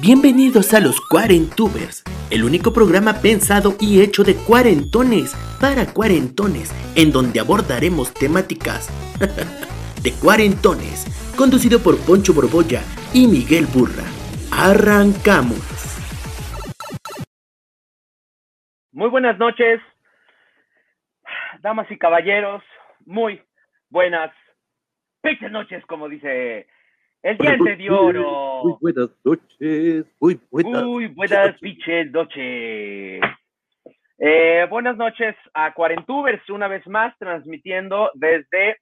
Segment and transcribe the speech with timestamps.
[0.00, 7.10] Bienvenidos a los Cuarentubers, el único programa pensado y hecho de cuarentones para cuarentones, en
[7.10, 8.94] donde abordaremos temáticas
[10.04, 11.02] de cuarentones,
[11.36, 12.80] conducido por Poncho Borbolla
[13.12, 14.06] y Miguel Burra.
[14.54, 15.58] Arrancamos.
[18.92, 19.80] Muy buenas noches,
[21.58, 22.62] damas y caballeros,
[23.04, 23.42] muy
[23.90, 24.30] buenas
[25.22, 26.68] pinches noches, como dice
[27.22, 28.62] el diente de oro.
[28.64, 30.84] Muy buenas noches, muy buenas.
[30.84, 33.20] Muy buenas pinches noches.
[34.18, 38.76] Eh, buenas noches a Cuarentubers, una vez más transmitiendo desde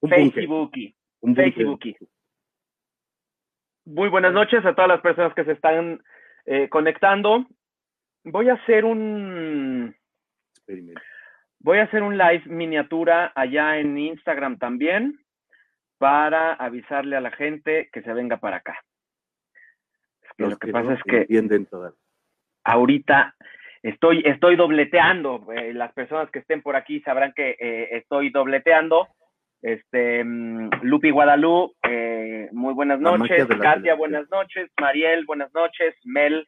[0.00, 0.72] Facebook.
[1.34, 1.96] Facebook.
[3.86, 6.00] Muy buenas noches a todas las personas que se están
[6.46, 7.46] eh, conectando.
[8.24, 9.94] Voy a hacer un
[10.56, 11.00] Experimento.
[11.60, 15.23] voy a hacer un live miniatura allá en Instagram también
[15.98, 18.76] para avisarle a la gente que se venga para acá.
[20.36, 21.68] Los lo que que pasa no es que entienden
[22.64, 23.34] ahorita
[23.82, 25.46] estoy, estoy dobleteando.
[25.52, 29.08] eh, las personas que estén por aquí sabrán que eh, estoy dobleteando.
[29.62, 33.46] Este, mm, Lupi Guadalupe, eh, muy buenas La noches.
[33.46, 34.70] Katia, buenas noches.
[34.80, 35.94] Mariel, buenas noches.
[36.04, 36.46] Mel,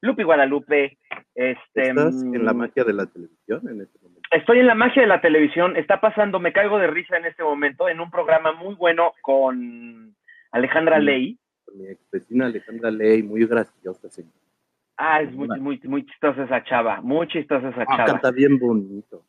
[0.00, 0.98] Lupi Guadalupe.
[1.34, 4.15] Este, ¿Estás en la mm, magia de la televisión en este momento?
[4.36, 5.76] Estoy en la magia de la televisión.
[5.76, 10.14] Está pasando, me caigo de risa en este momento, en un programa muy bueno con
[10.52, 10.98] Alejandra.
[10.98, 11.38] Ley.
[11.64, 14.32] Con mi ex vecina Alejandra Ley, muy graciosa, señor.
[14.98, 18.04] Ah, es muy, muy, muy chistosa esa chava, muy chistosa esa Ah, chava.
[18.04, 19.22] canta bien bonito.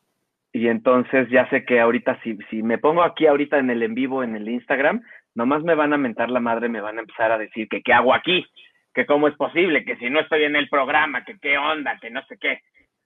[0.52, 3.94] Y entonces ya sé que ahorita, si, si me pongo aquí ahorita en el en
[3.94, 5.02] vivo, en el Instagram,
[5.34, 7.94] nomás me van a mentar la madre, me van a empezar a decir que qué
[7.94, 8.46] hago aquí,
[8.92, 12.10] que cómo es posible, que si no estoy en el programa, que qué onda, que
[12.10, 12.60] no sé qué.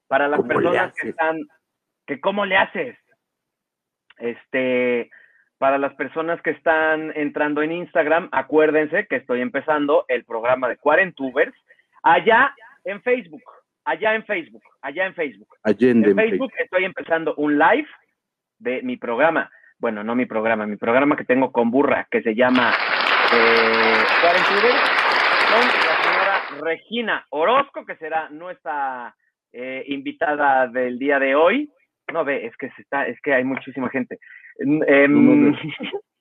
[0.08, 1.38] Para las ¿Cómo le personas que están,
[2.06, 2.96] que cómo le haces.
[4.18, 5.10] Este,
[5.58, 10.76] para las personas que están entrando en Instagram, acuérdense que estoy empezando el programa de
[10.76, 11.54] Cuarentubers
[12.02, 13.44] allá en Facebook,
[13.84, 15.48] allá en Facebook, allá en Facebook.
[15.62, 16.10] Allende.
[16.10, 17.88] En Facebook estoy empezando un live
[18.58, 19.50] de mi programa.
[19.78, 22.72] Bueno, no mi programa, mi programa que tengo con Burra, que se llama
[23.32, 24.80] eh, Cuarentubers,
[25.50, 29.14] con la señora Regina Orozco, que será nuestra
[29.52, 31.70] eh, invitada del día de hoy.
[32.12, 34.18] No ve, es que se está, es que hay muchísima gente.
[34.58, 35.58] Em, No,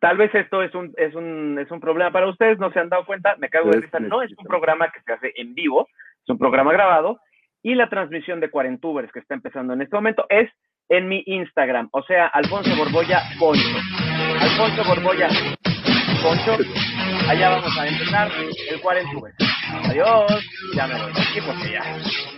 [0.00, 2.88] tal vez esto es un, es un, es un problema para ustedes, no se han
[2.88, 3.98] dado cuenta, me cago de risa.
[4.00, 5.88] No es un programa que se hace en vivo,
[6.22, 7.18] es un programa grabado
[7.62, 10.50] y la transmisión de Cuarentubers que está empezando en este momento es
[10.88, 13.76] en mi Instagram, o sea, Alfonso Borbolla Poncho.
[14.40, 15.28] Alfonso Borbolla
[16.22, 16.56] Poncho,
[17.28, 18.28] allá vamos a empezar
[18.70, 19.36] el Cuarentubers.
[19.88, 22.35] Adiós, ya me voy aquí porque ya.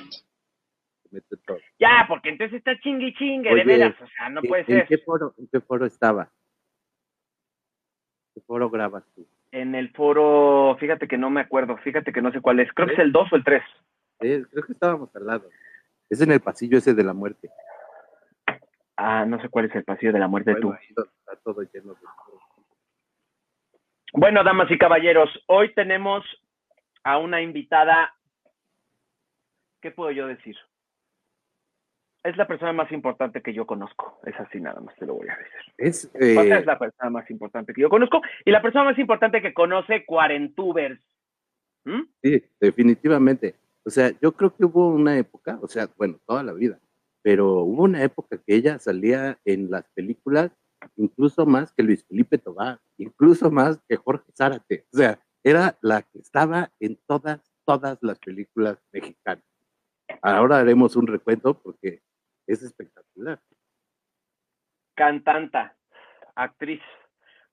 [1.47, 1.59] Todo.
[1.79, 4.87] Ya, porque entonces está chingue chingue, de veras, o sea, no ¿En- puede ¿En ser.
[4.87, 6.31] qué foro, en qué foro estaba?
[8.35, 9.27] ¿Qué foro grabas tú?
[9.53, 12.87] En el foro, fíjate que no me acuerdo, fíjate que no sé cuál es, creo
[12.89, 13.63] que es el 2 o el 3.
[14.21, 15.49] Eh, creo que estábamos al lado.
[16.11, 17.51] Es en el pasillo ese de la muerte.
[18.97, 21.03] Ah, no sé cuál es el pasillo de la muerte Bueno, tú.
[21.03, 22.01] está todo lleno de
[24.13, 26.25] Bueno, damas y caballeros, hoy tenemos
[27.05, 28.13] a una invitada.
[29.81, 30.57] ¿Qué puedo yo decir?
[32.25, 34.19] Es la persona más importante que yo conozco.
[34.25, 35.73] Es así nada más te lo voy a decir.
[35.79, 39.41] Es, eh, es la persona más importante que yo conozco y la persona más importante
[39.41, 41.01] que conoce Cuarentubers.
[41.85, 42.03] ¿Mm?
[42.23, 43.55] Sí, definitivamente.
[43.85, 46.79] O sea, yo creo que hubo una época, o sea, bueno, toda la vida,
[47.23, 50.51] pero hubo una época que ella salía en las películas
[50.97, 54.87] incluso más que Luis Felipe Tobar, incluso más que Jorge Zárate.
[54.93, 59.45] O sea, era la que estaba en todas, todas las películas mexicanas.
[60.23, 62.03] Ahora haremos un recuento porque
[62.49, 63.39] es espectacular.
[64.95, 65.77] Cantanta,
[66.35, 66.83] actriz,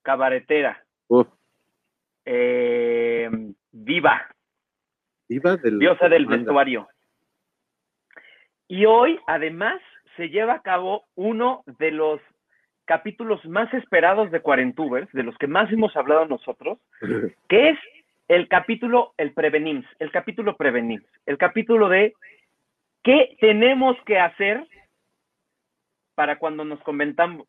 [0.01, 1.27] cabaretera, Uf,
[2.25, 3.29] eh,
[3.71, 4.27] diva,
[5.27, 6.87] diva del diosa del vestuario.
[8.67, 9.79] Y hoy, además,
[10.17, 12.19] se lleva a cabo uno de los
[12.85, 16.79] capítulos más esperados de Cuarentubers, de los que más hemos hablado nosotros,
[17.49, 17.79] que es
[18.27, 22.13] el capítulo, el Prevenims, el capítulo Prevenims, el capítulo de
[23.03, 24.65] qué tenemos que hacer
[26.15, 26.79] para cuando nos,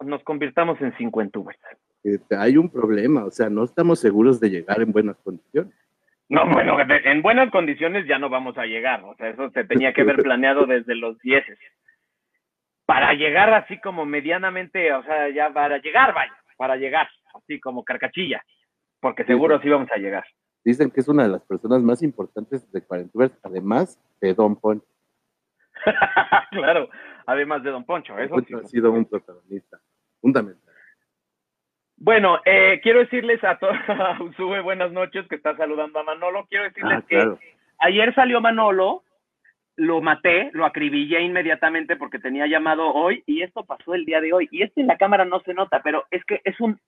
[0.05, 1.59] nos convirtamos en cincuentubers.
[2.03, 5.73] Este, Hay un problema, o sea, no estamos seguros de llegar en buenas condiciones.
[6.29, 9.05] No, bueno, en buenas condiciones ya no vamos a llegar.
[9.05, 11.59] O sea, eso se tenía que haber planeado desde los dieces.
[12.85, 17.85] Para llegar así como medianamente, o sea, ya para llegar, vaya, para llegar, así como
[17.85, 18.45] carcachilla.
[19.01, 20.25] Porque seguro sí vamos a llegar.
[20.65, 24.87] Dicen que es una de las personas más importantes de Cuarentubers, además de Don Poncho.
[26.51, 26.89] claro,
[27.27, 28.53] además de Don Poncho, eso sí.
[28.53, 29.79] Poncho ha sido un protagonista
[30.21, 30.75] fundamental.
[31.99, 33.75] Bueno, eh, quiero decirles a todos,
[34.37, 36.47] sube buenas noches, que está saludando a Manolo.
[36.49, 37.39] Quiero decirles Ah, claro.
[37.39, 39.03] que ayer salió Manolo,
[39.77, 44.33] lo maté, lo acribillé inmediatamente porque tenía llamado hoy y esto pasó el día de
[44.33, 44.49] hoy.
[44.51, 46.79] Y esto en la cámara no se nota, pero es que es un,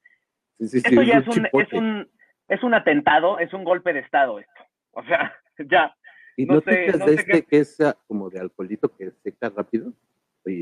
[0.59, 2.09] Sí, sí, sí, esto ya es un es un,
[2.49, 4.63] es un atentado, es un golpe de estado esto.
[4.93, 5.95] O sea, ya.
[6.37, 8.95] ¿Y no no, sé- te no de sé este qué- que es como de alcoholito
[8.95, 9.93] que seca rápido?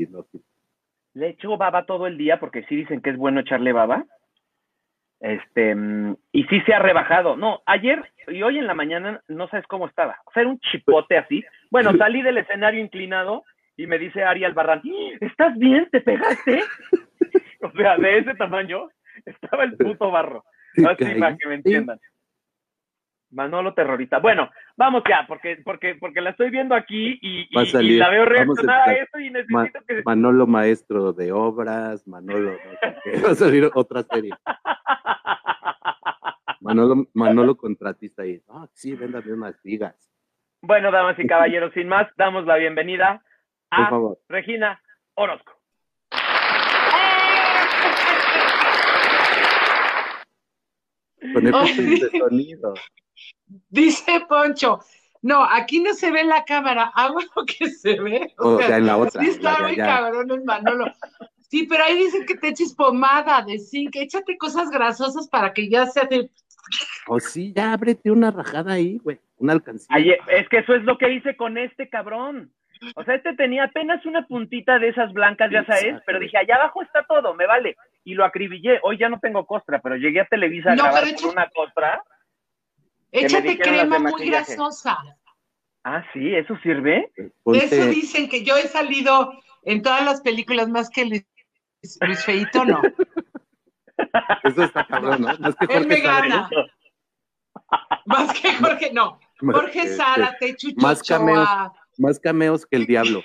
[0.09, 0.25] No.
[1.13, 4.05] Le echo baba todo el día porque sí dicen que es bueno echarle baba.
[5.19, 7.35] Este, mm, y sí se ha rebajado.
[7.35, 10.19] No, ayer y hoy en la mañana no sabes cómo estaba.
[10.25, 11.43] O sea, era un chipote así.
[11.71, 13.43] Bueno, salí del escenario inclinado
[13.75, 14.81] y me dice Ari Albarrán,
[15.21, 15.87] ¿estás bien?
[15.91, 16.61] ¿Te pegaste?
[17.61, 18.89] o sea, de ese tamaño
[19.25, 20.43] estaba el puto barro.
[20.85, 21.99] Así para que me entiendan.
[23.31, 24.19] Manolo terrorista.
[24.19, 27.47] Bueno, vamos ya, porque, porque, porque la estoy viendo aquí y,
[27.97, 32.57] la veo reaccionar a eso y Ma- necesito que Manolo maestro de obras, Manolo, no
[32.57, 33.21] sé qué.
[33.21, 34.31] va a salir otra serie.
[36.61, 38.41] Manolo, Manolo contratista ahí.
[38.49, 39.95] Ah, sí, véndame unas vigas,
[40.61, 43.21] Bueno, damas y caballeros, sin más, damos la bienvenida
[43.69, 44.17] por a favor.
[44.29, 44.81] Regina
[45.15, 45.53] Orozco.
[51.33, 51.63] Con Oh.
[51.63, 52.73] efectos de sonido.
[53.69, 54.79] Dice Poncho,
[55.21, 58.33] no, aquí no se ve en la cámara, hago lo que se ve.
[58.37, 59.21] O sea, en la otra.
[59.21, 60.85] sí está de muy cabrón el Manolo.
[61.49, 65.69] Sí, pero ahí dicen que te eches pomada de zinc, échate cosas grasosas para que
[65.69, 66.29] ya se hace.
[67.07, 69.19] O sí, ya ábrete una rajada ahí, güey.
[69.37, 69.95] Una alcancía.
[70.27, 72.51] Es que eso es lo que hice con este cabrón.
[72.95, 76.03] O sea, este tenía apenas una puntita de esas blancas, ya sabes, Exacto.
[76.05, 77.75] pero dije, allá abajo está todo, me vale.
[78.03, 78.79] Y lo acribillé.
[78.83, 82.01] Hoy ya no tengo costra, pero llegué a Televisa a No, grabar con una costra.
[83.11, 84.97] Échate crema muy grasosa.
[85.83, 87.11] Ah, sí, ¿eso sirve?
[87.15, 89.31] De Ponte- eso dicen que yo he salido
[89.63, 91.25] en todas las películas más que Luis,
[92.01, 92.81] Luis Feito, no.
[94.43, 95.29] Eso está cabrón, ¿no?
[95.69, 96.49] Él me gana.
[98.05, 99.19] Más que Jorge, no.
[99.39, 101.49] Jorge Este, Zárate, Chucho más cameos.
[101.97, 103.23] Más cameos que el diablo.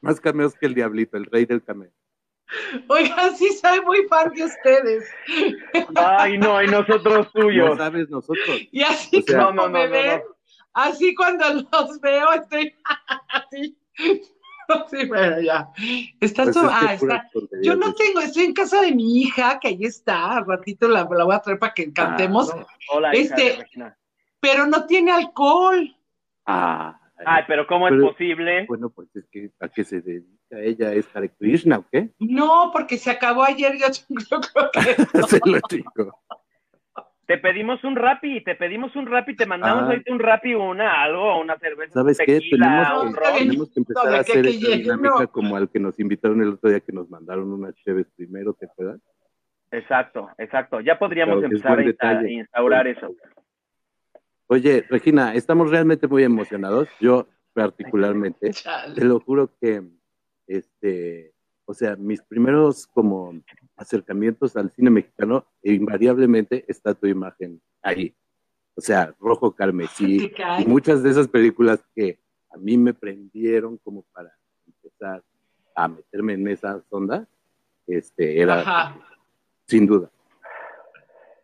[0.00, 1.90] Más cameos que el diablito, el rey del cameo.
[2.88, 5.04] Oigan, sí soy muy fan de ustedes.
[5.96, 7.76] Ay, no, y nosotros No tuyos.
[7.78, 8.60] sabes nosotros.
[8.70, 10.36] Y así O sea- como No, no, no, me no, ven, no.
[10.74, 12.74] así cuando los veo, estoy
[13.28, 13.76] así.
[14.90, 15.68] Sí, bueno, ya.
[16.20, 17.30] Estás Pues tú- es que ah, está.
[17.62, 21.06] Yo no tengo, estoy en casa de mi hija, que ahí está, al ratito la,
[21.08, 22.66] la voy a traer para que cantemos, Ah, no.
[22.92, 23.96] Hola, hija de Este- Regina.
[24.40, 25.96] pero no tiene alcohol.
[26.46, 28.66] Ah, Ay, pero ¿cómo es Pero- posible?
[28.66, 32.10] bueno, pues es que a qué se dedica ella, es Hare Krishna, ¿o qué?
[32.18, 33.86] No, porque se acabó ayer, yo,
[34.30, 34.80] yo creo que
[35.28, 36.18] Se lo digo.
[37.26, 39.86] Te pedimos un rapi, te pedimos un rapi, te mandamos Ah.
[39.86, 42.34] ahorita un rapi, una algo, una cerveza, ¿Sabes qué?
[42.40, 43.34] tequila, Tenemos que, ron.
[43.38, 45.32] tenemos que empezar a hacer esta dinámica no.
[45.32, 48.66] como al que nos invitaron el otro día que nos mandaron unas cheves primero, ¿te
[48.66, 49.00] acuerdas?
[49.72, 50.80] Exacto, exacto.
[50.80, 52.32] Ya podríamos Claro empezar a detalle.
[52.32, 53.12] instaurar eso.
[54.46, 56.88] Oye, Regina, estamos realmente muy emocionados.
[57.00, 58.52] Yo particularmente.
[58.94, 59.82] Te lo juro que,
[60.46, 61.32] este,
[61.64, 63.34] o sea, mis primeros como
[63.76, 68.14] acercamientos al cine mexicano, invariablemente está tu imagen ahí.
[68.74, 70.32] O sea, rojo carmesí.
[70.60, 72.18] Y muchas de esas películas que
[72.50, 74.32] a mí me prendieron como para
[74.66, 75.22] empezar
[75.74, 77.26] a meterme en esas ondas,
[77.86, 79.00] este, era Ajá,
[79.66, 80.10] sin duda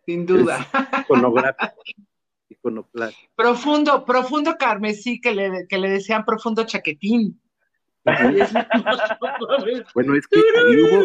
[0.07, 0.67] sin duda.
[1.01, 1.83] iconográfico.
[3.35, 7.41] Profundo, profundo carmesí, que le, que le decían profundo chaquetín.
[9.95, 11.05] Bueno, es que ahí hubo,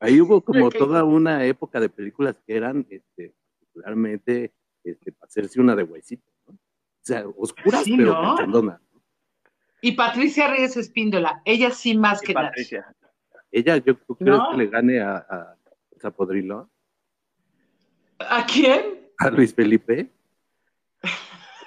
[0.00, 4.52] ahí hubo como toda una época de películas que eran este, particularmente
[4.84, 6.54] este, para hacerse una de huesito, ¿no?
[6.54, 6.58] O
[7.04, 8.36] sea, oscuras, Sí, pero ¿no?
[8.36, 8.80] cachondonas.
[9.80, 12.48] Y Patricia Reyes Espíndola, ella sí más Y que nadie.
[12.48, 12.94] Patricia.
[13.50, 14.50] Ella, yo ¿tú crees No.
[14.52, 15.56] que le gane a, a
[16.00, 16.70] Zapodrilo,
[18.18, 19.00] ¿A quién?
[19.18, 20.08] a Luis Felipe.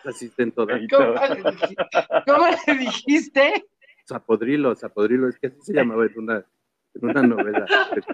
[0.05, 0.81] Asisten todas.
[0.89, 3.65] ¿Cómo le, dij- cómo le dijiste?
[4.07, 6.45] Zapodrilo, Zapodrilo, es que así se llamaba en una,
[6.93, 7.65] en una novela,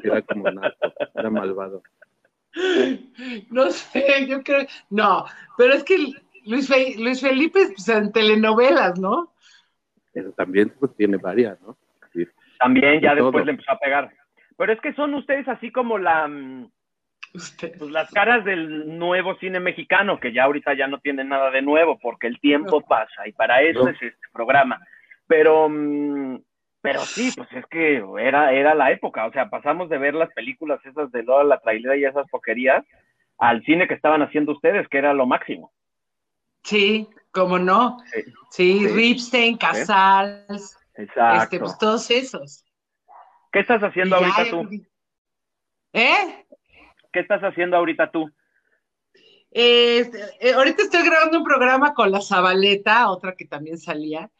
[0.01, 1.83] que era como narco, era malvado.
[3.49, 4.65] No sé, yo creo.
[4.89, 5.25] No,
[5.57, 5.97] pero es que
[6.45, 9.33] Luis, Fe- Luis Felipe pues, en telenovelas, ¿no?
[10.13, 11.77] Pero también pues, tiene varias, ¿no?
[12.13, 12.25] Sí.
[12.59, 13.45] También ya De después todo.
[13.45, 14.11] le empezó a pegar.
[14.57, 16.69] Pero es que son ustedes así como la, mm,
[17.33, 17.77] Usted.
[17.77, 21.61] pues las caras del nuevo cine mexicano, que ya ahorita ya no tienen nada de
[21.61, 23.89] nuevo, porque el tiempo pasa y para eso No.
[23.89, 24.79] es este programa.
[25.27, 26.39] Pero, mm,
[26.81, 30.31] pero sí, pues es que era, era la época, o sea, pasamos de ver las
[30.33, 32.83] películas esas de Lola la trailera y esas porquerías
[33.37, 35.71] al cine que estaban haciendo ustedes, que era lo máximo.
[36.63, 37.97] Sí, cómo no.
[38.11, 38.21] Sí.
[38.51, 38.87] Sí, Sí.
[38.89, 41.43] Ripstein, Casals, Exacto.
[41.43, 42.65] este, pues todos esos.
[43.51, 44.69] ¿Qué estás haciendo ya, ahorita tú?
[45.93, 46.45] ¿Eh?
[47.11, 48.29] ¿Qué estás haciendo ahorita tú?
[49.51, 54.31] Eh, eh, ahorita estoy grabando un programa con la Zabaleta, otra que también salía.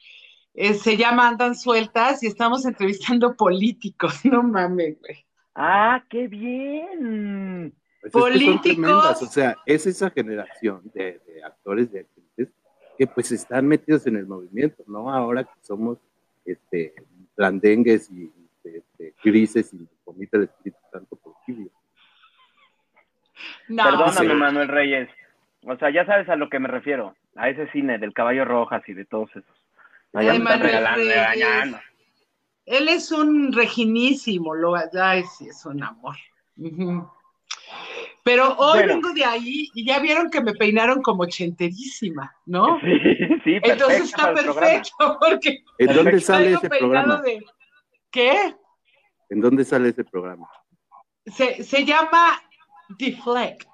[0.53, 4.25] Eh, se llama Andan Sueltas y estamos entrevistando políticos.
[4.25, 5.25] No mames, güey.
[5.53, 7.73] Ah, qué bien.
[8.01, 8.61] Pues es que son Políticos.
[8.63, 12.49] tremendas, o sea, es esa generación de, de actores, de actrices,
[12.97, 15.13] que pues están metidos en el movimiento, ¿no?
[15.13, 15.99] Ahora que somos
[16.45, 16.95] este,
[17.35, 18.31] blandengues y
[18.63, 21.69] este, grises y vomita el Espíritu Santo por tibio.
[23.67, 24.35] No, Perdóname, sí.
[24.35, 25.09] Manuel Reyes.
[25.65, 27.15] O sea, ya sabes a lo que me refiero.
[27.35, 29.57] A ese cine del Caballo Rojas y de todos esos.
[30.13, 31.75] Ya Ay, me están regalando, Reyes.
[32.65, 36.15] Él es un reginísimo, lo ay, sí, es un amor.
[38.23, 38.93] Pero hoy Bueno.
[38.93, 42.79] vengo de ahí y ya vieron que me peinaron como ochenterísima, ¿no?
[42.81, 42.99] Sí,
[43.43, 47.21] sí, perfecto Entonces está perfecto, porque ¿En dónde sale ese programa?
[47.21, 47.43] de.
[48.11, 48.55] ¿Qué?
[49.29, 50.47] ¿En dónde sale ese programa?
[51.25, 52.41] Se, se llama
[52.97, 53.69] Deflect,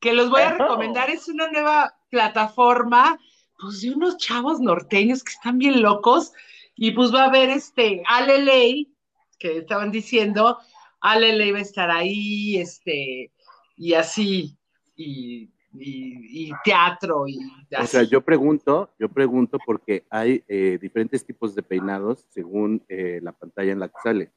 [0.00, 0.58] que los voy a Oh.
[0.58, 1.10] recomendar.
[1.10, 3.18] Es una nueva plataforma,
[3.60, 6.32] pues de unos chavos norteños que están bien locos.
[6.74, 8.92] Y pues va a haber este Ale Ley,
[9.38, 10.58] que estaban diciendo,
[11.00, 13.30] Ale Ley va a estar ahí, este,
[13.76, 14.56] y así,
[14.96, 17.38] y, y- y teatro, y
[17.74, 17.84] así.
[17.84, 23.20] O sea, yo pregunto, yo pregunto porque hay eh, diferentes tipos de peinados según eh,
[23.22, 24.32] la pantalla en la que sale.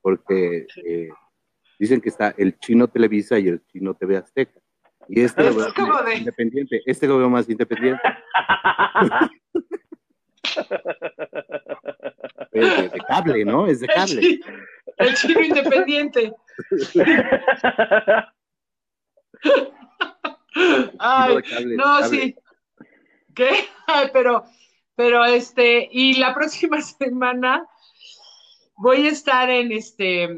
[0.00, 1.08] Porque eh,
[1.78, 4.60] dicen que está el chino Televisa y el chino TV Azteca.
[5.08, 8.02] Y este lo Es veo como de- independiente, este lo veo más independiente.
[12.52, 13.66] Es de, cable, ¿no?
[13.66, 14.40] Es de el, cable.
[14.96, 16.32] el chino independiente.
[20.98, 22.08] Ay, de cable, no, cable.
[22.08, 22.36] sí.
[23.34, 23.50] ¿Qué?
[23.86, 24.44] Ay, pero,
[24.94, 27.66] pero este, y la próxima semana
[28.76, 30.28] voy a estar en este,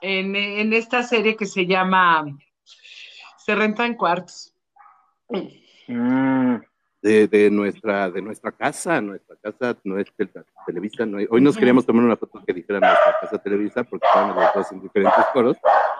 [0.00, 2.24] en, en esta serie que se llama
[3.38, 4.54] Se rentan cuartos.
[5.88, 6.56] Mm,
[7.02, 10.32] De, de nuestra, de nuestra casa, nuestra casa no es tel-
[10.66, 11.06] Televisa.
[11.06, 14.36] No hay- hoy nos queríamos tomar una foto que dijera nuestra casa Televisa porque estábamos
[14.36, 15.56] los dos en diferentes coros,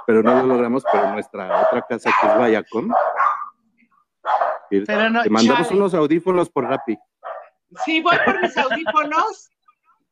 [0.07, 2.91] pero no lo logramos, pero nuestra otra casa que es Viacom.
[4.69, 5.79] Pero no, Te mandamos chale.
[5.79, 6.99] unos audífonos por Rappi.
[7.85, 9.51] Sí, voy por mis audífonos.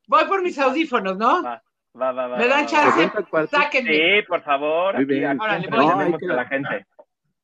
[0.06, 1.42] Voy por mis audífonos, ¿no?
[1.42, 1.62] va,
[2.00, 2.82] va, va, va, ¿Me dan va, ¿Te va.
[2.82, 3.00] chance?
[3.00, 3.60] rentan cuartos?
[3.60, 3.92] Sáquenme.
[3.92, 4.94] Sí, por favor.
[4.96, 5.26] Muy bien.
[5.26, 6.10] aquí Órale, voy.
[6.12, 6.86] No, que- a la gente.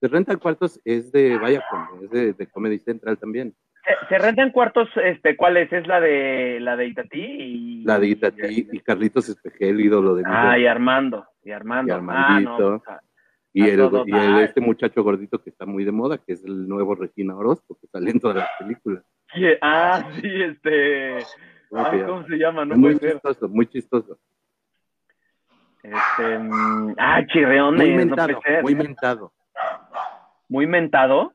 [0.01, 3.55] Te rentan cuartos es de Viacom, es de, de Comedy Central también.
[3.85, 5.71] ¿Se, se rentan cuartos, este, cuáles?
[5.73, 7.21] ¿Es la de la de Itatí?
[7.21, 10.67] Y, La de Itatí y Carlitos Espejel, ídolo de Ah, y.
[10.67, 11.27] Armando.
[11.45, 11.93] Y Armando.
[11.93, 12.51] Y Armandito.
[12.51, 13.01] Ah, no, o sea,
[13.53, 16.33] y a el, todo y el- este muchacho gordito que está muy de moda, que
[16.35, 19.05] es el nuevo Regina Orozco, que sale en todas las películas.
[19.61, 21.19] ah, sí, este.
[21.69, 22.07] ¿Cómo se Ay, llama?
[22.07, 22.65] ¿Cómo se llama?
[22.65, 23.13] No Es muy puede ser.
[23.13, 24.19] chistoso, muy chistoso.
[25.83, 26.39] Este.
[26.39, 27.81] mm, Ah, chirreones.
[27.81, 29.33] Muy mentado, muy mentado.
[30.49, 31.33] Muy mentado.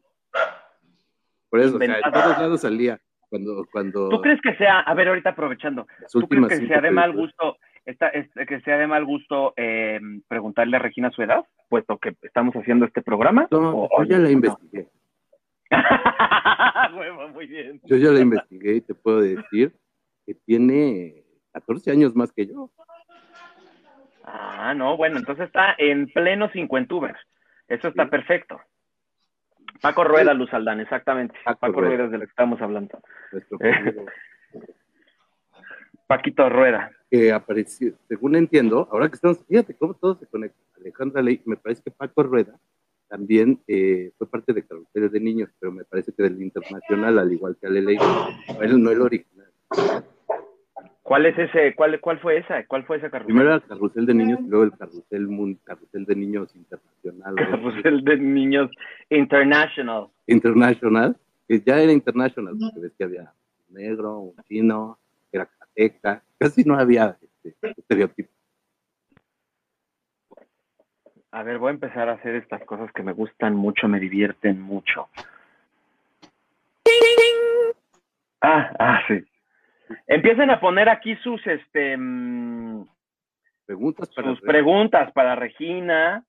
[1.49, 2.99] Por eso, o sea, en todos lados salía.
[3.29, 6.91] Cuando, cuando ¿Tú crees que sea, a ver, ahorita aprovechando, ¿tú crees que sea de
[6.91, 11.43] mal gusto, esta, este, que sea de mal gusto eh, preguntarle a Regina su edad,
[11.67, 13.47] puesto que estamos haciendo este programa?
[13.51, 14.29] No, ¿O- yo ya la no?
[14.29, 14.87] investigué.
[17.33, 17.81] Muy bien.
[17.85, 19.75] Yo ya la investigué y te puedo decir
[20.25, 21.23] que tiene
[21.53, 22.69] 14 años más que yo.
[24.27, 27.20] Ah, no, bueno, entonces está en pleno cincuentubers.
[27.67, 28.10] Eso está Sí.
[28.10, 28.60] perfecto.
[29.82, 31.36] Paco Rueda, Luz Aldán, exactamente.
[31.44, 31.89] Paco Paco, Rueda.
[31.89, 33.00] Rueda es de lo que estamos hablando.
[33.32, 34.05] Nuestro Eh.
[36.08, 36.91] Paquito Rueda.
[37.12, 40.58] que apareció, según entiendo, ahora que estamos, fíjate cómo todo se conecta.
[40.77, 42.58] Alejandra Ley, me parece que Paco Rueda
[43.08, 47.32] también eh, fue parte de Carruseles de Niños, pero me parece que del internacional, al
[47.32, 49.48] igual que Ale Ley, no el original.
[51.05, 51.75] ¿Cuál es ese?
[51.75, 52.65] ¿Cuál, cuál fue esa?
[52.65, 53.35] ¿Cuál fue esa carrusel?
[53.35, 57.35] Primero el Carrusel de Niños y luego el Carrusel, carrusel de Niños Internacional.
[57.35, 58.71] Carrusel de niños
[59.12, 60.07] international.
[60.25, 61.15] International,
[61.47, 63.31] que ya era international, porque ves que había
[63.69, 64.97] un negro, un chino,
[65.31, 68.31] era cateca, casi no había este, estereotipo.
[71.29, 74.59] A ver, voy a empezar a hacer estas cosas que me gustan mucho, me divierten
[74.59, 75.07] mucho.
[78.41, 79.24] Ah, ah, sí.
[80.08, 82.86] Empiecen a poner aquí sus, este, mm,
[83.65, 86.24] Preguntas para sus preguntas para Regina,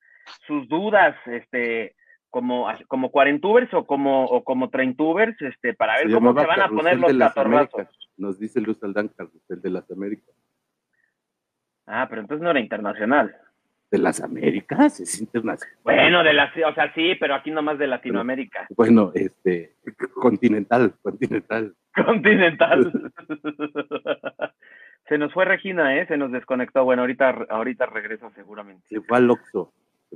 [0.46, 1.94] sus dudas, este,
[2.30, 6.62] como, como cuarentubers o como, o como treintubers, este, para ver Se cómo se van
[6.62, 7.74] a poner los de las catorrazos.
[7.74, 7.98] Américas.
[8.16, 10.34] Nos dice Luz Aldán, Carrusel de las Américas.
[11.86, 13.36] Ah, pero entonces no era internacional.
[13.90, 15.00] ¿De las Américas?
[15.00, 15.78] Es internacional.
[15.84, 18.66] Bueno, de las, o sea, sí, pero aquí nomás de Latinoamérica.
[18.76, 19.74] Bueno, este,
[20.14, 21.74] continental, continental.
[21.94, 23.12] Continental.
[25.08, 26.06] Se nos fue Regina, ¿eh?
[26.06, 26.84] Se nos desconectó.
[26.84, 28.88] Bueno, ahorita, ahorita regresa seguramente.
[28.88, 29.72] Se fue al Oxxo.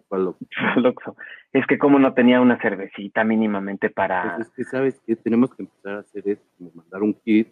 [0.08, 0.46] fue al Oxxo.
[0.76, 1.16] Al Oxxo.
[1.52, 4.36] Es que como no tenía una cervecita mínimamente para...
[4.36, 5.14] Pues es que, ¿sabes qué?
[5.14, 7.48] Tenemos que empezar a hacer esto, como mandar un kit,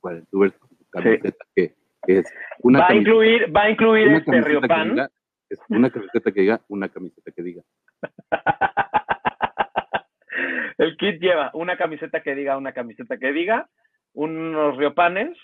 [0.00, 1.74] Cuarentubers con tu camiseta, que,
[2.06, 5.08] que es una va a incluir, va a incluir este que Riopan.
[5.50, 7.62] Es una camiseta que diga, una camiseta que diga.
[10.78, 13.68] El kit lleva una camiseta que diga, una camiseta que diga,
[14.12, 15.36] unos riopanes,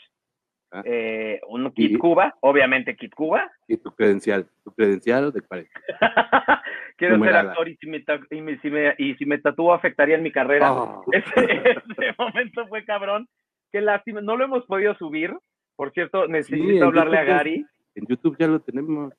[0.74, 0.82] Ah.
[0.86, 3.50] eh, un kit Y- Cuba, obviamente kit Cuba.
[3.68, 5.70] Y tu credencial, tu credencial de cuarenta.
[6.96, 10.22] Quiero ser actor y si, me, y, si me, y si me tatúo afectaría en
[10.22, 10.72] mi carrera.
[10.72, 13.28] Oh, Ese, ese momento fue cabrón.
[13.70, 14.22] Qué lástima.
[14.22, 15.34] No lo hemos podido subir.
[15.76, 17.66] Por cierto, necesito hablarle a YouTube Gary.
[17.96, 19.12] en YouTube ya lo tenemos.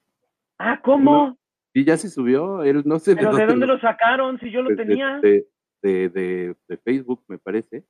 [0.65, 1.38] Ah, ¿cómo?
[1.74, 4.39] Y ya se subió, él no sé ¿Pero de dónde lo sacaron?
[4.39, 5.20] Si yo lo de- tenía.
[5.22, 5.46] De,
[5.82, 7.84] de, de- Facebook, me parece.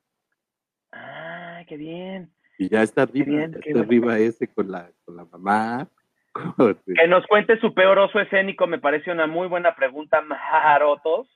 [0.91, 2.31] Ah, qué bien.
[2.57, 3.81] Y ya está arriba, bien, ya está bueno.
[3.81, 5.87] arriba ese con la, con la mamá.
[6.33, 11.27] con- Que nos cuente su peor oso escénico me parece una muy buena pregunta, Majarotos.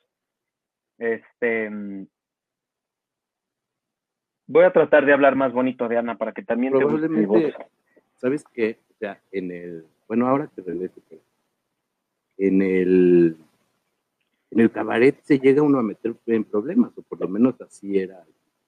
[0.97, 1.69] Este.
[1.69, 2.07] mm,
[4.49, 7.07] Voy a tratar de hablar más bonito de Ana para que también te guste.
[7.09, 7.55] Probablemente,
[8.15, 8.79] ¿sabes qué?
[8.89, 11.21] O sea, en el, bueno, ahora te regreso, pero
[12.37, 13.37] en el,
[14.51, 17.97] en el cabaret se llega uno a meter en problemas, o por lo menos así
[17.97, 18.23] era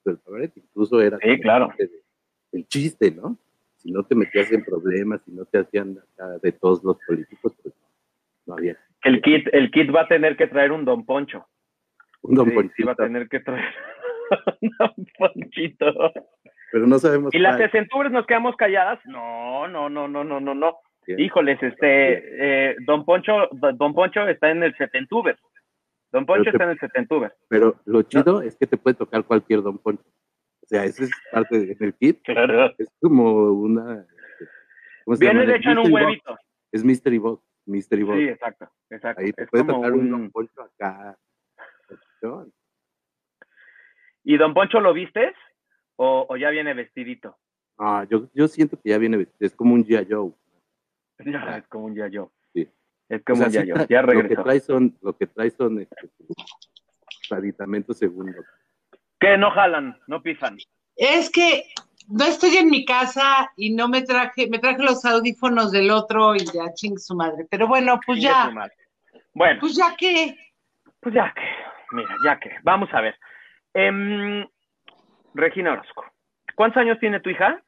[0.05, 1.69] el cabaret, incluso era Sí, claro.
[2.51, 3.37] el chiste, ¿no?
[3.77, 5.97] Si no te metías en problemas, si no te hacían
[6.41, 7.73] de todos los políticos, pues
[8.45, 8.77] no, había.
[9.03, 11.45] El kit, el kit va a tener que traer un Don Poncho.
[12.21, 13.73] Un don Sí, sí Ponchito, va a tener que traer
[14.61, 15.85] un Don Ponchito.
[16.71, 18.99] pero no sabemos ¿Y las sesentubres nos quedamos calladas?
[19.05, 20.77] No, no, no, no, no, no, no.
[21.17, 25.37] Híjoles, este, eh, Don Poncho, Don Poncho está en el setentuber.
[26.11, 27.33] Don Poncho te- está en el setentuber.
[27.47, 30.03] Pero lo chido es que te puede tocar cualquier don Poncho.
[30.61, 32.21] O sea, eso es parte del kit.
[32.23, 32.73] Claro.
[32.77, 34.05] Es como una.
[35.05, 35.51] ¿cómo se Viene llama?
[35.51, 36.31] de hecho en un huevito.
[36.31, 36.41] Box.
[36.71, 37.43] Es Mystery Box.
[37.65, 38.17] Mystery Box.
[38.17, 39.21] Sí, exacto, exacto.
[39.21, 41.17] Ahí te Es puede tocar un un- Don Poncho acá.
[44.23, 45.33] ¿Y Don Poncho lo vistes?
[45.95, 47.37] ¿O, o ya viene vestidito?
[47.77, 49.37] Ah, yo, yo siento que ya viene vestido.
[49.47, 50.07] Es como un G.I.
[50.09, 50.31] Joe.
[51.25, 52.31] Ya, es como un yayo.
[52.53, 52.67] Sí.
[53.09, 53.75] Es O como sea, un yayo.
[53.89, 54.43] Ya Lo que regresó.
[54.43, 56.09] trae son, lo que trae son este,
[57.31, 58.45] aditamentos segundos.
[59.19, 59.37] ¿Qué?
[59.37, 60.57] No jalan, no pisan.
[60.95, 61.65] Es que
[62.07, 66.35] no estoy en mi casa y no me traje, me traje los audífonos del otro
[66.35, 67.45] y ya ching su madre.
[67.49, 68.73] Pero bueno, pues ya, madre.
[69.33, 70.35] Bueno, pues ya que,
[70.99, 72.51] pues ya que, mira, ya que.
[72.63, 73.15] Vamos a ver.
[73.73, 74.47] Em,
[75.33, 76.05] Regina Orozco.
[76.55, 77.61] ¿Cuántos años tiene tu hija?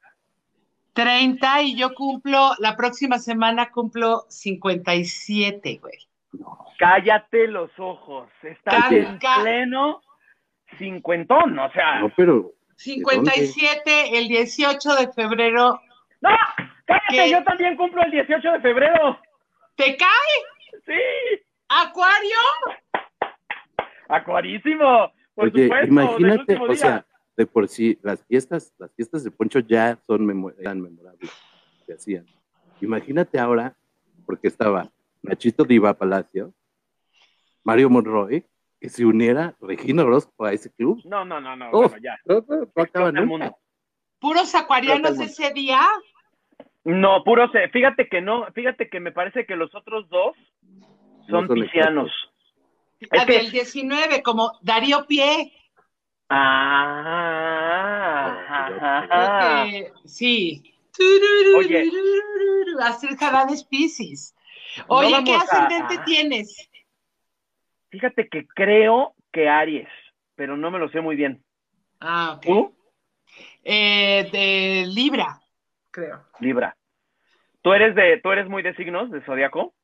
[0.92, 5.98] 30 y yo cumplo, la próxima semana cumplo 57, güey.
[6.78, 8.28] Cállate los ojos.
[8.42, 10.02] Estás en pleno
[10.78, 12.00] cincuentón, o sea.
[12.00, 15.80] No, pero 57 el 18 de febrero.
[16.20, 16.30] ¡No!
[16.86, 17.06] ¡Cállate!
[17.10, 17.30] ¿Qué?
[17.30, 19.18] Yo también cumplo el 18 de febrero.
[19.76, 20.80] ¿Te cae?
[20.86, 21.42] ¡Sí!
[21.68, 22.36] ¿Acuario?
[24.08, 25.12] ¡Acuarísimo!
[25.34, 26.76] Por Oye, supuesto, del imagínate, último o día.
[26.76, 27.06] sea,
[27.42, 31.30] de por sí, las fiestas, las fiestas de Poncho ya son memo- eran memorables,
[31.86, 32.26] se hacían.
[32.80, 33.76] Imagínate ahora,
[34.26, 34.90] porque estaba
[35.22, 36.52] Nachito Diva Palacio,
[37.64, 38.44] Mario Monroy,
[38.80, 41.00] que se uniera Regina Orozco a ese club.
[41.04, 42.16] No, no, no, no, bueno, ya.
[42.24, 43.26] No, no, no acaba Explota el nunca.
[43.26, 43.56] mundo.
[44.20, 45.80] ¿Puros acuarianos ese día?
[46.84, 50.36] No, puro se- Fíjate que no, fíjate que me parece que los otros dos
[51.28, 52.10] son, No son piscianos.
[53.00, 55.52] Es La que- del 19, como Darío Pie.
[59.10, 59.66] Ah,
[60.04, 60.62] sí.
[61.56, 61.90] Oye.
[62.82, 64.34] Astrid Jaranes Piscis.
[64.88, 66.68] Oye, No ¿qué ascendente a- tienes?
[67.90, 69.88] Fíjate que creo que Aries,
[70.34, 71.44] pero no me lo sé muy bien.
[72.00, 72.46] Ah, ok.
[72.46, 72.74] ¿Tú?
[73.64, 75.40] Eh, de Libra,
[75.90, 76.24] creo.
[76.40, 76.76] Libra.
[77.60, 79.74] ¿Tú eres de, tú eres muy de signos, de zodiaco?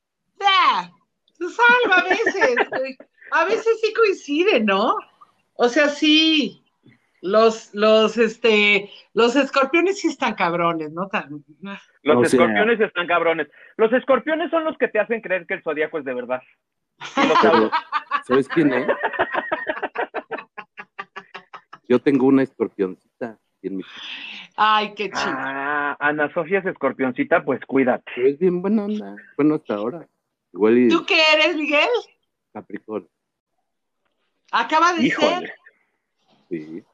[0.40, 0.90] Ah,
[1.38, 2.56] salva a veces.
[3.30, 4.96] A veces sí coincide, ¿no?
[5.60, 6.62] O sea, sí.
[7.20, 11.08] Los, los, este, los escorpiones sí están cabrones, ¿no?
[11.08, 11.44] Tan-
[12.02, 13.48] Los O sea- escorpiones están cabrones.
[13.76, 16.40] Los escorpiones son los que te hacen creer que el zodiaco es de verdad.
[17.42, 17.70] Pero.
[18.24, 18.86] ¿Sabes quién es?
[21.88, 23.82] Yo tengo una escorpioncita en mi
[24.56, 25.32] Ay, qué chido.
[25.36, 28.10] Ah, Ana Sofía es escorpioncita, pues cuídate.
[28.16, 29.16] Es bien buena onda.
[29.36, 30.06] Bueno, hasta ahora.
[30.52, 31.88] Igual y ¿Tú qué eres, Miguel?
[32.52, 33.08] Capricornio.
[34.52, 35.06] Acaba de ser.
[35.06, 35.52] Híjole.
[36.48, 36.84] Sí.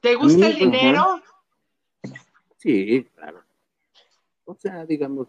[0.00, 0.64] ¿Te gusta el Ujú.
[0.64, 1.22] dinero?
[2.56, 3.42] Sí, claro.
[4.44, 5.28] O sea, digamos,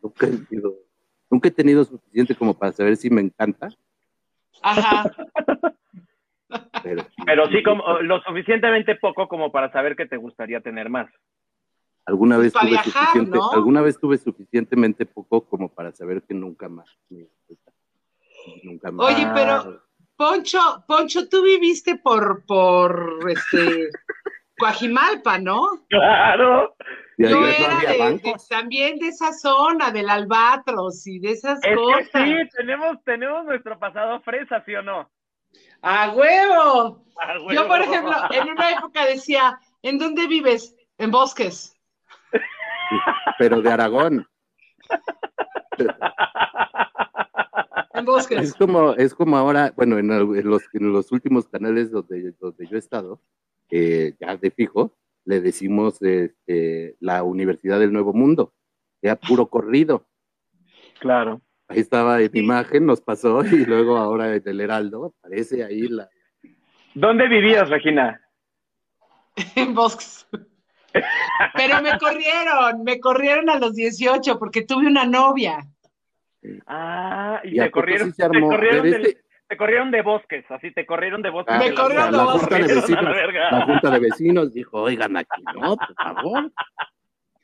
[0.00, 0.74] nunca he tenido,
[1.30, 3.68] nunca he tenido suficiente como para saber si me encanta,
[4.62, 5.10] Ajá.
[6.82, 11.10] pero, Pero sí, como lo suficientemente poco como para saber que te gustaría tener más.
[12.06, 13.52] alguna vez tuve viajar, suficiente, ¿no?
[13.52, 16.88] alguna vez tuve suficientemente poco como para saber que nunca más
[18.62, 19.06] nunca más.
[19.06, 19.82] Oye, pero
[20.22, 23.88] Poncho, Poncho, tú viviste por, por, este,
[24.58, 25.84] Coajimalpa, ¿no?
[25.88, 26.76] Claro.
[27.18, 32.08] Yo era de- de- también de esa zona, del Albatros y de esas Es cosas.
[32.12, 35.10] que sí, tenemos, tenemos nuestro pasado fresa, ¿sí o no?
[35.82, 37.04] ¡A huevo!
[37.38, 37.68] Yo, huevo.
[37.68, 40.74] por ejemplo, en una época decía, ¿en dónde vives?
[40.98, 41.76] En bosques.
[43.38, 44.26] Pero de Aragón.
[47.94, 48.54] En Es bosques.
[48.54, 52.66] como, es como ahora, bueno, en, el- en los, en los últimos canales donde, donde
[52.66, 53.20] yo he estado,
[53.70, 58.54] eh, ya de fijo, le decimos este, la Universidad del Nuevo Mundo,
[59.02, 60.06] ya puro corrido.
[61.00, 61.40] Claro.
[61.68, 66.08] Ahí estaba en imagen, nos pasó, y luego ahora en el Heraldo aparece ahí la.
[66.94, 68.20] ¿Dónde vivías, Regina?
[69.56, 70.26] En bosques.
[71.56, 75.66] Pero me corrieron, me corrieron a los 18 porque tuve una novia.
[76.66, 78.48] Ah, y, Y te corrieron, sí se armó.
[78.50, 81.54] te corrieron, del- este- te corrieron de bosques, así te corrieron de bosques.
[81.54, 82.40] Ah, Me de la- corrieron de la bosques.
[82.42, 83.04] junta de vecinos,
[83.52, 86.52] la junta de vecinos dijo, oigan aquí, no, por favor,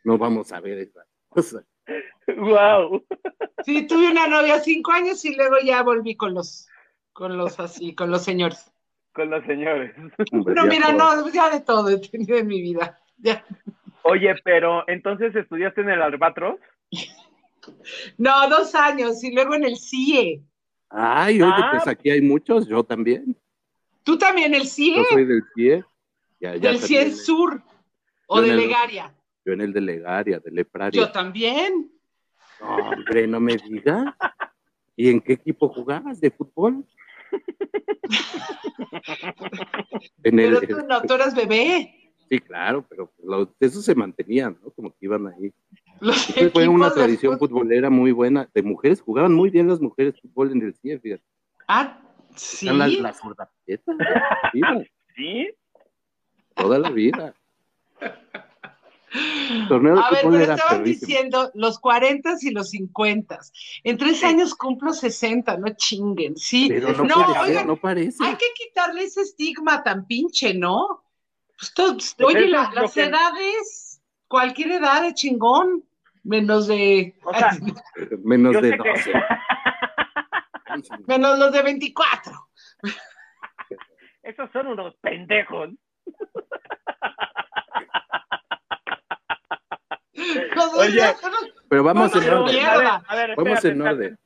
[0.04, 1.64] no vamos a ver esas cosas.
[2.36, 3.04] Wow.
[3.64, 6.68] Sí, tuve una novia cinco años y luego ya volví con los,
[7.12, 8.70] con los así, con los señores.
[9.12, 9.94] Con los señores.
[10.32, 11.22] Hombre, No, mira, todo.
[11.26, 12.98] no, ya de todo he tenido en mi vida.
[13.16, 13.44] Ya.
[14.02, 16.56] Oye, pero entonces estudiaste en el Albatros.
[18.16, 20.42] No, dos años y luego en el CIE.
[20.90, 21.68] Ay, oye, Ah.
[21.72, 23.36] pues aquí hay muchos, yo también.
[24.02, 25.84] Tú también el CIE, Yo soy del CIE.
[26.40, 27.62] Ya, ya del CIE también, Sur
[28.26, 29.14] o de el- Legaria.
[29.44, 31.00] Yo en el de Legaria, de Lepraria.
[31.00, 31.90] Yo también.
[32.60, 34.14] No, hombre, no me digas.
[34.96, 36.84] ¿Y en qué equipo jugabas de fútbol?
[40.24, 41.94] en el, Pero tú no, tú eras bebé.
[42.28, 44.70] Sí, claro, pero los- eso se mantenía, ¿no?
[44.70, 45.52] Como que iban ahí.
[46.00, 48.48] Los fue una tradición fútbol- futbolera muy buena.
[48.54, 51.22] De mujeres, jugaban muy bien las mujeres fútbol en el CIE, fíjate.
[51.66, 52.00] Ah,
[52.36, 52.66] sí.
[52.66, 53.96] Están las, las gordapetas,
[54.54, 54.84] mira,
[55.16, 55.48] ¿Sí?
[56.54, 57.34] toda la vida.
[59.68, 61.06] Torneo de A ver, pero estaban perrísimo.
[61.08, 63.38] diciendo los 40 y los 50.
[63.84, 64.26] En tres Sí.
[64.26, 66.68] años cumplo 60, no chinguen, sí.
[66.68, 68.22] Pero no, No, parece, oigan, no parece.
[68.24, 71.02] Hay que quitarle ese estigma tan pinche, ¿no?
[71.58, 75.82] Pues todo- pues, oye, la- las que- edades, cualquier edad es chingón,
[76.28, 77.50] menos de, O sea,
[78.22, 79.12] Menos de sé que- 12.
[80.66, 80.90] Ay, sí.
[81.06, 82.32] menos los de 24.
[84.22, 85.70] Esos son unos pendejos.
[90.78, 91.02] Oye,
[91.68, 92.54] Pero vamos en orden.
[92.56, 93.02] mierda.
[93.06, 94.18] A ver, a ver, Vamos espérate, en orden.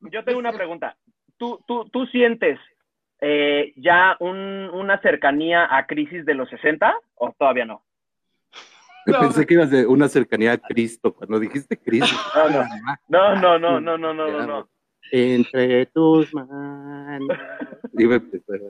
[0.00, 0.96] Yo tengo una pregunta.
[1.36, 2.58] ¿Tú, tú, tú sientes
[3.20, 4.36] eh, ya un,
[4.72, 7.84] una cercanía a crisis de los 60 o todavía no?
[9.06, 9.20] No.
[9.20, 11.12] pensé que ibas de una cercanía a Cristo.
[11.14, 12.16] Cuando dijiste Cristo.
[13.08, 13.58] No, no.
[13.58, 14.68] No, no, no, no, no, no.
[15.10, 17.28] Entre tus manos.
[17.38, 18.60] A empezar.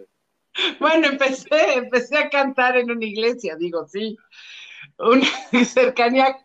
[0.80, 4.16] Bueno, empecé, empecé a cantar en una iglesia, digo, sí.
[4.98, 5.26] Una
[5.64, 6.36] cercanía,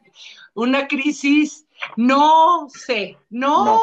[0.54, 1.65] una crisis,
[1.97, 3.82] no sé, no, No.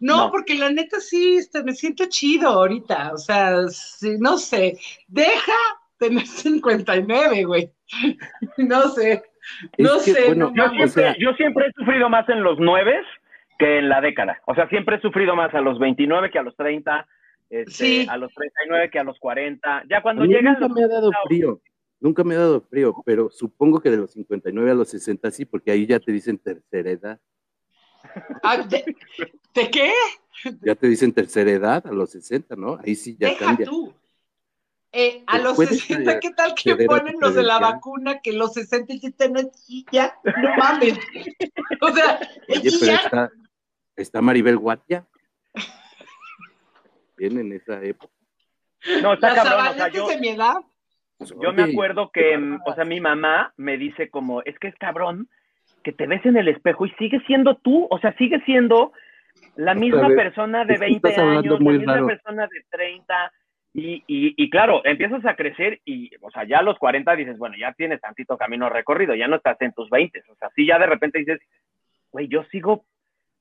[0.00, 0.30] no, No.
[0.30, 4.78] porque la neta sí, este, me siento chido ahorita, o sea, sí, no sé,
[5.08, 5.52] deja
[5.98, 7.72] tener 59, güey,
[8.58, 9.22] no sé,
[9.78, 12.42] no Es que, sé, bueno, no Yo siempre, sea- yo siempre he sufrido más en
[12.42, 13.00] los 9
[13.58, 14.40] que en la década.
[14.46, 17.06] O sea, siempre he sufrido más a los 29 que a los 30,
[17.50, 18.06] este, Sí.
[18.08, 19.84] a los 39 que a los 40.
[19.88, 20.76] Ya A cuando mí llegan nunca los...
[20.76, 21.60] me ha dado frío.
[22.00, 25.44] Nunca me ha dado frío, pero supongo que de los 59 a los 60 sí,
[25.44, 27.20] porque ahí ya te dicen tercera edad.
[28.42, 28.84] Ah, ¿de,
[29.54, 29.90] de qué?
[30.60, 32.78] Ya te dicen tercera edad a los 60, ¿no?
[32.84, 33.66] Ahí sí ya Deja cambia.
[33.66, 33.94] tú.
[34.96, 38.52] Eh, a los puedes 60, ¿qué tal que ponen los de la vacuna que los
[38.52, 40.14] 60 ya están aquí, ya?
[40.24, 40.96] No mames.
[41.80, 42.96] O sea, Oye, pero ya.
[42.96, 43.30] está,
[43.96, 45.04] está Maribel Guardia.
[47.16, 48.12] Bien en esa época.
[49.02, 49.52] No, está cabrón.
[49.52, 50.54] O sea, Zabaleta yo, de mi edad.
[51.18, 54.76] Pues, yo me acuerdo que, o sea, mi mamá me dice como, es que es
[54.76, 55.28] cabrón
[55.82, 57.88] que te ves en el espejo y sigues siendo tú.
[57.90, 58.92] O sea, sigues siendo
[59.56, 62.06] la misma persona de es que 20 estás hablando años, la misma raro.
[62.06, 63.32] persona de 30.
[63.76, 67.36] Y, y, y claro, empiezas a crecer y, o sea, ya a los 40 dices,
[67.38, 70.22] bueno, ya tienes tantito camino recorrido, ya no estás en tus 20.
[70.30, 71.40] O sea, sí, ya de repente dices,
[72.12, 72.84] güey, yo sigo,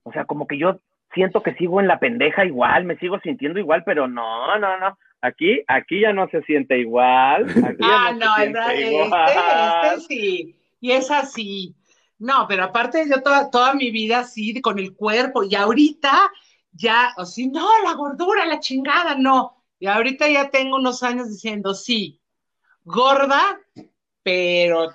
[0.01, 0.79] o sea, como que yo
[1.13, 4.97] siento que sigo en la pendeja igual, me sigo sintiendo igual, pero no, no, no.
[5.21, 7.43] Aquí, aquí ya no se siente igual.
[7.65, 9.29] Aquí ya Ah, no, no, se igual.
[9.29, 10.55] este, este sí.
[10.81, 11.75] Y es así.
[12.17, 16.11] No, pero aparte yo toda, toda mi vida así, con el cuerpo, y ahorita
[16.71, 19.62] ya, así, no, la gordura, la chingada, no.
[19.83, 22.21] Y ahorita ya tengo unos años diciendo, sí,
[22.85, 23.59] gorda,
[24.23, 24.93] pero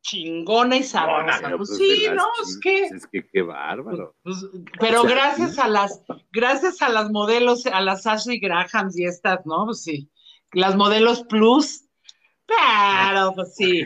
[0.00, 1.40] chingona y sabrosa.
[1.58, 4.16] Pues, pues, sí, no, es que, Es que qué bárbaro.
[4.22, 4.38] pues,
[4.80, 9.04] pero O sea, gracias a las, gracias a las modelos, a las Ashley Grahams y
[9.04, 9.66] estas, ¿no?
[9.66, 10.10] Pues sí,
[10.52, 11.84] las modelos plus,
[12.46, 13.84] pero pues sí,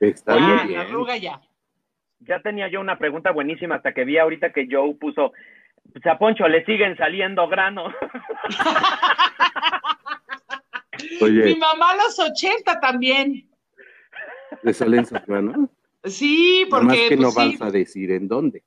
[0.00, 0.80] Está ya, muy la bien.
[0.80, 1.40] arruga ya.
[2.18, 5.32] Ya tenía yo una pregunta buenísima hasta que vi ahorita que Joe puso,
[5.92, 7.92] pues a Poncho le siguen saliendo granos.
[11.20, 13.48] Mi mamá a los 80 también.
[14.62, 15.68] le salen sus manos.
[16.04, 17.56] Sí, Nada más porque que no pues, sí.
[17.56, 18.62] vas a decir en dónde.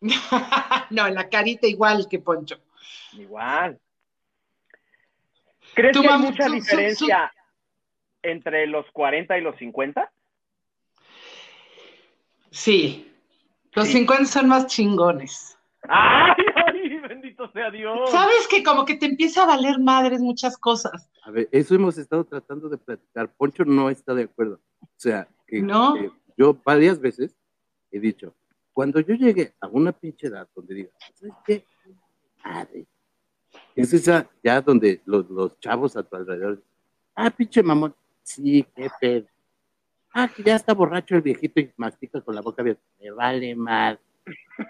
[0.90, 2.58] no, la carita igual que Poncho.
[3.12, 3.78] Igual.
[5.74, 7.32] ¿Crees que hay mucha su- su- diferencia
[8.22, 10.10] entre los 40 y los 50?
[12.50, 13.10] Sí.
[13.72, 13.92] Los Sí.
[13.94, 15.53] 50 son más chingones.
[15.88, 18.10] ¡Ay, ay, bendito sea Dios!
[18.10, 21.10] Sabes que como que te empieza a valer madres muchas cosas.
[21.22, 23.28] A ver, eso hemos estado tratando de platicar.
[23.34, 24.60] Poncho no está de acuerdo.
[24.80, 25.94] O sea, que, No.
[25.94, 27.36] que yo varias veces
[27.90, 28.34] he dicho,
[28.72, 31.64] cuando yo llegue a una pinche edad donde diga, ¿sabes qué?
[32.44, 32.86] Madre.
[33.76, 36.62] Es esa ya donde los, los chavos a tu alrededor,
[37.14, 39.26] ah, pinche mamón, sí, qué pedo.
[40.12, 42.82] Ah, que ya está borracho el viejito y mastica con la boca abierta.
[43.00, 43.98] Me vale mal.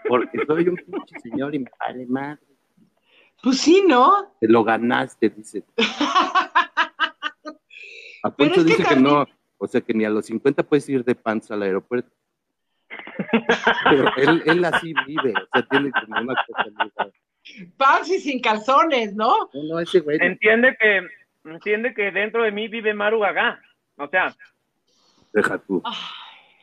[0.09, 2.40] Porque soy un pinche señor y me vale mal.
[3.43, 4.35] Pues sí, ¿no?
[4.40, 5.64] Te lo ganaste, dice.
[8.23, 9.27] A Pero Poncho es que dice que también- no,
[9.59, 12.11] o sea que ni a los 50 puedes ir de panza al aeropuerto.
[13.90, 17.11] Pero él, él así vive, o sea, tiene como una cosa.
[17.77, 19.51] Pants y sin calzones, ¿no?
[19.53, 20.17] No, no, ese güey.
[20.23, 21.03] Entiende que,
[21.45, 23.61] entiende que dentro de mí vive Maru Gagá.
[23.97, 24.35] O sea,
[25.35, 25.83] Deja tú.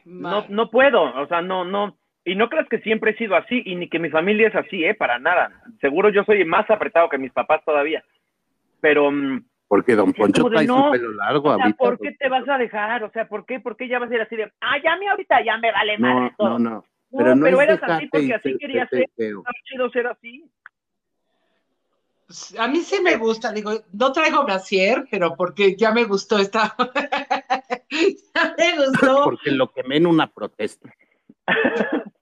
[0.05, 1.95] no, no puedo, o sea, no, no.
[2.23, 4.83] Y no creas que siempre he sido así, y ni que mi familia es así,
[4.83, 4.93] ¿eh?
[4.93, 5.51] Para nada.
[5.79, 8.03] Seguro yo soy más apretado que mis papás todavía.
[8.79, 11.77] Pero, mm, Porque Don Poncho trae no, su pelo largo o sea, ahorita.
[11.77, 13.03] ¿por qué te vas a dejar?
[13.03, 14.97] O sea, ¿por qué, por qué ya vas a ir así de, ah, ya a
[14.97, 16.59] mí ahorita ya me vale No, madre todo?
[16.59, 16.85] no, no.
[17.17, 19.05] Pero no, pero es eras así porque así querías ser
[19.65, 20.45] chido ser así.
[22.25, 26.37] Pues, A mí sí me gusta, digo, no traigo brasier, pero porque ya me gustó
[26.37, 26.75] esta.
[27.89, 29.25] ya me gustó.
[29.25, 30.93] Porque lo quemé en una protesta.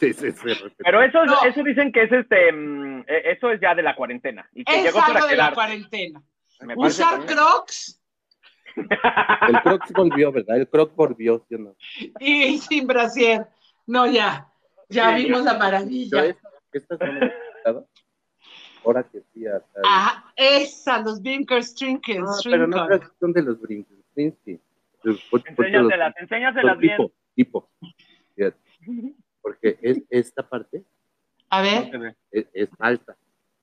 [0.00, 0.48] Sí, sí, sí.
[0.78, 1.44] Pero eso, es- No.
[1.44, 4.46] eso dicen que es este, mm, eh, eso es ya de la cuarentena.
[4.52, 6.20] Y que Es llegó para algo de la cuarentena.
[6.60, 8.00] Me Usar crocs
[8.76, 10.56] El Crocs volvió, ¿verdad?
[10.56, 11.76] El Croc volvió, ¿sí o no?
[12.18, 13.46] y sin brasier.
[13.86, 14.48] No, ya.
[14.88, 16.24] Ya Sí, vimos la Yo maravilla.
[16.26, 17.32] esta- estas no me.
[18.84, 22.18] Ahora que sí, hasta Ah, esa, los Binkers Trinkets.
[22.20, 24.60] No, pero no creo que son de los Brinkinsky.
[25.46, 26.96] Enséñaselas, enséñaselas bien.
[26.96, 27.70] Tipo, tipo.
[28.34, 28.58] Fíjate.
[29.40, 30.84] Porque es, esta parte
[31.50, 33.16] A ver, es, es falsa.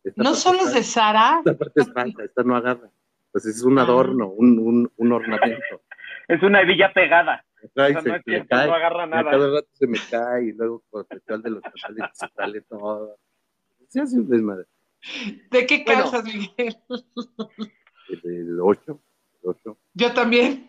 [0.03, 0.84] Esta no son es de.
[0.84, 1.38] Sara.
[1.45, 2.89] Esta parte es falsa, esta no agarra.
[3.31, 3.84] Pues es un Ah.
[3.84, 5.81] adorno, un, un, un ornamento.
[6.27, 7.43] Es una hebilla pegada.
[7.75, 9.31] Ay, O sea, se no es me cierto, cae, no agarra y nada.
[9.31, 12.62] cada rato se me cae y luego por el festival de los tamales se sale
[12.62, 13.17] todo.
[13.89, 14.65] Se hace un desmadre.
[15.51, 16.01] ¿De qué Bueno.
[16.12, 16.77] calzas, Miguel?
[18.23, 19.01] El 8,
[19.43, 19.77] el 8.
[19.93, 20.65] Yo también.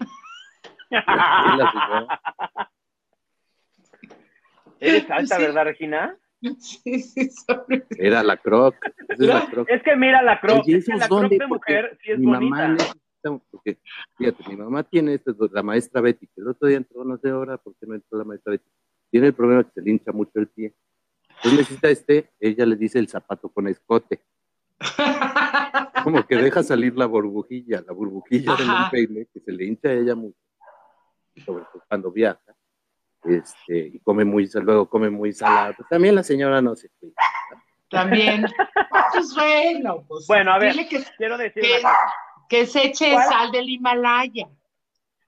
[4.83, 5.43] Eres alta, Sí.
[5.43, 6.17] ¿verdad, Regina?
[6.59, 8.75] Sí, sí, sobre- Era la croc.
[9.09, 9.69] Es la croc.
[9.71, 10.63] Es que mira la croc.
[10.65, 12.57] Oye, es que ¿esos la croc de mujer sí es mi bonita.
[12.57, 13.79] mamá necesita, porque,
[14.19, 17.31] fíjate, mi mamá tiene este, la maestra Betty, que el otro día entró, no sé
[17.31, 18.69] ahora por qué no entró la maestra Betty,
[19.13, 20.75] tiene el problema que se le hincha mucho el pie.
[21.29, 24.21] Entonces necesita este, ella le dice el zapato con escote,
[26.05, 28.91] como que deja salir la burbujilla, la burbujilla del Ajá.
[28.91, 30.39] peine, que se le hincha a ella mucho,
[31.45, 32.41] sobre todo cuando viaja,
[33.25, 35.75] este, y come muy, luego come muy salado.
[35.77, 37.15] Pues también la señora no se cuida.
[37.89, 38.47] También.
[39.13, 40.27] Pues bueno, pues.
[40.27, 40.73] Bueno, a ver.
[40.73, 41.63] Dile que, Quiero decir
[42.49, 43.29] que, se eche ¿Cuál?
[43.29, 44.49] sal del Himalaya.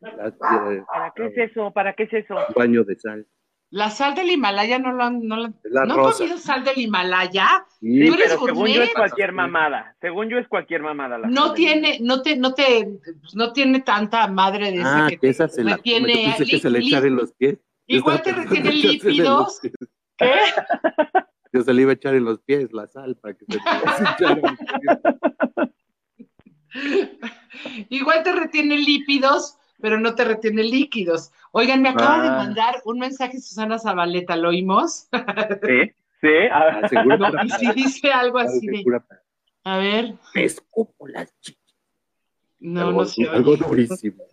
[0.01, 1.71] La- eh, ¿Para qué es eso?
[1.73, 2.35] ¿Para qué es eso?
[2.35, 3.27] un baño de sal.
[3.71, 5.27] La sal del Himalaya no lo han.
[5.27, 6.19] No, lo- Es la ¿no han rosa.
[6.19, 7.67] comido sal del Himalaya?
[7.81, 9.97] Sí, ¿Tú eres pero según yo es cualquier mamada.
[10.01, 11.19] Según yo es cualquier mamada.
[11.19, 11.55] la No sal.
[11.55, 12.89] tiene, no te, no te,
[13.21, 16.45] pues, no tiene tanta madre de esa Ah, que, que te esa se la pensé
[16.47, 17.59] que se le echara en los pies.
[17.87, 19.61] Igual te retiene lípidos.
[20.17, 20.31] ¿Qué?
[21.53, 23.59] Yo se le iba a echar en los pies la sal para que se le
[23.59, 25.69] echara en los pies.
[27.91, 31.31] Igual te retiene lípidos, pero no te retiene líquidos.
[31.53, 32.37] Oigan, me acaba de Ah.
[32.39, 35.09] mandar un mensaje Susana Zabaleta, ¿lo oímos?
[35.63, 36.29] Sí, sí.
[36.51, 38.85] a- Ah, No, y si dice algo así de,
[39.65, 41.33] a ver, Me escupo las
[42.59, 43.29] no, algo, no sé.
[43.29, 44.25] algo durísimo.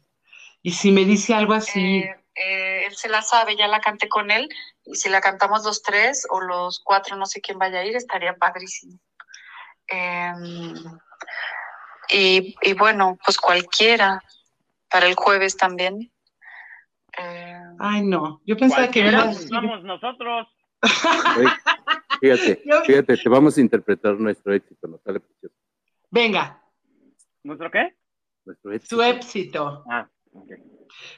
[0.64, 4.08] Y si me dice algo así, Eh, eh, él se la sabe, ya la canté
[4.10, 4.48] con él,
[4.86, 7.96] y si la cantamos los tres o los cuatro, no sé quién vaya a ir,
[7.96, 9.00] estaría padrísimo.
[9.88, 10.74] Em,
[12.10, 14.22] y, y bueno, pues cualquiera,
[14.90, 16.12] para el jueves también.
[17.18, 18.42] Eh, Ay, no.
[18.46, 20.48] Yo pensaba que Cualquiera, iba a decir- somos nosotros.
[22.20, 25.56] Fíjate, fíjate, te vamos a interpretar nuestro éxito, nos sale precioso.
[26.10, 26.58] Venga,
[27.44, 27.96] ¿Nuestro qué?
[28.46, 28.96] Nuestro éxito.
[28.96, 29.84] su éxito.
[29.90, 30.52] Ah, ok.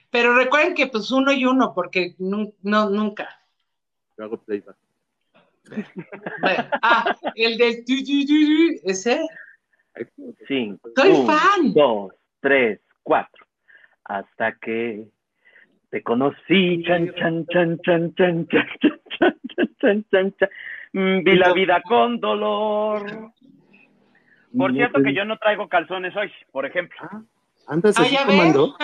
[0.10, 3.30] Pero recuerden que pues uno y uno, porque nu- no, nunca.
[4.18, 4.76] Yo hago playback.
[6.42, 9.22] Bueno, ah, el del tu, tu, tu, tu, ese.
[10.48, 10.90] Cinco.
[10.96, 11.74] Soy Un, fan.
[11.74, 13.46] Dos, tres, cuatro.
[14.06, 15.08] Hasta que
[15.90, 16.84] te conocí.
[16.84, 20.50] Chan, chan, chan, chan, chan, chan, chan, chan, chan, chan, chan, chan.
[20.94, 23.32] Mm, Vi la vida con dolor.
[24.56, 26.98] Por no cierto que yo no traigo calzones hoy, por ejemplo.
[27.68, 28.26] Ah, andas Ah, así ves.
[28.26, 28.76] tomando.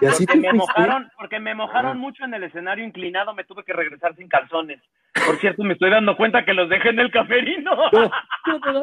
[0.00, 1.94] Y así Porque te me mojaron, porque me mojaron Ah.
[2.00, 4.80] mucho en el escenario inclinado, me tuve que regresar sin calzones.
[5.26, 7.70] Por cierto, me estoy dando cuenta que los dejé en el camerino.
[7.92, 8.10] No,
[8.58, 8.82] no, no.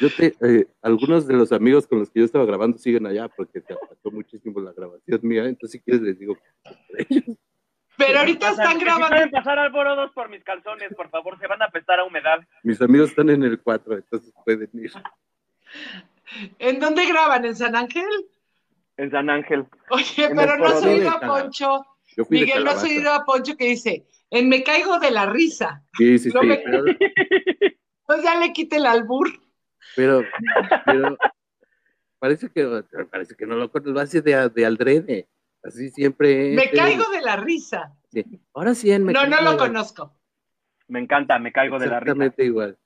[0.00, 3.28] Yo te, eh, algunos de los amigos con los que yo estaba grabando siguen allá
[3.28, 6.38] porque te afectó muchísimo la grabación mía, entonces si quieres les digo
[7.98, 9.08] Pero ahorita están que si grabando.
[9.08, 12.38] pueden pasar alborodos por mis calzones, por favor, se van a apestar a humedad.
[12.62, 14.90] mis amigos están en el 4, entonces pueden ir.
[16.58, 17.44] ¿En dónde graban?
[17.44, 18.04] ¿En San Ángel?
[18.96, 19.66] En San Ángel.
[19.90, 21.86] Oye, En pero no has oído a Poncho.
[22.28, 25.82] Miguel, no has oído a Poncho que dice, en me caigo de la risa.
[25.96, 26.84] Sí, sí, No sí, me- pero,
[28.06, 29.28] Pues ya le quite el albur.
[29.96, 30.24] pero,
[30.84, 31.16] pero
[32.18, 35.28] parece que parece que no lo lo hace de, de aldrede.
[35.62, 36.52] Así siempre.
[36.54, 37.94] Me caigo de la risa.
[38.12, 38.24] sí.
[38.54, 40.16] Ahora sí en me No, no lo conozco.
[40.88, 42.12] Me encanta, me caigo de la risa.
[42.12, 42.78] Exactamente igual.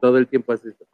[0.00, 0.86] Todo el tiempo hace eso.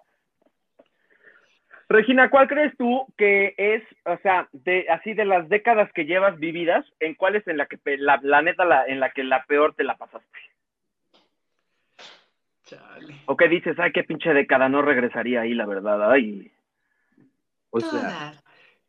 [1.90, 6.38] Regina, ¿cuál crees tú que es, o sea, de así de las décadas que llevas
[6.38, 9.44] vividas, en cuál es en la que la, la neta la, en la que la
[9.44, 10.38] peor te la pasaste?
[12.62, 13.16] Chale.
[13.26, 16.53] O que dices, ay, qué pinche década, no regresaría ahí, la verdad, ay.
[17.70, 18.44] O sea, Todas,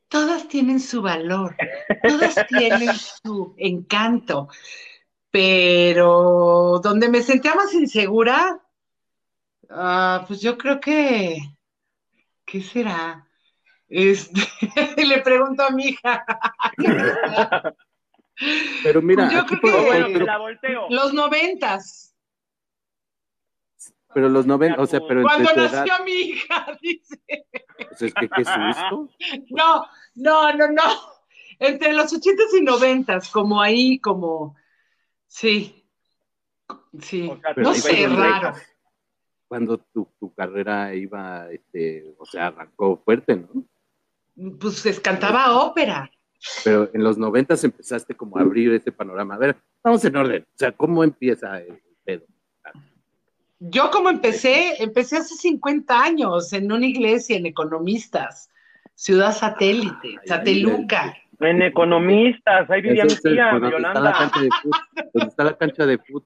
[0.07, 1.55] todas tienen su valor,
[2.07, 4.47] todas tienen su encanto,
[5.31, 8.61] pero donde me sentía más insegura,
[9.71, 11.39] ah, pues yo creo que,
[12.51, 13.25] ¿qué será?
[13.87, 14.41] Este,
[15.05, 16.25] le pregunto a mi hija,
[18.83, 20.87] pero mira, Yo aquí creo por- que- bueno, pero, la volteo.
[20.89, 22.15] los noventas,
[24.13, 27.19] pero los 90, o sea, pero entre cuando edad, nació mi hija, dice.
[27.89, 29.09] pues es que qué susto.
[29.51, 29.85] No,
[30.15, 30.83] no, no, no.
[31.59, 34.55] Entre los ochentas y noventas, como ahí, como,
[35.27, 35.85] sí,
[36.99, 38.23] sí, O sea, Pero no sé, raro.
[38.23, 38.67] décadas.
[39.51, 43.65] Cuando tu, tu carrera iba, este, o sea, arrancó fuerte, ¿no?
[44.57, 46.09] Pues se cantaba ópera.
[46.63, 49.35] Pero en los 90 empezaste como a abrir ese panorama.
[49.35, 50.43] A ver, vamos en orden.
[50.43, 52.23] O sea, ¿cómo empieza el pedo?
[53.59, 58.49] Yo como empecé, empecé hace 50 años en una iglesia, en Economistas,
[58.95, 61.13] Ciudad Satélite, Ay, Sateluca.
[61.41, 64.13] En economistas, ahí vivía mi tía, donde está la Yolanda.
[64.13, 64.79] cancha de fútbol.
[65.13, 66.25] Donde está la cancha de fútbol.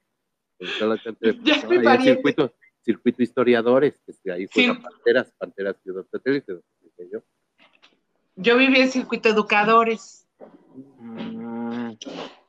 [0.60, 1.42] Donde está la cancha de fútbol.
[1.82, 1.92] Ya ¿no?
[1.92, 2.54] el circuito,
[2.86, 4.72] circuito historiadores, que ahí Sí.
[4.72, 6.54] Panteras, Panteras Ciudad Satélite.
[6.54, 7.20] donde dije yo.
[8.38, 10.22] Yo viví en Circuito Educadores,
[11.00, 11.94] Mm,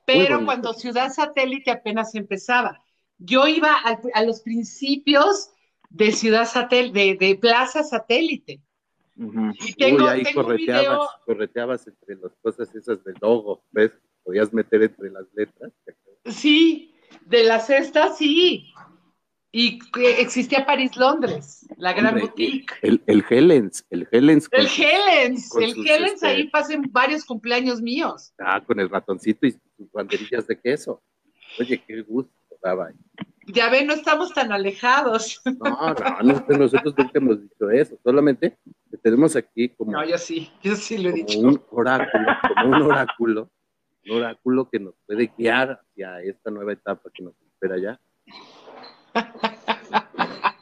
[0.05, 2.83] pero cuando Ciudad Satélite apenas empezaba.
[3.19, 5.51] Yo iba al- a, los principios
[5.91, 8.61] de Ciudad Satélite, de, de Plaza Satélite.
[9.17, 13.93] Y tengo, Uy, ahí tengo correteabas, video, correteabas entre las cosas esas del logo, ¿ves?
[14.25, 15.73] Podías meter entre las letras.
[16.27, 16.95] sí,
[17.25, 18.75] de la cesta, sí.
[19.59, 19.79] Y
[20.19, 22.75] existía París Londres, la gran Hombre, boutique.
[22.83, 27.81] El, el Helens, el Helens con, El Helens, el Helens este- ahí pasen varios cumpleaños
[27.81, 28.35] míos.
[28.39, 31.03] ah, con el ratoncito y sus banderillas de queso.
[31.59, 32.31] Oye, qué gusto
[32.63, 32.91] daba.
[33.47, 35.41] Ya ven, no estamos tan alejados.
[35.47, 38.59] No, no, no, nosotros nunca hemos dicho eso, solamente
[38.91, 41.39] que tenemos aquí como, No, yo sí, yo sí lo he como dicho.
[41.41, 43.51] un oráculo, como un oráculo,
[44.05, 47.99] un oráculo que nos puede guiar hacia esta nueva etapa que nos espera ya.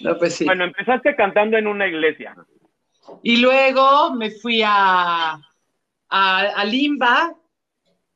[0.00, 0.44] No, pues sí.
[0.44, 2.34] Bueno, empezaste cantando en una iglesia.
[3.22, 5.32] Y luego me fui a,
[6.08, 7.34] a, a Limba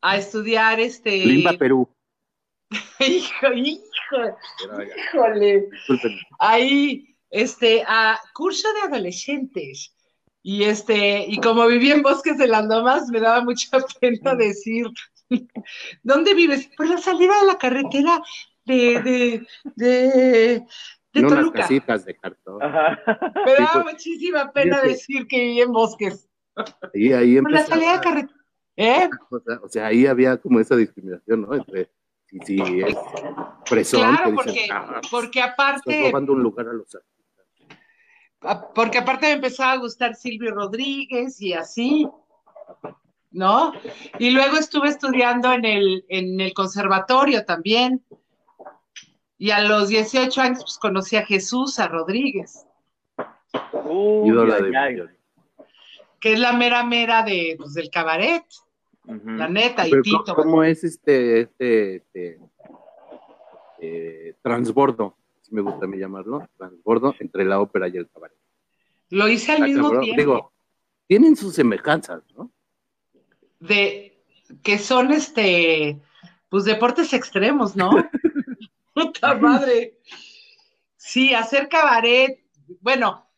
[0.00, 1.24] a estudiar este.
[1.24, 1.88] Limba, Perú.
[3.00, 4.36] Hijo, hijo,
[4.96, 5.68] híjole.
[5.70, 9.94] disculpen, Ahí, este, a curso de adolescentes.
[10.42, 14.86] Y este, y como viví en Bosques de las Lomas, me daba mucha pena decir,
[16.02, 16.68] ¿dónde vives?
[16.76, 18.22] Por la salida de la carretera
[18.64, 20.64] de, de, de, de
[21.14, 21.60] en unas Toluca.
[21.60, 22.62] casitas de cartón.
[22.62, 22.98] Ajá.
[23.46, 26.28] Me daba pues, muchísima pena decir que viví en Bosques.
[26.94, 28.38] Ahí, ahí Por la salida de carretera.
[28.76, 29.08] ¿Eh?
[29.62, 31.54] o sea, ahí había como esa discriminación, ¿no?
[31.54, 31.90] Entre
[32.26, 36.72] si, si es Claro, que dicen, porque, "Ah, porque estás aparte, robando un lugar a
[36.72, 37.78] los artistas.
[38.40, 42.08] a- porque aparte me empezaba a gustar Silvio Rodríguez y así.
[43.30, 43.72] ¿no?
[44.18, 48.04] Y luego estuve estudiando en el, en el conservatorio también.
[49.42, 52.64] Y a los 18 años pues, conocí a Jesús, a Rodríguez,
[53.58, 55.08] ay, de
[56.20, 58.44] que es la mera mera de, pues, del cabaret,
[59.04, 60.36] la neta, y Tito.
[60.36, 62.40] ¿Cómo es este, este, este
[63.80, 65.16] eh, transbordo?
[65.40, 68.36] Si me gusta a mí llamarlo, transbordo entre la ópera y el cabaret.
[69.10, 70.04] Lo hice al Está mismo cabrón.
[70.04, 70.20] tiempo.
[70.20, 70.52] Digo,
[71.08, 72.48] tienen sus semejanzas, ¿no?
[73.58, 74.22] de
[74.62, 76.00] que son este,
[76.48, 77.90] pues deportes extremos, ¿no?
[78.92, 79.98] Puta madre.
[80.96, 82.44] Sí, hacer cabaret,
[82.80, 83.28] bueno,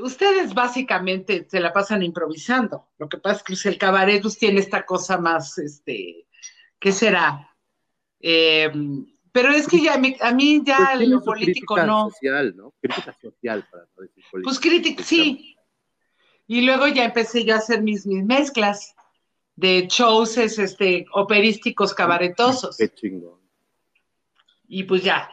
[0.00, 2.88] ustedes básicamente se la pasan improvisando.
[2.98, 6.26] Lo que pasa es que el cabaret pues, tiene esta cosa más, este,
[6.78, 7.48] ¿qué será?
[8.20, 8.70] Eh,
[9.32, 12.10] pero es que ya a mí, ya Pues lo político crítica no.
[12.10, 12.74] social, ¿no?
[12.80, 14.50] Crítica social, para no decir política.
[14.50, 15.56] Pues crítica, sí.
[16.46, 18.94] Y luego ya empecé yo a hacer mis, mis mezclas
[19.56, 22.76] de shows es, este, operísticos cabaretosos.
[22.76, 23.41] Qué chingón.
[24.74, 25.30] Y pues ya,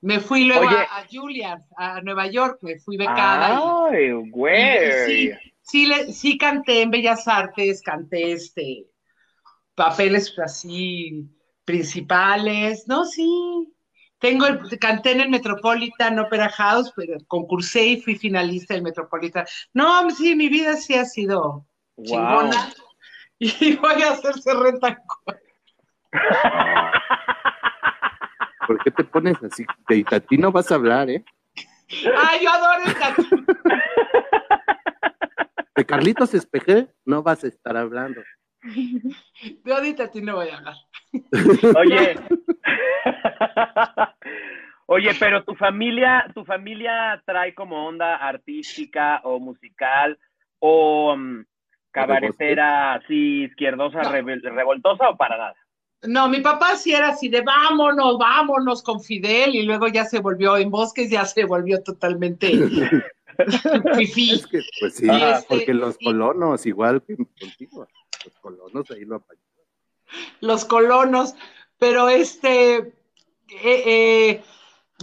[0.00, 0.74] me fui luego Oye.
[0.76, 3.52] a, a Juilliard, a Nueva York, me fui becada.
[3.52, 4.92] y- Ay, y, güey.
[5.06, 8.86] sí, sí, le- sí canté en Bellas Artes, canté este
[9.76, 11.24] papeles así
[11.64, 13.72] principales, no, sí.
[14.18, 19.46] Tengo el, canté en el Metropolitan Opera House, pero concursé y fui finalista del Metropolitan.
[19.74, 21.64] No, sí, mi vida sí ha sido
[21.96, 22.06] Wow.
[22.06, 22.72] chingona.
[23.38, 25.00] Y voy a hacerse renta.
[28.66, 29.64] ¿Por qué te pones así?
[29.88, 31.24] De a ti no vas a hablar, ¿eh?
[32.16, 33.14] Ay, yo adoro esta.
[35.74, 38.20] De Carlitos Espeje no vas a estar hablando.
[38.62, 40.76] De ahorita a ti no voy a hablar.
[41.76, 42.16] Oye.
[44.86, 50.18] Oye, pero tu familia, tu familia trae como onda artística o musical
[50.58, 51.44] o mm,
[51.90, 54.10] cabaretera así izquierdosa, No.
[54.12, 55.54] revoltosa o para nada.
[56.04, 60.18] No, mi papá sí era así de vámonos, vámonos con Fidel y luego ya se
[60.18, 62.50] volvió en bosques, ya se volvió totalmente
[63.96, 64.32] fifí.
[64.32, 65.44] Es que, pues sí, Ajá.
[65.48, 67.86] porque los colonos, igual que contigo,
[68.24, 69.48] los colonos ahí lo apañaron.
[70.40, 71.34] los colonos,
[71.78, 72.94] pero este, eh,
[73.86, 74.42] eh,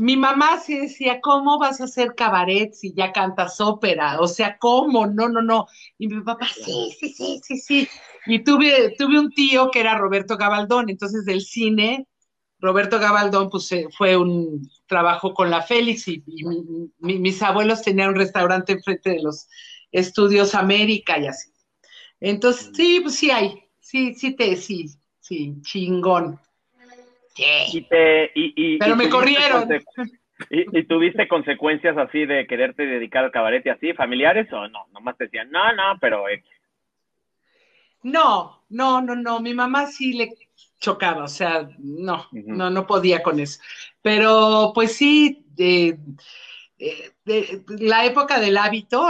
[0.01, 4.19] mi mamá sí decía, ¿cómo vas a hacer cabaret si ya cantas ópera?
[4.19, 5.07] O sea, ¿cómo?
[5.07, 5.67] No, no, no.
[5.97, 7.87] Y mi papá, sí, sí, sí, sí, sí.
[8.29, 12.05] Y tuve, tuve un tío que era Roberto Gabaldón, entonces del cine,
[12.59, 17.41] Roberto Gabaldón, pues eh, fue un trabajo con la Félix y, y mi- mi- mis
[17.41, 19.47] abuelos tenían un restaurante enfrente de los
[19.91, 21.49] estudios América y así.
[22.19, 24.87] Entonces, sí, pues sí hay, sí, sí te, sí,
[25.19, 26.37] sí, chingón.
[27.35, 27.77] Sí.
[27.77, 29.69] Y te, y, y- Pero y me corrieron.
[30.49, 34.87] y tuviste consecuencias así de quererte dedicar al cabaret y así, familiares o no?
[34.91, 36.43] Nomás te decían, no, no, pero eh,
[38.03, 40.33] No, no, no, no, mi mamá sí le
[40.79, 43.59] chocaba, o sea, no, no, no podía con eso.
[44.01, 45.97] Pero pues sí, de,
[47.25, 49.05] de- la época del hábito,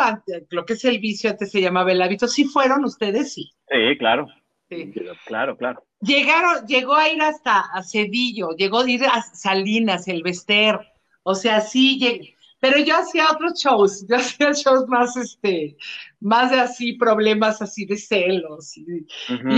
[0.49, 3.51] lo que es el vicio, antes se llamaba el hábito, sí fueron ustedes, sí.
[3.69, 4.27] sí, claro,
[4.69, 4.91] sí.
[5.25, 5.83] claro, claro.
[6.01, 10.79] Llegaron, llegó a ir hasta a Cedillo, llegó a ir a Salinas, el Vester,
[11.23, 12.35] o sea, sí.
[12.59, 15.77] Pero yo hacía otros shows, yo hacía shows más, este,
[16.19, 19.05] más de así, problemas así de celos y,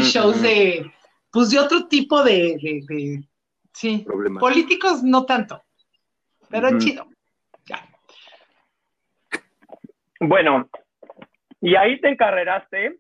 [0.03, 0.91] shows de,
[1.31, 3.23] pues de otro tipo de, de, de-
[3.73, 4.39] sí, Problemas.
[4.41, 5.63] políticos no tanto,
[6.49, 7.07] pero chido,
[7.65, 7.87] ya.
[10.19, 10.69] Bueno,
[11.59, 12.99] y ahí te encarreraste,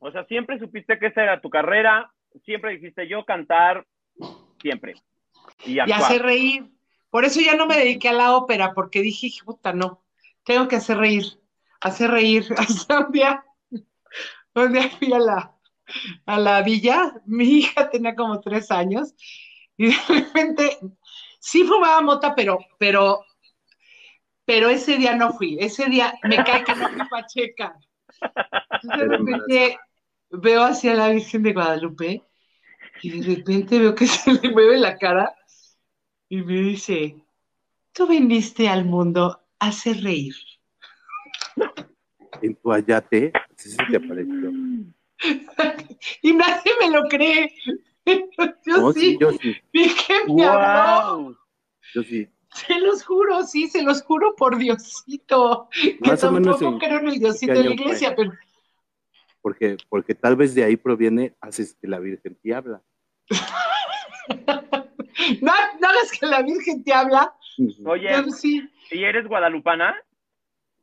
[0.00, 2.12] o sea, siempre supiste que esa era tu carrera,
[2.44, 3.86] siempre dijiste yo cantar,
[4.60, 4.94] siempre.
[5.64, 6.68] Y y hacer reír.
[7.10, 10.04] Por eso ya no me dediqué a la ópera, porque dije, puta, no,
[10.44, 11.24] tengo que hacer reír,
[11.80, 12.46] hacer reír.
[12.56, 13.44] Hasta un día,
[14.54, 15.54] un día fui a la,
[16.26, 19.14] a la villa, mi hija tenía como tres años,
[19.76, 20.78] y de repente,
[21.40, 23.24] sí fumaba mota, pero, pero,
[24.44, 27.76] pero ese día no fui, ese día me cae que no fui pacheca.
[28.70, 29.78] Entonces, de repente
[30.30, 32.22] veo hacia la Virgen de Guadalupe
[33.02, 35.34] y de repente veo que se le mueve la cara
[36.30, 37.16] y me dice,
[37.92, 40.34] tú viniste al mundo a hacer reír.
[42.40, 44.52] En tu ayate, así se te apareció.
[46.22, 47.52] y nadie me lo cree.
[48.06, 51.18] Yo No, sí, sí, yo sí, dije, me habló.
[51.18, 51.36] ¡Wow!
[51.94, 52.28] yo sí.
[52.54, 55.68] Se los juro, sí, se los juro por Diosito.
[55.70, 58.32] Que o menos tampoco en- creo en el Diosito ¿qué de la iglesia, pero
[59.42, 62.82] Porque, porque tal vez de ahí proviene, haces que la Virgen te habla.
[65.42, 67.34] no, no hagas que la Virgen te habla.
[67.86, 69.94] Oye, Yo sí, ¿y eres guadalupana?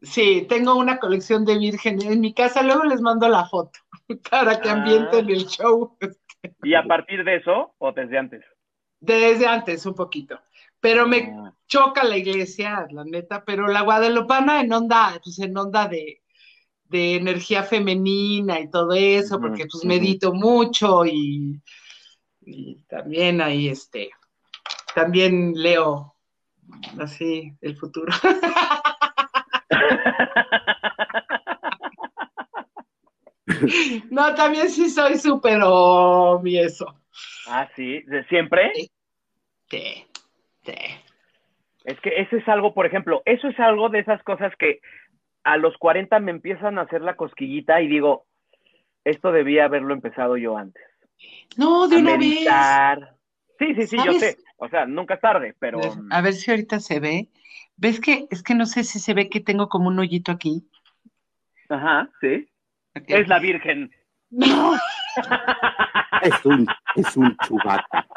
[0.01, 3.79] sí, tengo una colección de vírgenes en mi casa, luego les mando la foto.
[4.29, 5.31] para que ambienten Ah.
[5.33, 5.97] el show.
[6.63, 8.43] ¿Y a partir de eso o desde antes?
[8.99, 10.39] Desde antes, un poquito.
[10.79, 11.53] Pero me Ah.
[11.67, 16.21] choca la iglesia, la neta, pero la guadalupana en onda, pues en onda de,
[16.85, 21.59] de energía femenina y todo eso, porque pues medito mucho y,
[22.41, 24.11] y también ahí este,
[24.93, 26.15] también leo
[26.99, 28.11] así el futuro.
[34.09, 36.99] No, también sí soy súper om y eso.
[37.47, 38.71] ah, sí, ¿de siempre?
[39.69, 40.05] Sí,
[40.65, 40.75] sí.
[41.85, 44.81] Es que eso es algo, por ejemplo, eso es algo de esas cosas que
[45.43, 48.25] a los 40 me empiezan a hacer la cosquillita y digo,
[49.05, 50.83] esto debía haberlo empezado yo antes.
[51.55, 53.16] No, de A una vez.
[53.59, 54.37] Sí, sí, sí, yo sé.
[54.57, 55.79] O sea, nunca es tarde, pero...
[56.11, 57.29] A ver si ahorita se ve.
[57.75, 60.67] ¿Ves que es que no sé si se ve que tengo como un hoyito aquí?
[61.69, 62.47] Ajá, sí.
[62.93, 63.91] Es la Virgen.
[64.29, 64.73] No,
[66.21, 68.07] Es un, es un chubaca.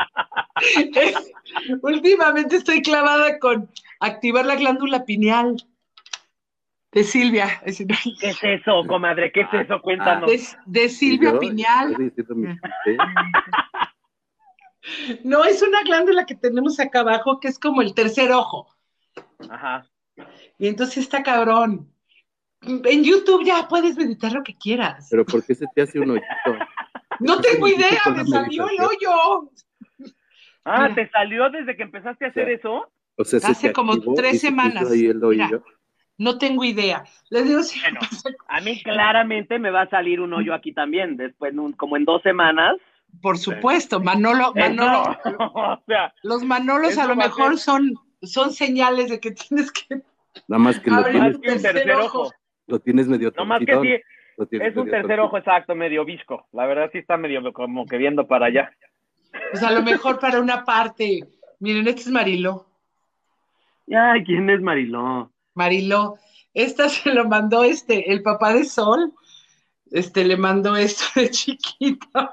[0.95, 1.33] es-
[1.83, 3.71] últimamente estoy clavada con
[4.01, 5.57] activar la glándula pineal
[6.93, 7.63] de Silvia.
[7.65, 9.31] ¿Qué es eso, comadre?
[9.31, 9.81] ¿Qué es eso?
[9.81, 10.29] Cuéntanos.
[10.67, 12.97] De, de Silvia yo, chiste.
[15.25, 18.75] No, es una glándula que tenemos acá abajo que es como el tercer ojo.
[19.51, 19.87] Ajá.
[20.59, 21.93] Y entonces está cabrón.
[22.63, 25.09] En YouTube ya puedes meditar lo que quieras.
[25.11, 26.27] Pero ¿por qué se te hace un hoyito?
[27.21, 29.51] no tengo ¿Qué idea, me salió el hoyo.
[30.65, 30.95] Ah, Mira.
[30.95, 32.91] ¿te salió desde que empezaste a hacer eso?
[33.17, 34.91] O sea, se Hace como tres semanas.
[34.91, 35.45] ahí el hoyo.
[35.47, 35.63] Mira.
[36.19, 37.05] No tengo idea.
[37.31, 38.01] Les digo, sí, Bueno,
[38.49, 41.97] a mí claramente me va a salir un hoyo aquí también, después, en un- como
[41.97, 42.77] en dos semanas.
[43.23, 47.59] Por supuesto, Manolo, Eh, Manolo, no, o sea, los Manolos a lo a mejor ser-
[47.59, 49.97] son, son señales de que tienes que
[50.49, 52.21] Nada más que lo tienes, que un tercer ojo.
[52.23, 52.33] ojo.
[52.67, 55.25] lo tienes medio No más que sí, es un tercer torcido.
[55.25, 56.47] ojo exacto, medio visco.
[56.53, 58.71] La verdad sí está medio como que viendo para allá.
[59.51, 61.21] Pues a lo mejor para una parte.
[61.59, 62.67] Miren, este es Marilo.
[63.93, 65.31] Ay, ¿quién es Mariló?
[65.55, 66.17] Marilo,
[66.55, 69.13] esta se lo mandó este, el papá de Sol.
[69.91, 72.33] Este le mandó esto de chiquita.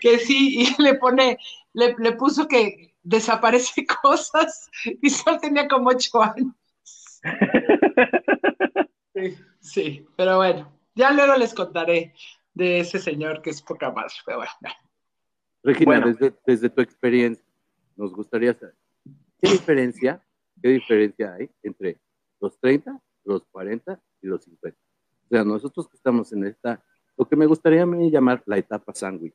[0.00, 1.38] Que sí, y le pone,
[1.72, 4.70] le, le puso que desaparece cosas.
[5.02, 6.54] Y Sol tenía como ocho años.
[9.14, 12.14] Sí, sí, pero bueno, ya luego les contaré
[12.52, 14.12] de ese señor que es poca madre.
[14.26, 14.52] Pero bueno,
[15.62, 16.06] Regina, Bueno.
[16.08, 17.44] desde, desde tu experiencia,
[17.96, 18.74] nos gustaría saber,
[19.40, 20.22] ¿qué diferencia,
[20.60, 22.00] qué diferencia hay entre
[22.40, 24.78] los 30, los 40 y los 50?
[25.24, 26.82] O sea, nosotros que estamos en esta,
[27.16, 29.34] lo que me gustaría a mí llamar la etapa sándwich,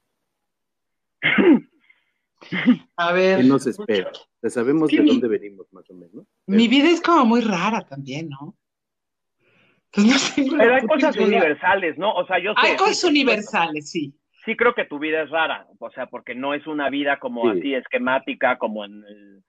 [2.95, 3.37] a ver.
[3.41, 4.11] ¿qué nos espera?
[4.11, 6.25] O sea, sabemos de mi- dónde venimos más o menos.
[6.47, 8.55] Mi vida es como muy rara también, ¿no?
[9.91, 11.25] Entonces no tengo la Pero hay cosas idea.
[11.27, 12.13] universales, ¿no?
[12.13, 12.59] O sea, yo sé.
[12.67, 14.13] Hay cosas universales, sí.
[14.45, 17.51] Sí creo que tu vida es rara, o sea, porque no es una vida como
[17.51, 17.59] Sí.
[17.59, 19.43] así esquemática, como en el...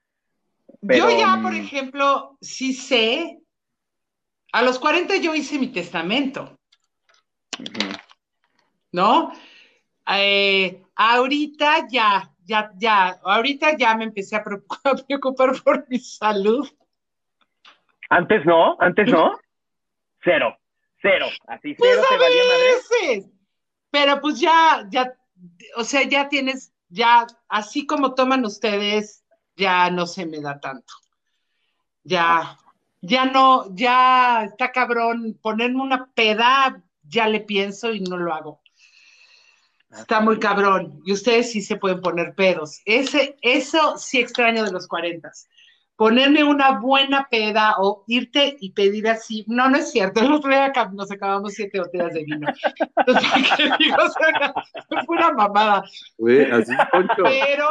[0.87, 3.39] Pero, yo ya, por mm, ejemplo, sí sé.
[4.53, 6.57] A los 40 yo hice mi testamento.
[8.93, 9.33] ¿no?
[10.07, 15.99] Eh, ahorita ya, ya, ya, ahorita ya me empecé a preocu- a preocupar por mi
[15.99, 16.69] salud.
[18.09, 19.39] Antes no, antes no.
[20.25, 20.55] Cero,
[21.01, 22.65] cero, así Pues cero a te valía madre.
[22.75, 23.31] veces.
[23.91, 25.15] Pero pues ya, ya,
[25.77, 29.25] o sea, ya tienes, ya, así como toman ustedes,
[29.57, 30.93] ya no se me da tanto.
[32.03, 32.59] Ya,
[33.03, 38.61] ya no, ya está cabrón, ponerme una peda, ya le pienso y no lo hago.
[39.91, 41.01] Está muy cabrón.
[41.05, 42.81] Y ustedes sí se pueden poner pedos.
[42.85, 45.49] Ese, eso sí extraño de los cuarentas.
[45.97, 49.45] Ponerme una buena peda o irte y pedir así.
[49.49, 50.21] No, no es cierto.
[50.21, 52.49] El otro día nos acabamos siete botellas de vino.
[52.97, 53.29] Entonces,
[55.07, 55.83] fue una mamada.
[55.83, 57.23] Así Poncho.
[57.25, 57.69] Pero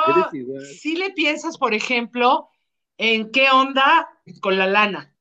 [0.80, 2.50] si le piensas, por ejemplo,
[2.98, 4.10] en qué onda
[4.42, 5.16] con la lana.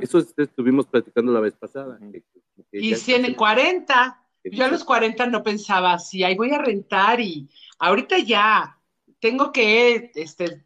[0.00, 1.98] Eso es- estuvimos platicando la vez pasada.
[2.12, 2.22] que-
[2.70, 6.34] que Y si en casi- 40, que yo a los 40 no pensaba así, ahí
[6.36, 7.48] voy a rentar y
[7.78, 8.78] ahorita ya
[9.20, 10.64] tengo que este,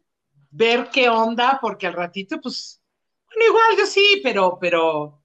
[0.51, 2.81] ver qué onda, porque al ratito, pues,
[3.27, 5.21] bueno, igual yo sí, pero, pero,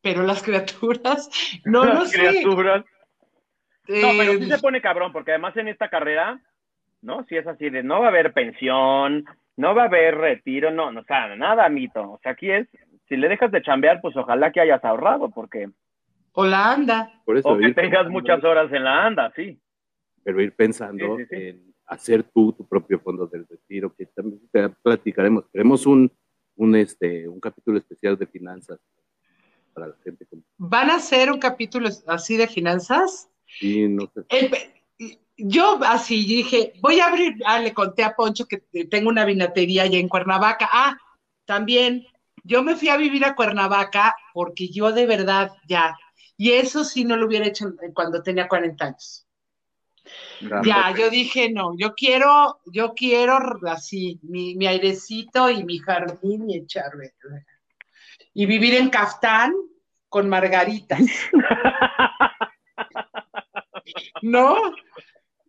[0.00, 1.28] pero las criaturas,
[1.64, 2.18] no lo Las sé.
[2.18, 2.84] criaturas.
[3.86, 6.40] No, pero sí Eh, se pone cabrón, porque además en esta carrera,
[7.02, 7.24] ¿no?
[7.26, 9.26] Si es así de no va a haber pensión,
[9.56, 12.12] no va a haber retiro, no, no, o sea, nada, mito.
[12.12, 12.66] O sea, aquí es,
[13.08, 15.68] si le dejas de chambear, pues ojalá que hayas ahorrado, porque,
[16.32, 17.12] Holanda.
[17.24, 19.60] Por eso, o que tengas muchas horas en la anda, sí.
[20.24, 21.42] pero ir pensando Sí, sí, sí.
[21.48, 25.48] en hacer tú tu propio fondo del retiro, que también te platicaremos.
[25.52, 26.10] Tenemos un,
[26.56, 28.80] un, este, un capítulo especial de finanzas
[29.72, 30.24] para la gente.
[30.26, 30.42] Como...
[30.56, 33.30] ¿Van a hacer un capítulo así de finanzas?
[33.46, 34.22] Sí, no sé.
[34.30, 34.50] El-
[35.36, 39.82] yo así dije, voy a abrir, ah, le conté a Poncho que tengo una vinatería
[39.82, 40.68] allá en Cuernavaca.
[40.70, 40.96] Ah,
[41.44, 42.06] también,
[42.42, 45.96] yo me fui a vivir a Cuernavaca porque yo de verdad ya,
[46.36, 49.26] y eso sí no lo hubiera hecho cuando tenía 40 años.
[50.64, 56.50] Ya, yo dije, no, yo quiero, yo quiero así, mi, mi airecito y mi jardín
[56.50, 57.14] y echarme.
[58.34, 59.54] Y vivir en Caftán
[60.08, 61.00] con margaritas.
[64.22, 64.74] ¿No?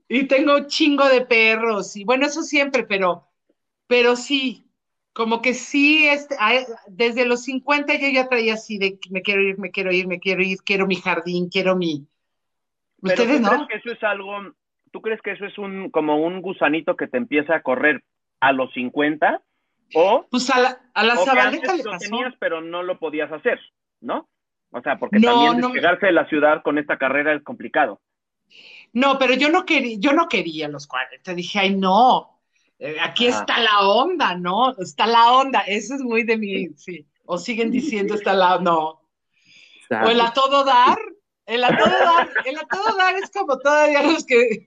[0.08, 3.28] Y tengo un chingo de perros, y bueno, eso siempre, pero,
[3.88, 4.66] pero sí,
[5.14, 6.36] como que sí, este,
[6.88, 10.20] desde los 50 yo ya traía así de me quiero ir, me quiero ir, me
[10.20, 12.06] quiero ir, quiero mi jardín, quiero mi.
[13.02, 13.50] Ustedes ¿tú no.
[13.50, 14.34] crees que eso es algo,
[14.92, 18.04] tú crees que eso es un como un gusanito que te empieza a correr
[18.42, 19.42] a los 50
[19.94, 22.06] o, Pues a la, a la antes le lo pasó.
[22.10, 23.60] tenías pero no lo podías hacer,
[24.02, 24.28] ¿no?
[24.72, 25.68] O sea, porque No, también no.
[25.68, 28.02] despegarse de la ciudad con esta carrera es complicado.
[28.96, 31.34] No, pero yo no quería, yo no quería los 40.
[31.34, 32.40] Dije, ay, no,
[32.80, 33.42] eh, aquí Ajá.
[33.42, 34.72] está la onda, ¿no?
[34.78, 35.60] Está la onda.
[35.68, 37.06] Eso es muy de mí, sí.
[37.26, 39.02] O siguen diciendo está la, no.
[39.92, 40.98] O el a todo dar.
[41.46, 44.66] El a todo dar, el a todo dar es como todavía los que,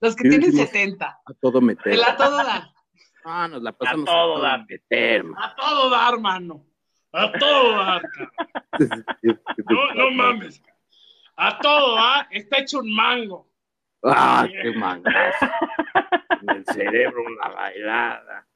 [0.00, 1.06] los que tienen dijimos- 70.
[1.06, 1.92] A todo meter.
[1.92, 2.70] El a todo dar.
[3.26, 4.64] Ah, nos la pasamos A todo dar.
[4.66, 5.42] meter, man.
[5.42, 6.64] A todo dar, mano.
[7.12, 8.02] A todo dar.
[8.70, 9.04] cabrón.
[9.68, 10.62] No, no mames.
[11.36, 12.26] A todo dar.
[12.30, 13.48] Está hecho un mango.
[14.04, 15.46] Ah, qué mangazo.
[16.42, 18.46] En el cerebro una bailada.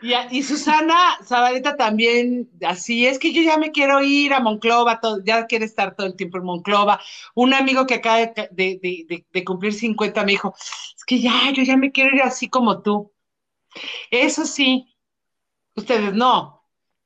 [0.00, 5.00] Y, y Susana Zabaleta también, así es que yo ya me quiero ir a Monclova,
[5.00, 7.00] todo- ya quiere estar todo el tiempo en Monclova.
[7.34, 11.20] Un amigo que acaba de, de- de- de- de cumplir 50 me dijo, es que
[11.20, 13.12] ya, yo ya me quiero ir así como tú.
[14.10, 14.96] Eso sí,
[15.74, 16.57] ustedes no.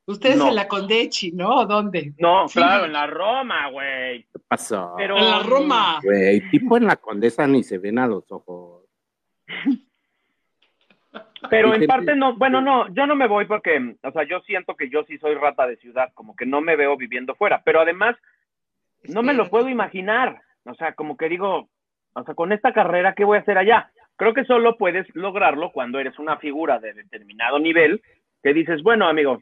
[0.05, 0.49] Ustedes No.
[0.49, 1.65] en la Condechi, ¿no?
[1.65, 2.13] ¿Dónde?
[2.17, 2.59] No, Sí.
[2.59, 4.23] claro, en la Roma, güey.
[4.23, 4.93] ¿Qué pasó?
[4.97, 5.99] Pero En la Roma.
[6.03, 8.83] Güey, tipo en la condesa ni se ven a los ojos.
[11.49, 14.75] Pero en parte no, bueno, no, yo no me voy porque, o sea, yo siento
[14.75, 17.81] que yo sí soy rata de ciudad, como que no me veo viviendo fuera, pero
[17.81, 18.15] además
[19.03, 21.69] no me lo puedo imaginar, o sea, como que digo,
[22.13, 23.91] o sea, con esta carrera, ¿qué voy a hacer allá?
[24.15, 28.01] Creo que solo puedes lograrlo cuando eres una figura de determinado nivel,
[28.41, 29.41] que dices, bueno, amigo,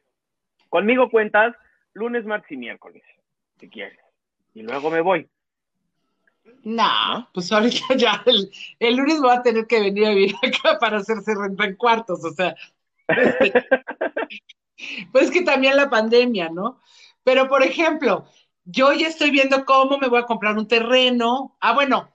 [0.72, 1.54] conmigo cuentas
[1.94, 3.04] lunes, martes y miércoles,
[3.60, 4.00] si quieres,
[4.54, 5.30] y luego me voy.
[6.64, 8.50] No, pues ahorita ya el,
[8.80, 12.24] el lunes voy a tener que venir a vivir acá para hacerse renta en cuartos,
[12.24, 12.56] o sea,
[13.10, 13.54] este,
[15.12, 16.80] pues que también la pandemia, ¿no?
[17.24, 18.26] Pero por ejemplo,
[18.64, 21.58] yo ya estoy viendo cómo me voy a comprar un terreno.
[21.60, 22.10] Ah, bueno,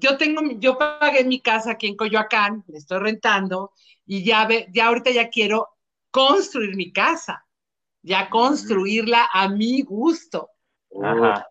[0.00, 3.70] yo tengo, yo pagué mi casa aquí en Coyoacán, le estoy rentando
[4.04, 5.68] y ya ve, ya ahorita ya quiero
[6.10, 7.46] construir mi casa,
[8.02, 10.48] ya construirla a mi gusto.
[11.02, 11.46] Ajá.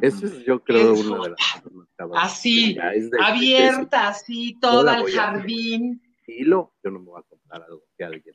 [0.00, 2.24] Eso es, yo creo, Es- una de las cosas más cabronas.
[2.24, 6.02] Así, Ya es de- de- abierta, así, todo el jardín.
[6.18, 8.34] estilo, yo no me voy a comprar algo que alguien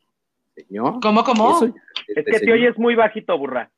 [0.55, 0.99] diseñó.
[1.01, 1.57] ¿Cómo, cómo?
[1.57, 1.65] Eso
[2.07, 2.55] Es que te señor.
[2.55, 3.69] oyes muy bajito, burra.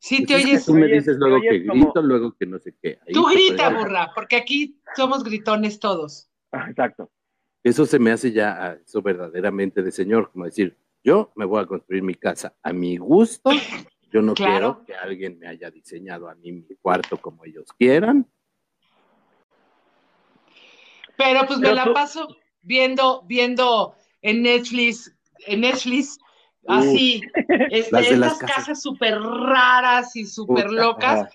[0.00, 0.64] Sí, te Pues es que oyes.
[0.66, 2.98] Tú me dices te luego que como- grito, luego que no sé qué.
[3.06, 6.28] Ahí Tú te grita, puede- burra, porque aquí somos gritones todos.
[6.52, 7.10] Exacto.
[7.62, 11.62] Eso se me hace ya ah, eso verdaderamente de señor, como decir, yo me voy
[11.62, 13.50] a construir mi casa a mi gusto,
[14.10, 14.82] yo no Claro.
[14.84, 18.26] quiero que alguien me haya diseñado a mí mi cuarto como ellos quieran.
[21.16, 22.28] Pero pues me la paso
[22.62, 25.12] viendo, viendo en Netflix,
[25.46, 26.18] en Netflix,
[26.66, 27.22] así,
[27.70, 28.82] este, las estas casas.
[28.82, 31.28] súper raras y súper locas.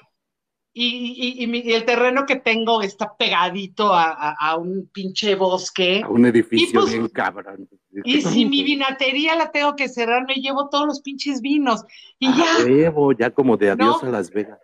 [0.75, 4.89] Y, y- y mi- y el terreno que tengo está pegadito a, a- a un
[4.91, 6.01] pinche bosque.
[6.03, 7.69] A un edificio pues- bien cabrón.
[8.03, 11.83] Y si mi vinatería la tengo que cerrar, me llevo todos los pinches vinos.
[12.17, 14.09] Y ya, huevo, ya como de adiós No.
[14.09, 14.57] a Las Vegas.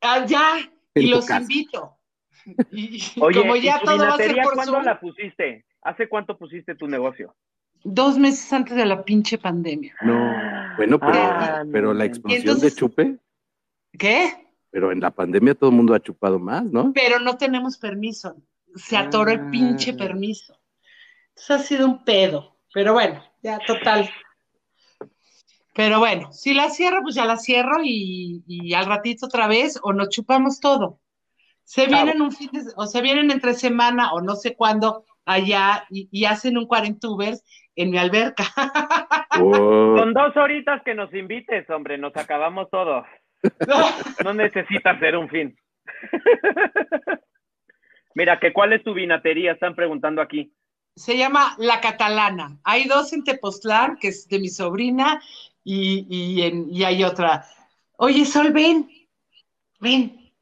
[0.00, 0.58] allá,
[0.94, 1.40] y En tu los casa.
[1.42, 1.96] invito.
[2.72, 4.98] Y, y Oye, como ya ¿y tu todo va a ser vinatería por cuándo la
[4.98, 5.64] pusiste?
[5.82, 7.34] ¿Hace cuánto pusiste tu negocio?
[7.82, 9.94] dos meses antes de la pinche pandemia.
[10.02, 10.34] No,
[10.76, 13.16] bueno, pero, Ah, pero la explosión entonces- de chupe,
[13.98, 14.49] ¿Qué?
[14.70, 16.92] Pero en la pandemia todo el mundo ha chupado más, ¿no?
[16.94, 18.36] Pero no tenemos permiso.
[18.76, 19.96] Se atoró el pinche Ah.
[19.98, 20.56] permiso.
[21.30, 22.56] Entonces ha sido un pedo.
[22.72, 24.08] Pero bueno, ya total.
[25.74, 29.78] Pero bueno, si la cierro, pues ya la cierro y, y al ratito otra vez
[29.82, 30.98] o nos chupamos todo.
[31.64, 32.04] Se Claro.
[32.04, 36.08] vienen un fin de, o se vienen entre semana o no sé cuándo allá y,
[36.10, 37.44] y hacen un cuarentubers
[37.76, 38.44] en mi alberca.
[39.42, 43.04] Oh, Con dos horitas que nos invites, hombre, nos acabamos todo.
[44.24, 45.56] No necesitas ser un fin.
[48.14, 50.52] Mira, que cuál es tu vinatería, están preguntando aquí.
[50.96, 52.58] Se llama La Catalana.
[52.64, 55.22] Hay dos en Tepoztlán, que es de mi sobrina,
[55.62, 57.44] y, y, en- y hay otra,
[57.96, 58.88] Oye, Sol, ven.
[59.78, 60.32] Ven.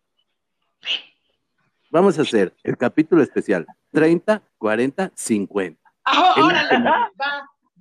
[1.91, 5.81] Vamos a hacer el capítulo especial 30, 40, 50.
[6.05, 7.11] Ah, órale, va,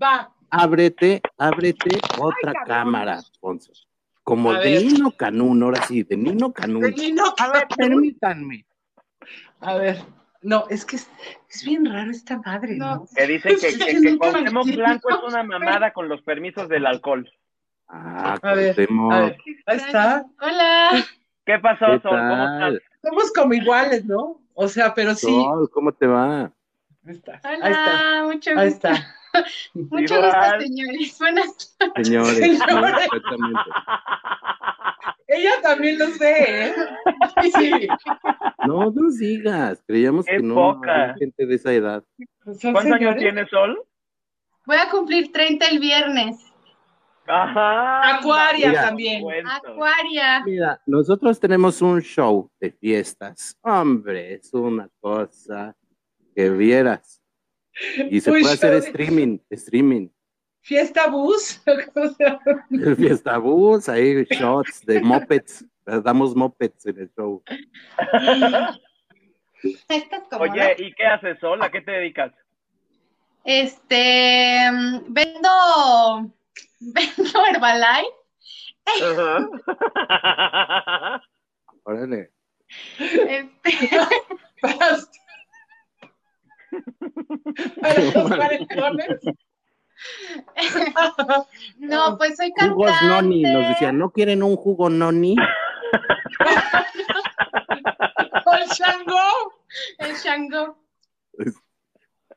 [0.02, 0.34] va.
[0.50, 2.66] Ábrete, ábrete otra cabrón.
[2.68, 3.72] cámara, Alfonso.
[4.28, 4.84] Como A de ver.
[4.84, 6.82] Nino Canún, ahora sí, de Nino Canún.
[6.82, 7.78] De Nino A ver, Canún.
[7.78, 8.66] permítanme.
[9.62, 10.04] A ver,
[10.42, 11.10] no, es que es,
[11.50, 12.96] es bien raro esta madre, ¿no?
[12.96, 13.08] No.
[13.16, 16.86] Que dicen que, que, que que Cuauhtémoc Blanco es una mamada con los permisos del
[16.88, 17.32] alcohol.
[17.88, 19.14] Ah, A ver, Cuauhtémoc.
[19.14, 20.26] A ver, ahí está.
[20.42, 20.90] Hola.
[21.46, 22.20] ¿Qué pasó, ¿Qué Sol?
[22.20, 22.74] ¿Cómo estás?
[23.02, 24.42] Somos como iguales, ¿no?
[24.56, 25.28] O sea, pero sí.
[25.28, 26.52] Sol, ¿cómo te va?
[27.06, 27.40] Ahí está.
[27.46, 27.70] Ahí está.
[27.70, 29.16] Hola, mucho Ahí está.
[29.74, 30.32] Mucho Igual.
[30.32, 31.18] gusto, señores.
[31.20, 32.94] Buenas Señores, sí, Señores.
[33.04, 33.70] exactamente.
[35.28, 36.74] Ella también los ve, ¿eh?
[37.58, 37.88] Sí.
[38.66, 40.92] No nos digas, creíamos Qué que no poca.
[41.04, 42.04] había gente de esa edad.
[42.44, 43.78] ¿Cuántos años tienes, Sol?
[44.66, 46.44] Voy a cumplir 30 el viernes.
[47.26, 48.16] Ajá.
[48.18, 48.82] Acuaria Mira.
[48.84, 49.24] también.
[49.46, 50.44] Acuaria.
[50.46, 53.58] Mira, nosotros tenemos un show de fiestas.
[53.62, 55.76] Hombre, es una cosa
[56.34, 57.22] que vieras.
[58.12, 60.10] Y se puede hacer de- streaming, streaming.
[60.62, 61.62] Fiesta bus.
[62.98, 65.66] Fiesta bus, ahí shots de mopeds.
[65.86, 67.42] Damos mopeds en el show.
[70.40, 71.62] Oye, ¿y qué haces, Sol?
[71.64, 72.34] ¿A qué te dedicas?
[73.46, 76.30] Este, mm, vendo,
[76.82, 78.12] vendo Herbalife.
[81.84, 82.32] Órale.
[83.00, 83.90] Este,
[87.82, 88.50] Para
[88.82, 89.20] los
[91.80, 93.70] no, pues soy Jugos noni, nos cantante.
[93.74, 95.36] decían, ¿no quieren un jugo noni?
[98.44, 99.54] Con Shango.
[99.98, 100.78] El Shango.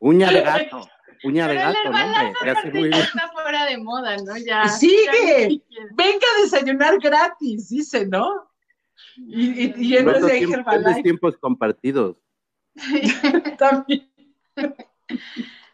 [0.00, 0.88] Uña de gato.
[1.22, 2.32] Uña de el gato, ¿no?
[2.42, 3.00] Te hace muy ya bien.
[3.02, 4.36] está fuera de moda, ¿no?
[4.38, 4.66] Ya.
[4.68, 5.60] Sigue.
[5.68, 5.80] ya.
[5.92, 8.50] Venga a desayunar gratis, dice, ¿no?
[9.16, 12.16] Y, y, y en vez ¿Cuánto de tiempo- Herbalife cuántos tiempos compartidos?
[13.58, 14.09] también.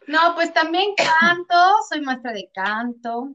[0.07, 1.53] No, pues también canto,
[1.89, 3.33] soy maestra de canto.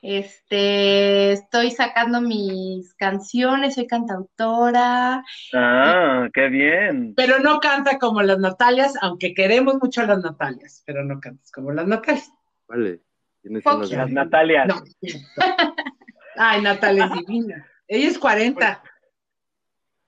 [0.00, 5.24] Este, estoy sacando mis canciones, soy cantautora.
[5.54, 7.14] Ah, qué bien.
[7.16, 11.50] Pero no canta como las Natalias, aunque queremos mucho a las Natalias, pero no cantas
[11.50, 12.30] como las Natalias.
[12.68, 13.00] Vale.
[13.42, 13.80] ¿Quiénes son.
[13.90, 14.68] Las Natalias.
[14.68, 14.82] No.
[16.36, 17.66] Ay, Natalia es divina.
[17.88, 18.82] Ella es 40.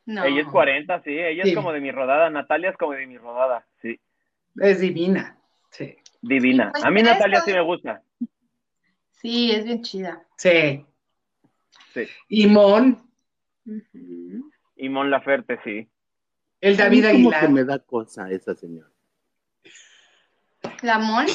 [0.07, 0.24] No.
[0.24, 1.11] Ella es 40, sí.
[1.18, 1.51] Ella Sí.
[1.51, 2.30] es como de mi rodada.
[2.30, 3.66] Natalia es como de mi rodada.
[4.61, 5.37] Es divina.
[5.71, 5.97] Sí.
[6.23, 6.67] Divina.
[6.67, 8.03] Sí, pues, A mí Natalia esto- sí me gusta.
[9.13, 10.25] Sí, es bien chida.
[10.37, 10.87] Sí.
[11.93, 12.07] Sí.
[12.29, 13.11] Y Mon.
[14.77, 15.89] Y Mon Laferte, sí.
[16.61, 17.53] el David A mí como que Aguilar.
[17.53, 18.91] me da cosa esa señora.
[20.83, 21.27] La Mon,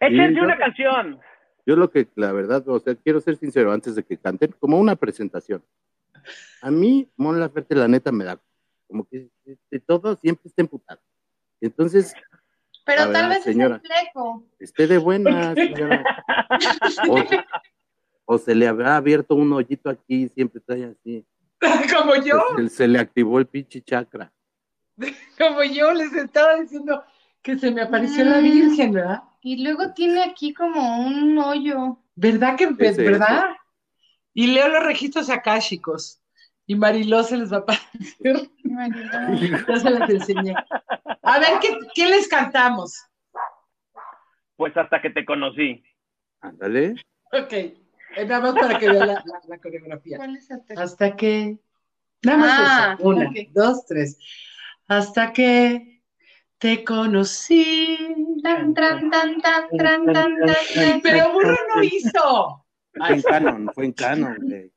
[0.00, 1.20] Échense una canción.
[1.66, 4.78] Yo lo que, la verdad, o sea, quiero ser sincero antes de que canten, como
[4.78, 5.62] una presentación.
[6.62, 8.40] A mí, Mon Laferte, la neta, me da
[8.86, 9.28] como que
[9.70, 11.00] de todo siempre está emputado.
[11.60, 12.14] Entonces,
[12.90, 13.76] pero tal vez señora.
[13.76, 14.44] es fleco.
[14.58, 16.04] esté de buena, señora.
[17.08, 21.24] O, o se le habrá abierto un hoyito aquí y siempre trae así.
[21.96, 24.32] como yo, Se, se le activó el pinche chakra.
[25.38, 27.02] como yo les estaba diciendo
[27.42, 28.38] que se me apareció la.
[28.38, 29.22] Virgen, ¿verdad?
[29.40, 31.98] Y luego tiene aquí como un hoyo.
[32.16, 33.44] ¿Verdad que, Ese, verdad?
[34.34, 36.19] Y leo los registros akáshicos.
[36.70, 38.48] Y Mariló se les va a aparecer.
[39.66, 40.54] Ya se las enseñé.
[41.22, 42.94] A ver, ¿qué, qué les cantamos?
[44.54, 45.82] Pues hasta que te conocí.
[46.40, 46.94] Ándale.
[47.32, 47.52] Ok.
[47.52, 47.74] Eh,
[48.24, 50.16] Nada más para que vean la, la- la coreografía.
[50.18, 50.80] ¿Cuál es el tercero?
[50.80, 51.58] Hasta que.
[52.22, 53.08] Nada más Ah, eso.
[53.08, 54.16] Una, dos, tres.
[54.86, 56.04] Hasta que
[56.58, 57.98] te conocí.
[58.44, 60.36] Tan, tan, tan, tan, tan, tan, tan,
[60.74, 61.00] tan.
[61.02, 62.64] Pero Burro no hizo.
[62.94, 64.36] Fue en canon, fue en canon.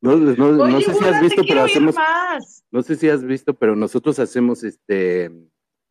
[0.00, 2.64] No, no, no Oye, sé si has visto, pero hacemos, más.
[2.70, 5.30] no sé si has visto, pero nosotros hacemos este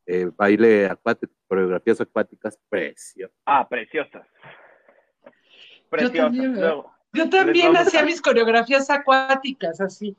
[0.06, 3.36] eh, baile acuático, coreografías acuáticas preciosas.
[3.46, 4.26] ah, preciosas.
[5.90, 6.18] Preciosas.
[6.18, 6.56] también,
[7.14, 10.16] Yo también vamos hacía a- mis coreografías acuáticas, así.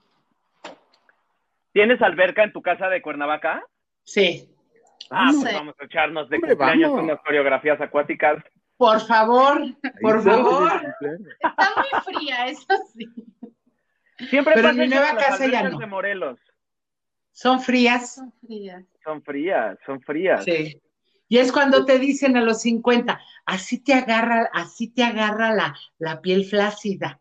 [1.72, 3.62] ¿Tienes alberca en tu casa de Cuernavaca?
[4.04, 4.50] Sí.
[5.10, 7.04] Ah, pues vamos a echarnos de Hombre, cumpleaños vamos.
[7.04, 8.42] unas coreografías acuáticas.
[8.78, 9.60] Por favor,
[10.02, 10.70] por favor.
[11.40, 13.06] Está muy fría, eso sí.
[14.18, 15.78] Siempre Pero en pasa mi eso nueva en las casa ya no.
[15.78, 16.38] de Morelos.
[17.32, 18.14] Son frías.
[18.14, 18.84] Son frías.
[19.04, 20.44] Son frías, son frías.
[20.44, 20.80] Sí.
[21.28, 25.76] Y es cuando te dicen a los 50, así te agarra, así te agarra la,
[25.98, 27.20] la piel flácida.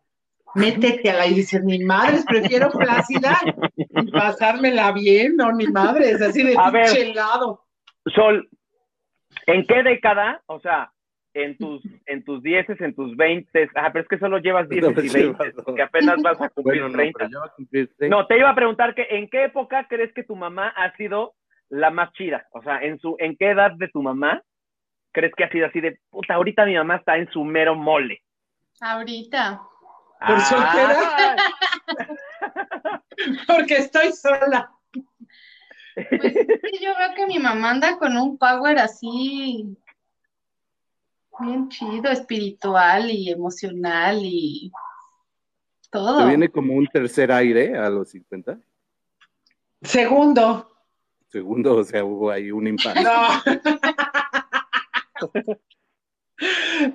[0.54, 3.38] Métete a la y dices, ni madres, prefiero flácida
[3.76, 6.88] y pasármela bien, no, ni madres, así de A ver.
[8.14, 8.48] Sol,
[9.46, 10.92] ¿en qué década, o sea,
[11.42, 13.68] en tus, en tus dieces, en tus veintes.
[13.74, 15.74] Ah, pero es que solo llevas No, dieces y llevas veintes, dos.
[15.76, 17.18] que apenas vas a cumplir Bueno, no, 30.
[17.18, 18.16] pero ya va a cumplir 30.
[18.16, 21.34] No, te iba a preguntar que en qué época crees que tu mamá ha sido
[21.68, 22.46] la más chida.
[22.52, 24.42] O sea, en su, en qué edad de tu mamá
[25.12, 28.22] crees que ha sido así de puta, ahorita mi mamá está en su mero mole.
[28.80, 29.60] Ahorita.
[30.26, 31.36] ¿Por soltera?
[33.46, 34.70] Porque estoy sola.
[35.94, 39.76] Pues es que yo veo que mi mamá anda con un power así
[41.40, 44.72] bien chido, espiritual y emocional y
[45.90, 46.18] todo.
[46.18, 48.58] ¿Te viene como un tercer aire a los 50?
[49.82, 50.70] Segundo.
[51.28, 53.02] Segundo, o sea, hubo ahí un impacto.
[53.02, 53.42] No.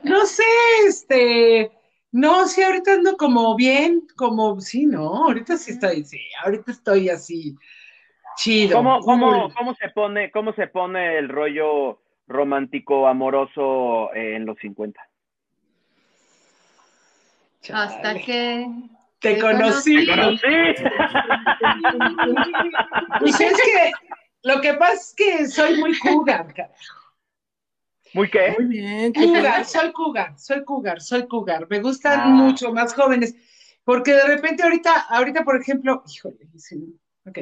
[0.04, 0.44] No sé,
[0.88, 1.72] este.
[2.12, 7.08] No, sí, ahorita ando como bien, como, sí, no, ahorita sí estoy, sí, ahorita estoy
[7.10, 7.56] así,
[8.36, 8.78] chido.
[8.78, 12.02] ¿Cómo, cómo, cómo se pone, cómo se pone el rollo
[12.32, 15.02] romántico amoroso eh, en los 50?
[17.74, 18.68] Hasta que
[19.20, 20.06] Te te conocí.
[20.08, 20.38] conocí.
[20.40, 20.84] ¡Sí!
[23.20, 23.92] Pues es que
[24.44, 26.72] lo que pasa es que soy muy cougar, cara.
[28.14, 28.56] ¿Muy qué?
[28.58, 29.14] Muy bien.
[29.14, 31.68] Cougar, soy cougar, soy cougar, soy cougar.
[31.70, 32.26] Me gustan Ah.
[32.28, 33.36] mucho más jóvenes,
[33.84, 37.38] porque de repente ahorita, ahorita por ejemplo, híjole, sí, ok.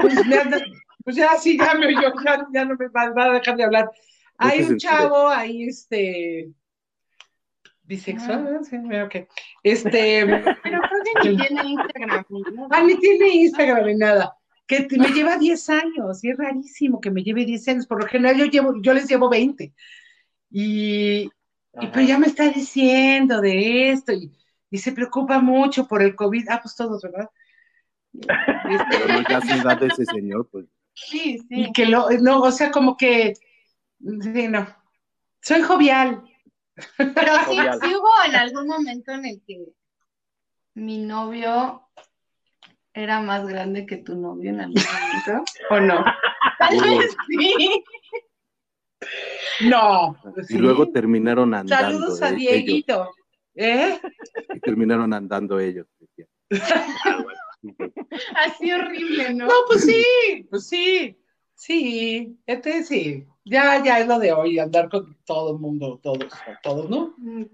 [0.00, 0.58] Pues, me anda-
[1.06, 3.62] pues ya sí, ya me oyó, ya, ya no me va, va a dejar de
[3.62, 3.88] hablar.
[4.38, 6.50] Hay un chavo ahí, este,
[7.84, 8.62] bisexual, ¿verdad?
[8.62, 9.28] sí, ok.
[9.62, 12.24] Este, Pero creo que ni tiene Instagram.
[12.70, 14.36] ah, ni tiene Instagram ni nada.
[14.66, 17.86] Que te- me lleva 10 años, y es rarísimo que me lleve 10 años.
[17.86, 19.72] Por lo general yo llevo, yo les llevo 20.
[20.50, 21.30] Y,
[21.80, 24.32] y pero ya me está diciendo de esto y,
[24.70, 26.48] y se preocupa mucho por el COVID.
[26.48, 27.30] Ah, pues todos, ¿verdad?
[28.12, 28.26] Este,
[28.90, 30.66] Pero no, ya se edad de ese señor, pues.
[30.96, 31.46] Sí, sí.
[31.48, 33.34] y que lo, no, o sea, como que,
[34.00, 34.66] sí, no.
[35.42, 36.24] Soy jovial.
[36.96, 39.66] Pero sí, sí hubo en algún momento en el que
[40.74, 41.88] mi novio
[42.92, 45.44] era más grande que tu novio en algún momento.
[45.70, 46.04] ¿O no?
[46.58, 47.84] Tal vez sí.
[49.68, 50.16] No.
[50.48, 51.76] Y luego terminaron andando.
[51.76, 53.10] Saludos a eh, Dieguito.
[53.54, 54.00] ¿Eh?
[54.54, 55.86] y terminaron andando ellos.
[58.36, 59.46] Así horrible, ¿no?
[59.46, 61.18] No, pues sí, pues sí,
[61.54, 63.26] sí, este sí.
[63.44, 67.14] Ya, ya es lo de hoy, andar con todo el mundo, todos, todos, ¿no?
[67.18, 67.44] Mm,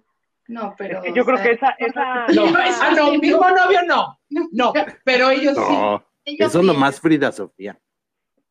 [0.48, 0.98] No, pero.
[0.98, 4.18] Es que yo creo sea, que esa, esa, No, esa- ah, no, mismo novio no,
[4.52, 4.72] no,
[5.04, 5.62] pero ellos sí.
[5.74, 6.66] No, ellos eso sí.
[6.66, 7.78] nomás Frida Sofía.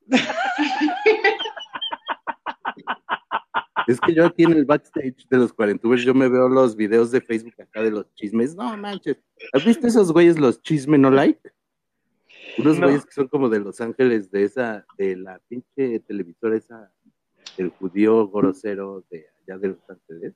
[3.91, 7.11] Es que yo aquí en el backstage de los cuarentubers, yo me veo los videos
[7.11, 8.55] de Facebook acá de los chismes.
[8.55, 9.17] No manches.
[9.53, 11.51] ¿Has visto esos güeyes, los chisme no like?
[12.57, 12.87] Unos No.
[12.87, 16.91] güeyes que son como de Los Ángeles, de esa, de la pinche televisora esa,
[17.57, 20.33] el judío grosero de allá de Los Ángeles,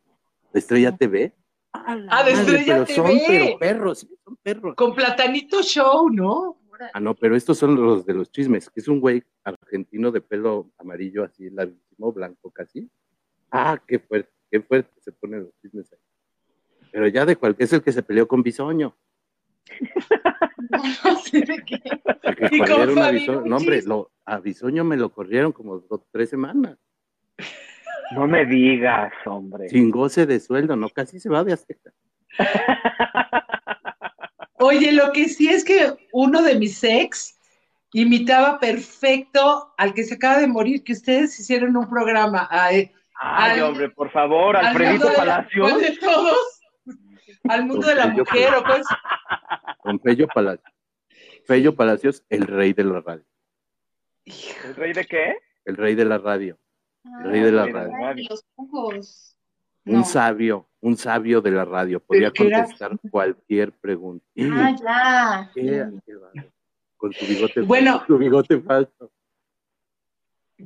[0.53, 1.33] de Estrella TV.
[1.73, 3.25] Ah, de Madre, Estrella pero son TV.
[3.27, 4.75] pero perros, sí, son perros.
[4.75, 6.57] Con Platanito Show, ¿no?
[6.93, 10.21] Ah, no, pero estos son los de los chismes, que es un güey argentino de
[10.21, 12.89] pelo amarillo, así larguísimo, blanco casi.
[13.51, 15.99] Ah, qué fuerte, qué fuerte se ponen los chismes ahí.
[16.91, 18.95] Pero ya de cualquier es el que se peleó con Bisoño.
[21.03, 21.79] No sé de qué.
[22.23, 23.37] el que ¿Y cómo corrieron a fue, Bisoño.
[23.39, 23.49] amigo?
[23.49, 26.77] No, hombre, lo, a Bisoño me lo corrieron como dos, tres semanas.
[28.13, 29.69] no me digas, hombre.
[29.69, 30.89] Sin goce de sueldo, ¿no?
[30.89, 31.91] Casi se va de Azteca.
[34.59, 37.37] Oye, lo que sí es que uno de mis ex
[37.93, 42.47] imitaba perfecto al que se acaba de morir, que ustedes hicieron un programa.
[42.49, 42.69] a-
[43.17, 45.69] Ay, Al- hombre, por favor, al Alfredito de la- Palacios.
[45.71, 46.61] ¿cuál de todos?
[47.47, 48.87] Al mundo de la mujer, ¿o cuál es?
[49.79, 50.73] Con Fello Palacios.
[51.45, 53.23] Fello Palacios, el rey de la radio.
[54.25, 55.37] ¿El rey de qué?
[55.63, 56.57] El rey de la radio.
[57.05, 58.25] Ah, Rey de la ay, radio.
[58.29, 59.37] Los jugos.
[59.85, 60.03] Un No.
[60.03, 61.99] sabio, un sabio de la radio.
[61.99, 64.25] Podía contestar cualquier pregunta.
[64.87, 65.91] Ah, ya.
[66.97, 67.91] Con su bigote Bueno.
[67.99, 69.11] falso, su bigote falso.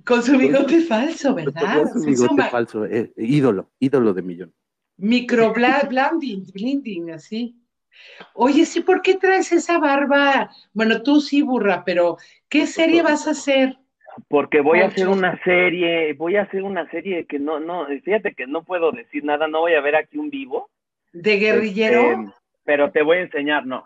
[0.06, 1.88] Con su bigote falso, ¿verdad?
[1.92, 4.54] Su Se hizo bigote falso, eh, ídolo, ídolo de millón.
[4.98, 7.56] Microblending, blending, así.
[8.34, 10.52] Oye, sí, ¿por qué traes esa barba?
[10.74, 12.18] Bueno, tú sí, burra, pero
[12.48, 13.78] ¿qué serie vas a hacer?
[14.28, 18.34] Porque voy a hacer una serie, voy a hacer una serie que no, no, fíjate
[18.34, 20.70] que no puedo decir nada, no voy a ver aquí un vivo.
[21.14, 22.12] ¿De guerrillero?
[22.12, 22.34] Este,
[22.64, 23.86] pero te voy a enseñar, no.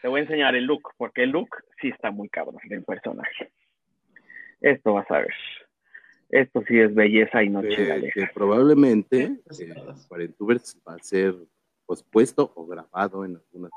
[0.00, 1.48] Te voy a enseñar el look, porque el look
[1.80, 3.50] sí está muy cabrón del personaje.
[4.60, 5.34] Esto vas a ver.
[6.30, 8.10] Esto sí es belleza y no Que, chingale.
[8.12, 9.74] que probablemente Pues eh.
[10.08, 11.34] Cuarentubers va a ser
[11.86, 13.70] pospuesto o grabado en algunas.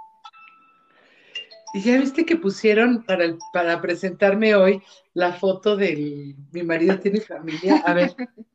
[1.75, 4.81] Y ya viste que pusieron para, el- para presentarme hoy
[5.13, 7.83] la foto del mi marido tiene familia.
[7.85, 8.15] A ver,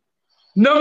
[0.57, 0.75] No,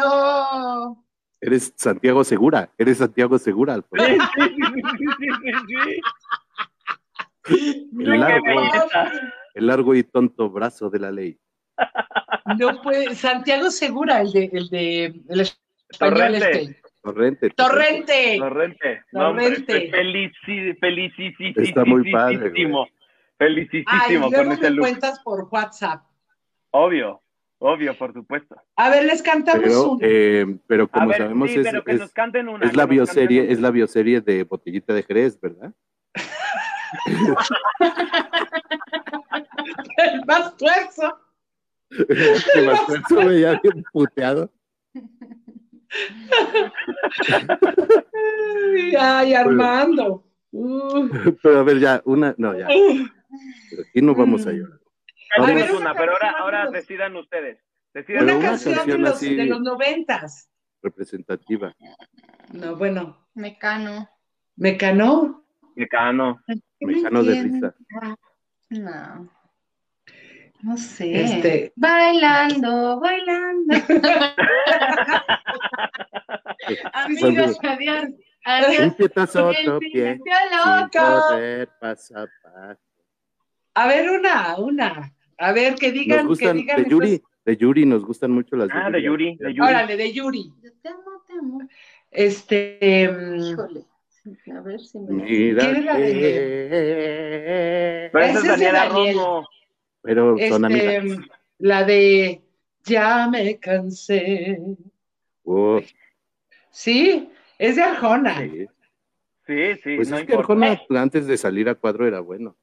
[0.00, 1.04] No.
[1.40, 4.06] Eres Santiago Segura, eres Santiago Segura, Alfredo.
[4.06, 6.00] Sí, sí, sí, sí, sí, sí.
[7.46, 9.10] El Mira qué largo, belleza.
[9.54, 11.38] El largo y tonto brazo de la ley.
[12.58, 13.14] no puede.
[13.14, 16.50] Santiago Segura, el de, el de, el español Torrente.
[16.62, 16.82] este.
[17.02, 17.50] Torrente.
[17.50, 18.36] Torrente.
[18.38, 19.02] Torrente.
[19.12, 19.90] No, Torrente.
[19.90, 21.52] felici- felicísimo.
[21.56, 22.50] Está muy padre,
[23.36, 24.80] Felicísimo luego con ese me look.
[24.80, 26.02] cuentas por WhatsApp.
[26.70, 27.20] Obvio,
[27.58, 28.56] obvio, por supuesto.
[28.76, 29.98] A ver, les cantamos Pero, uno.
[30.02, 32.64] eh, pero como ver, sabemos sí, es, pero que es- nos canten una.
[32.66, 35.72] es la bioserie, es la bioserie de Botellita de Jerez, ¿verdad?
[39.98, 41.18] El más tuerzo.
[41.90, 44.50] Que Marcelo se veía bien puteado.
[48.98, 50.24] Ay, Armando.
[51.42, 52.66] Pero a ver, ya, una, no, ya.
[52.68, 54.78] Pero aquí no vamos a llorar.
[55.36, 57.58] Cantemos A ver, una, una pero ahora, ahora decidan ustedes.
[57.92, 60.50] Decidan Una una canción, canción de, los, así- de los noventas.
[60.82, 61.74] Representativa.
[62.52, 64.08] No, bueno, Mecano.
[64.56, 65.44] Mecano.
[65.74, 66.40] Mecano.
[66.80, 67.74] Mecano de risa.
[68.70, 69.28] No.
[70.64, 71.22] No sé.
[71.22, 73.74] Este- Bailando, bailando.
[76.92, 78.04] Amigos, adiós.
[78.06, 78.92] Un Adiós.
[78.98, 80.20] otro pie.
[81.80, 82.80] paso a paso.
[83.74, 85.12] A ver, una, una.
[85.38, 86.82] A ver, que digan, Nos gustan, que digan.
[86.84, 89.68] de Yuri, de Yuri nos gustan mucho las Ah, de Yuri, de Yuri.
[89.68, 90.52] Órale, de Yuri.
[90.62, 91.60] Yo te amo, te amo.
[92.10, 92.78] Este.
[93.38, 93.84] Híjole.
[94.56, 95.12] A ver si me.
[95.24, 96.08] Mira ¿Quién es la que-
[98.12, 99.16] Pero esa es Daniela Daniel.
[99.16, 99.48] Romo.
[100.04, 101.18] Pero son este, amigas.
[101.58, 102.42] la de
[102.84, 104.58] Ya me cansé.
[105.44, 105.80] Oh,
[106.70, 108.38] Sí, es de Arjona.
[108.40, 108.66] sí.
[109.46, 110.70] Sí, sí, Pues no es que importa.
[110.72, 112.56] Arjona antes de salir a cuadro era bueno.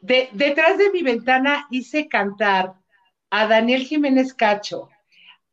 [0.00, 2.74] De- detrás de mi ventana hice cantar
[3.30, 4.88] a Daniel Jiménez Cacho,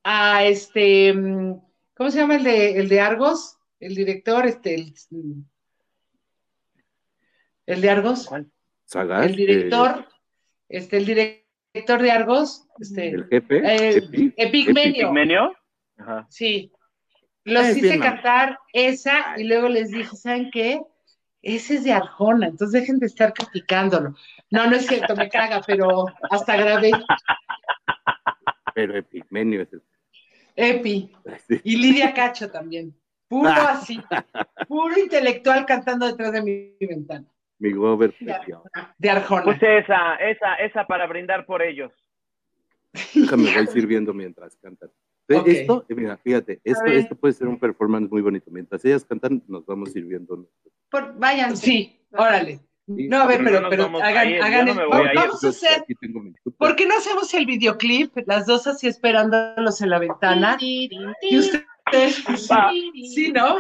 [0.03, 1.59] a este, mm,
[1.95, 3.57] ¿cómo se llama el de, el de Argos?
[3.79, 5.41] El director, este, el, mm,
[7.67, 8.51] el de Argos, ¿Cuál?
[8.85, 10.07] Sagaz, el director,
[10.69, 15.53] este, el director de Argos, este, el jefe, eh, Epi, Epigmenio.
[16.29, 16.71] Sí.
[17.43, 20.81] Los Es hice bien cantar esa y luego les dije, ¿saben qué?
[21.41, 24.13] Ese es de Arjona, entonces dejen de estar criticándolo.
[24.51, 26.91] No, no es cierto, me caga, pero hasta grabé
[28.79, 29.83] pero Epigmenio es el.
[30.55, 31.11] Epi
[31.47, 31.61] sí.
[31.63, 32.95] y Lidia Cacho también.
[33.27, 33.99] Puro así,
[34.67, 37.27] puro intelectual cantando detrás de mi ventana.
[37.59, 38.15] Mi gober.
[38.97, 39.43] De Arjona.
[39.43, 41.91] Pues esa, esa, esa para brindar por ellos.
[43.13, 44.89] Déjame, voy sirviendo mientras cantan.
[45.27, 48.49] Esto, eh, mira, fíjate, esto, esto puede ser un performance muy bonito.
[48.49, 50.49] Mientras ellas cantan, nos vamos sirviendo.
[50.89, 51.55] Por, vayan.
[51.55, 52.61] Sí, órale.
[52.89, 54.77] No, a ver, pero pero, no nos pero vamos a hagan, ir, hagan no el-
[54.89, 55.85] vamos, vamos a hacer.
[56.57, 58.17] ¿por qué no hacemos el videoclip?
[58.25, 60.57] Las dos así esperándolos en la ventana.
[60.59, 60.89] Y
[61.37, 62.71] ustedes, Va.
[62.71, 63.57] sí, ¿no?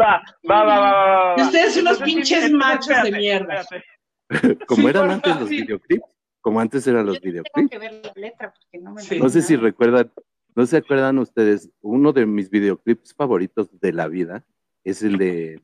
[0.00, 1.34] Va, va, va, va, va, va.
[1.38, 3.60] Y ustedes unos Entonces, pinches machos de mierda.
[3.60, 3.86] espérate.
[4.66, 5.62] Como Sí, eran antes los sí.
[5.62, 6.04] videoclips,
[6.40, 7.70] como antes eran los Tengo videoclips.
[7.70, 9.18] que ver la letra porque no me.
[9.18, 10.12] No sé si recuerdan,
[10.54, 14.44] no se acuerdan ustedes, uno de mis videoclips favoritos de la vida
[14.84, 15.60] es el de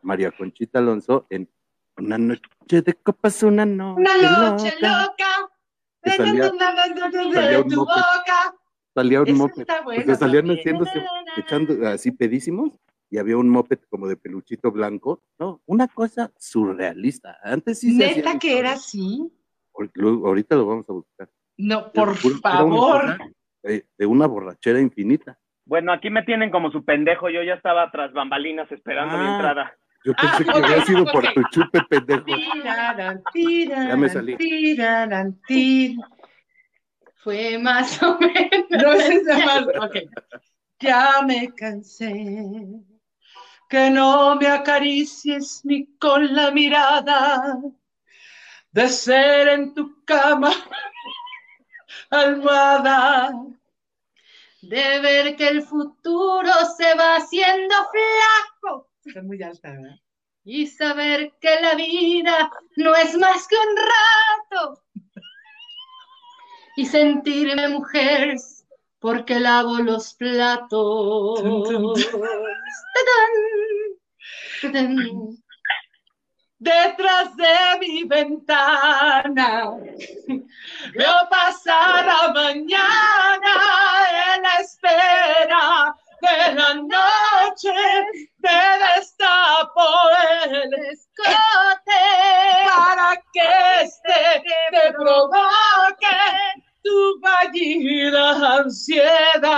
[0.00, 1.48] María Conchita Alonso en
[1.98, 5.02] Una noche de copas, una noche, Una noche loca.
[5.02, 5.50] loca.
[6.02, 6.50] Que salía-
[7.22, 8.54] salía de un boca.
[8.94, 11.02] Salía un moped, porque salían haciéndose,
[11.36, 12.70] echando así pedísimos,
[13.08, 15.22] y había un moped como de peluchito blanco.
[15.38, 17.38] No, una cosa surrealista.
[17.42, 19.32] Antes sí se Neta que era así.
[19.70, 21.28] porque luego- ahorita lo vamos a buscar.
[21.56, 23.18] No, por favor.
[23.64, 25.38] de una borrachera infinita.
[25.64, 27.30] Bueno, aquí me tienen como su pendejo.
[27.30, 29.32] Yo ya estaba tras bambalinas esperando mi Ah.
[29.34, 29.78] entrada.
[30.04, 32.24] Yo Ah, pensé que había sido por tu chupe, pendejo.
[32.24, 34.36] Tiraran, tiraran, Ya me salí.
[34.36, 35.40] tiraran,
[37.22, 38.66] Fue más o menos.
[38.70, 39.64] No es más.
[40.80, 42.12] Ya me cansé.
[43.68, 47.58] Que no me acaricies ni con la mirada.
[48.72, 50.50] De ser en tu cama.
[52.10, 53.32] Almohada.
[54.62, 59.96] De ver que el futuro se va haciendo flaco Está muy alta, ¿verdad?
[60.44, 64.82] y saber que la vida no es más que un rato.
[66.76, 68.36] Y sentirme mujer
[68.98, 71.42] porque lavo los platos.
[72.92, 73.32] Tadán,
[74.62, 74.96] tadán.
[76.58, 79.72] Detrás de mi ventana
[80.94, 83.54] veo pasar la mañana
[84.36, 87.72] en la espera de la noche
[88.42, 88.60] me
[88.96, 89.86] destapo
[90.44, 92.04] el escote
[92.66, 93.50] para que
[93.82, 94.20] este
[94.70, 96.18] te provoque
[96.82, 99.48] tu pallida ansiedad.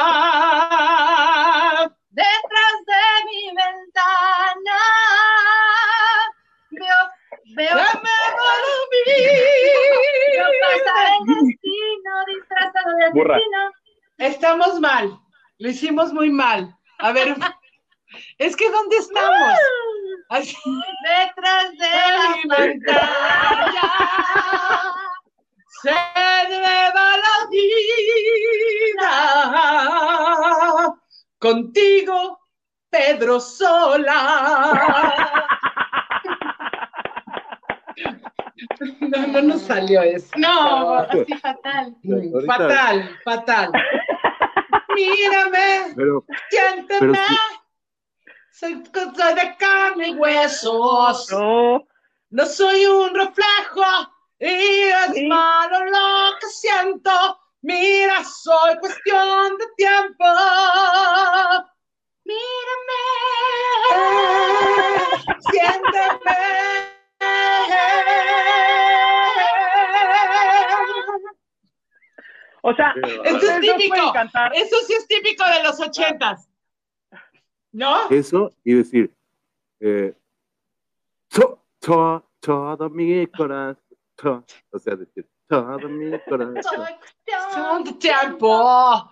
[2.10, 4.80] Detrás de mi ventana
[6.70, 7.00] veo,
[7.56, 8.10] veo, ya me
[14.18, 15.18] Estamos mal,
[15.58, 16.76] lo hicimos muy mal.
[16.98, 17.34] A ver,
[18.38, 19.58] es que ¿dónde estamos?
[20.30, 20.56] Así,
[21.04, 23.90] Detrás de la pantalla.
[25.82, 25.90] se
[26.48, 29.10] lleva la vida
[31.38, 32.38] contigo,
[32.90, 34.20] Pedro Sola.
[39.00, 40.30] No, no nos salió eso.
[40.36, 41.94] No, así fatal.
[42.02, 43.72] Mm, Ahorita- Fatal, fatal.
[44.94, 47.12] Mírame, Pero, siénteme.
[47.12, 47.24] pero
[48.56, 51.28] Soy cosa de carne y huesos.
[51.32, 51.84] No,
[52.30, 53.82] No soy un reflejo
[54.38, 55.26] y es Sí.
[55.26, 57.10] malo lo que siento.
[57.62, 60.24] Mira, soy cuestión de tiempo.
[62.24, 63.02] Mírame,
[65.50, 66.38] siénteme.
[72.62, 72.94] o sea,
[73.24, 73.96] Eso es típico.
[74.54, 76.48] Eso sí es típico de los ochentas.
[77.74, 78.08] ¿No?
[78.08, 79.12] eso y decir,
[79.80, 80.14] eh,
[81.28, 83.78] to- to- todo mi corazón,
[84.14, 86.86] to- o sea, decir, todo mi corazón.
[87.84, 89.10] De tiempo.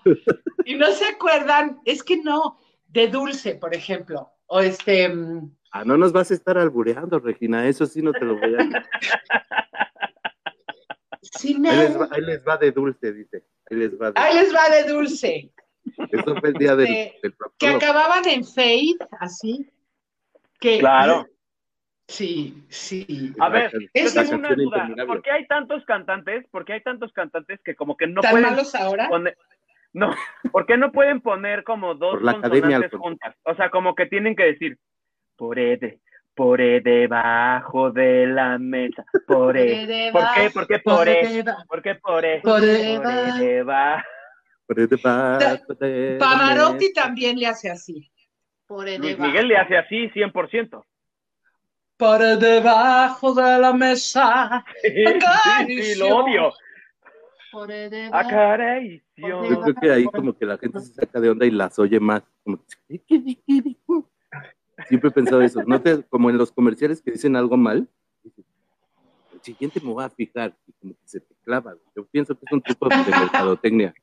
[0.65, 4.31] Y no se acuerdan, es que no, de dulce, por ejemplo.
[4.47, 8.25] O este, mm, Ah, no nos vas a estar albureando, Regina, eso sí no te
[8.27, 8.59] lo voy a...
[11.23, 12.15] sí, Ahí les va, no.
[12.15, 13.45] ahí les va de dulce, dice.
[13.71, 14.21] Ahí les va de...
[14.21, 15.51] Ahí les va de dulce.
[16.11, 19.71] Eso fue el día del, del Que acababan en fade, así.
[20.61, 21.27] Que, Claro.
[22.09, 23.33] Sí, sí.
[23.39, 24.89] A ver, Es una duda.
[25.07, 26.47] ¿Por qué hay tantos cantantes?
[26.51, 29.09] ¿Por qué hay tantos cantantes que como que no ¿Tan pueden malos ahora?
[29.09, 29.37] poner...
[29.95, 30.11] No,
[30.51, 33.37] ¿por qué no pueden poner como dos Por la academia, consonantes juntas?
[33.45, 34.79] O sea, como que tienen que decir
[35.37, 36.01] por e de,
[36.35, 40.11] por e debajo de la mesa, por e.
[40.13, 40.51] ¿Por qué?
[40.51, 41.45] ¿Por qué por e?
[41.69, 42.41] ¿Por qué por e?
[42.41, 44.07] Por e- e debajo.
[46.19, 48.11] Pavarotti también le hace así.
[48.67, 49.29] por el Luis debajo.
[49.31, 50.85] Miguel le hace así 100%.
[51.97, 54.65] Por debajo de la mesa.
[54.83, 56.53] Sí, sí, lo odio.
[57.53, 58.17] Por el debajo.
[58.29, 59.03] Acaricio.
[59.17, 62.01] Yo creo que ahí como que la gente se saca de onda y las oye
[62.01, 62.23] más.
[64.89, 65.63] Siempre he pensado eso.
[65.67, 67.87] ¿No te- como en los comerciales que dicen algo mal,
[68.25, 68.45] dices,
[69.35, 71.75] el siguiente me voy a fijar y como que se te clava.
[71.95, 73.95] Yo pienso que es un tipo de mercadotecnia.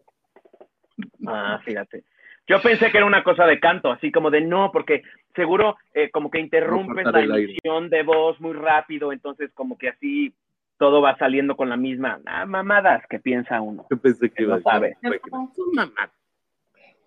[1.28, 2.04] Ah, fíjate.
[2.47, 5.04] Yo pensé que era una cosa de canto, así como de no, porque
[5.36, 10.34] seguro eh, como que interrumpes la emisión de voz muy rápido, entonces como que así
[10.78, 13.86] todo va saliendo con la misma ah, mamadas que piensa uno.
[13.91, 14.97] Yo pensé que iba no sabe.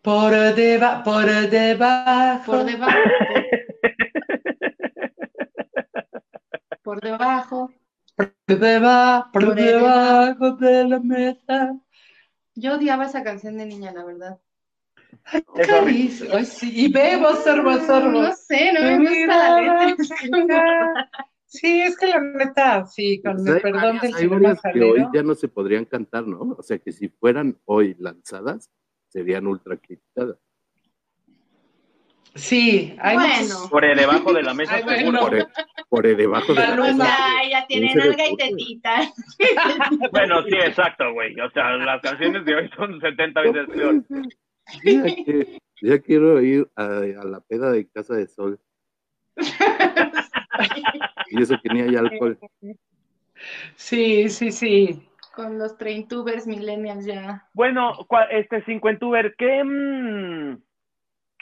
[0.03, 2.53] Por, deba por debajo.
[2.53, 2.99] Por debajo.
[6.83, 7.71] Por debajo.
[8.17, 11.77] Por debajo, Por debajo de la mesa.
[12.55, 14.41] Yo odiaba esa canción de niña, la verdad.
[15.25, 16.71] Ay, cariz- ay, sí.
[16.87, 18.23] Y bebo, sorbo, sorbo.
[18.23, 21.11] No sé, no me gusta la letra.
[21.47, 24.61] Sí, es que la neta, sí, con Pues el hay perdón varias- del hay varias
[24.73, 26.57] que hoy ya no se podrían cantar, ¿no?
[26.59, 28.71] O sea que si fueran hoy lanzadas,
[29.09, 30.39] serían ultra criticadas.
[32.35, 33.35] Sí, hay Bueno.
[33.43, 35.03] muchos- Por el debajo de la mesa, Ay, seguro.
[35.05, 35.21] bueno.
[35.21, 35.47] Por, el-
[35.91, 36.89] por el debajo de la Maluma.
[36.89, 37.43] O mesa.
[37.45, 39.13] ella tiene ¿Quién se le nalga y tetita.
[40.13, 41.39] Bueno, sí, exacto, güey.
[41.41, 44.03] O sea, las canciones de hoy son 70 veces peor.
[44.85, 48.59] Ya, que- ya quiero ir a, a la peda de Casa de Sol.
[51.31, 52.39] Y eso que ni hay alcohol.
[53.77, 55.03] Sí, sí, sí.
[55.35, 57.49] Con los traintubers millennials ya.
[57.55, 57.93] Bueno,
[58.31, 59.65] este cincuentuber, ¿qué?
[59.65, 60.63] mm,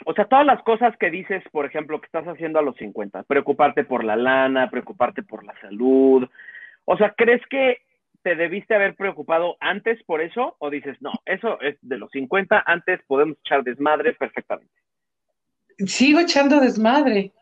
[0.05, 3.23] o sea, todas las cosas que dices, por ejemplo, que estás haciendo a los 50,
[3.23, 6.27] preocuparte por la lana, preocuparte por la salud.
[6.85, 7.77] O sea, ¿crees que
[8.23, 10.55] te debiste haber preocupado antes por eso?
[10.59, 14.73] ¿O dices, no, eso es de los 50, antes podemos echar desmadre perfectamente?
[15.85, 17.33] Sigo echando desmadre.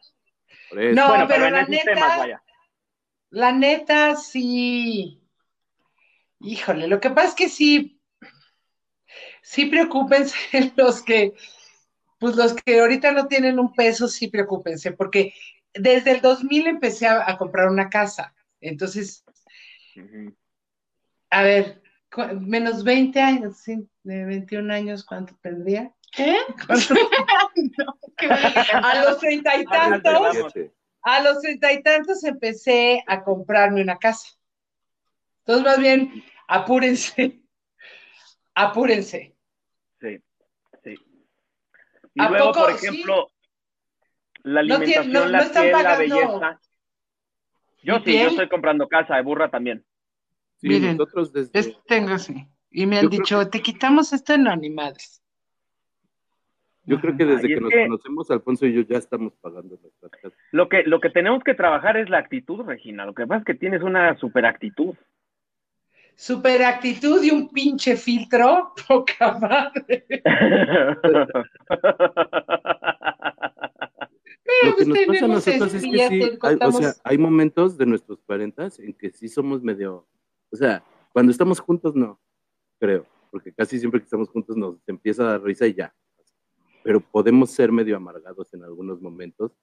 [0.70, 0.96] Por eso.
[1.02, 2.44] No, bueno, pero pero, la neta- temas, vaya.
[3.32, 5.22] La neta, sí.
[6.40, 8.00] Híjole, lo que pasa es que sí,
[9.42, 10.38] sí preocúpense
[10.78, 11.34] los que,
[12.20, 15.34] pues los que ahorita no tienen un peso, sí preocúpense, porque
[15.74, 18.34] desde el 2000 empecé a, a comprar una casa.
[18.62, 19.24] Entonces,
[21.30, 21.82] a ver,
[22.12, 25.94] cu- menos 20 años, sí, de 21 años, ¿cuánto tendría?
[26.12, 26.36] ¿Qué?
[26.66, 26.96] ¿Cuánto?
[28.18, 28.28] ¿Qué?
[28.28, 30.54] A los treinta y tantos,
[31.04, 34.28] a los treinta y tantos empecé a comprarme una casa.
[35.46, 37.42] Entonces, más bien, apúrense,
[38.56, 39.36] apúrense.
[40.02, 40.22] Sí.
[42.20, 42.88] Y ¿A luego, poco por sí?
[42.88, 43.32] ejemplo,
[44.44, 46.62] la alimentación, no- no la piel, la belleza.
[47.82, 48.24] Yo ¿Mi sí, piel?
[48.24, 49.86] yo estoy comprando casa de burra también.
[50.58, 52.46] Sí, Miren, nosotros desde, Es- tengo, sí.
[52.72, 55.24] Y me han Yo dicho, te quitamos esto en animales.
[56.84, 59.78] Yo creo que desde Ay, que nos que- conocemos, Alfonso y yo ya estamos pagando
[59.82, 60.38] nuestras casas.
[60.52, 63.06] Lo que, lo que tenemos que trabajar es la actitud, Regina.
[63.06, 64.96] Lo que pasa es que tienes una super actitud.
[66.20, 70.06] Super actitud y un pinche filtro, poca madre.
[74.46, 77.18] Pero Lo que pues nos pasa a nosotros es que sí, hay, o sea, hay
[77.18, 80.06] momentos de nuestros cuarentas en que sí somos medio,
[80.52, 80.84] o sea,
[81.14, 82.20] cuando estamos juntos no,
[82.82, 85.96] creo, porque casi siempre que estamos juntos nos empieza a dar risa y ya,
[86.84, 89.54] pero podemos ser medio amargados en algunos momentos,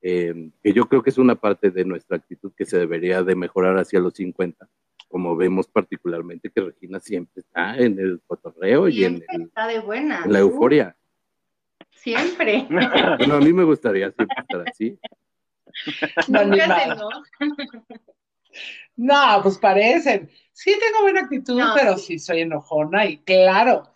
[0.00, 3.34] eh, que yo creo que es una parte de nuestra actitud que se debería de
[3.34, 4.68] mejorar hacia los 50,
[5.08, 9.66] como vemos particularmente que Regina siempre está en el cotorreo y en, Siempre el- está
[9.66, 10.22] de buena.
[10.24, 10.96] en la euforia.
[11.90, 12.66] Siempre.
[13.18, 14.98] Bueno, a mí me gustaría siempre estar así.
[16.28, 16.42] No.
[18.96, 20.28] No, pues parecen.
[20.52, 22.14] Sí tengo buena actitud, No, pero sí.
[22.14, 23.92] sí soy enojona y claro.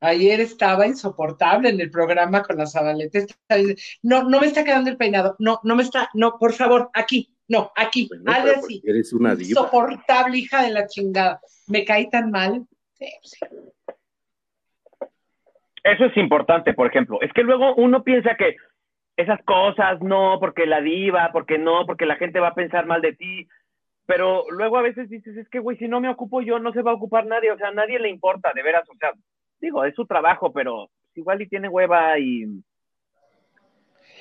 [0.00, 3.18] Ayer estaba insoportable en el programa con la Zabaleta.
[3.18, 5.34] Estaba diciendo, No, no me está quedando el peinado.
[5.38, 6.10] No, no me está.
[6.14, 7.33] No, por favor, aquí.
[7.48, 8.08] No, aquí.
[8.08, 8.80] Bueno, así.
[8.80, 9.48] porque eres una diva.
[9.48, 11.40] Insoportable, hija de la chingada.
[11.66, 12.66] Me caí tan mal.
[12.94, 13.38] Sí, sí.
[15.82, 17.20] Eso es importante, por ejemplo.
[17.20, 18.56] Es que luego uno piensa que
[19.16, 23.02] esas cosas no, porque la diva, porque no, porque la gente va a pensar mal
[23.02, 23.46] de ti.
[24.06, 26.82] Pero luego a veces dices, es que, güey, si no me ocupo yo, no se
[26.82, 27.52] va a ocupar nadie.
[27.52, 28.88] O sea, a nadie le importa, de veras.
[28.88, 29.12] O sea,
[29.60, 32.46] digo, es su trabajo, pero igual y tiene hueva y.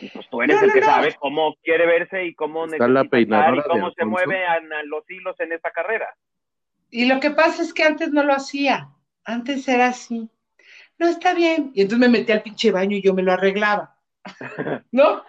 [0.05, 0.85] y pues tú eres No, el no, que no.
[0.85, 4.05] sabe cómo quiere verse y cómo Está la necesita y de cómo se Alfonso.
[4.07, 6.15] mueve a, a los hilos en esta carrera.
[6.89, 8.89] Y lo que pasa es que antes no lo hacía.
[9.23, 10.29] Antes era así.
[10.99, 11.71] No, está bien.
[11.73, 13.95] Y entonces me metí al pinche baño y yo me lo arreglaba.
[14.91, 15.23] ¿No?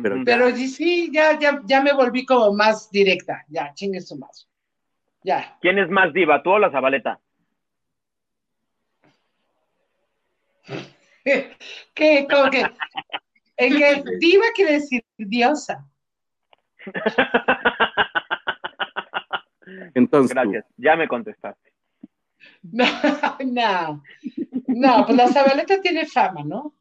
[0.00, 0.22] Pero.
[0.24, 3.44] Pero sí, sí, ya, ya, ya me volví como más directa.
[3.48, 4.48] Ya, chingue su más.
[5.24, 5.58] Ya.
[5.60, 7.20] ¿Quién es más diva, tú o la Zabaleta?
[11.94, 12.26] ¿Qué?
[12.30, 12.64] ¿Cómo que?
[13.60, 15.86] El que diva quiere decir diosa.
[19.94, 21.70] entonces, tú, Gracias, ya me contestaste.
[22.62, 22.84] No,
[23.44, 24.02] no.
[24.66, 26.74] No, pues la Zabaleta tiene fama, ¿no?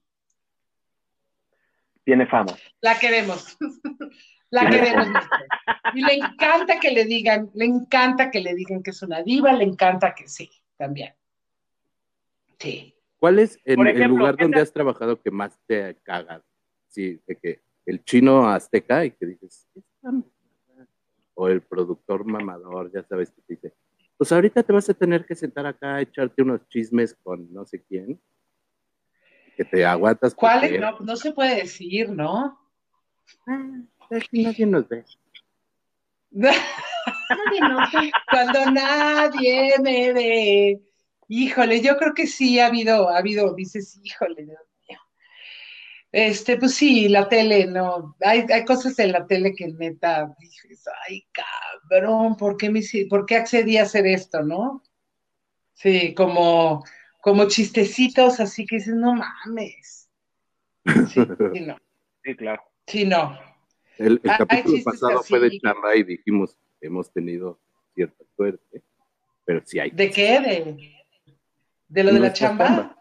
[2.06, 2.54] Tiene fama.
[2.82, 3.58] La queremos.
[4.52, 5.28] La queremos mucho.
[5.94, 9.54] Y le encanta que le digan, le encanta que le digan que es una diva,
[9.54, 11.14] le encanta que sí, también.
[12.58, 12.96] Sí.
[13.20, 16.42] ¿cuál es el ejemplo, lugar ¿qué donde has trabajado que más te cagas?
[16.90, 19.68] Sí, de que el chino azteca y que dices,
[21.36, 23.74] o el productor mamador, ya sabes que te dice,
[24.18, 27.66] pues ahorita te vas a tener que sentar acá a echarte unos chismes con no
[27.66, 28.20] sé quién,
[29.56, 30.36] que te aguantas.
[30.36, 30.82] ¿Cuál porque, es?
[30.82, 32.60] No, no se puede decir, ¿no?
[33.48, 33.82] "Ah,
[34.32, 35.06] nadie nos ve.
[37.30, 38.02] Nadie nota.
[38.30, 40.82] Cuando nadie me ve.
[41.28, 44.58] Híjole, yo creo que sí ha habido, ha habido, dices, híjole, mío.
[46.12, 48.16] Este, pues sí, la tele, no.
[48.22, 53.06] Hay, hay cosas en la tele que neta dices, ay, cabrón, ¿por qué me hice-
[53.08, 54.84] por qué accedí a hacer esto, no?
[55.74, 56.84] Sí, como,
[57.22, 60.10] como chistecitos, así que dices, no mames.
[60.86, 61.22] Sí,
[61.54, 61.78] sí, no.
[62.24, 62.64] Sí, claro.
[62.88, 63.38] Sí, no.
[64.00, 67.60] El, el capítulo pasado fue de chamba y dijimos, hemos tenido
[67.94, 68.82] cierta suerte,
[69.46, 69.92] pero sí hay.
[69.92, 70.40] ¿De qué?
[70.40, 70.96] ¿De,
[71.88, 72.66] de lo de la chamba?
[72.66, 72.99] chamba.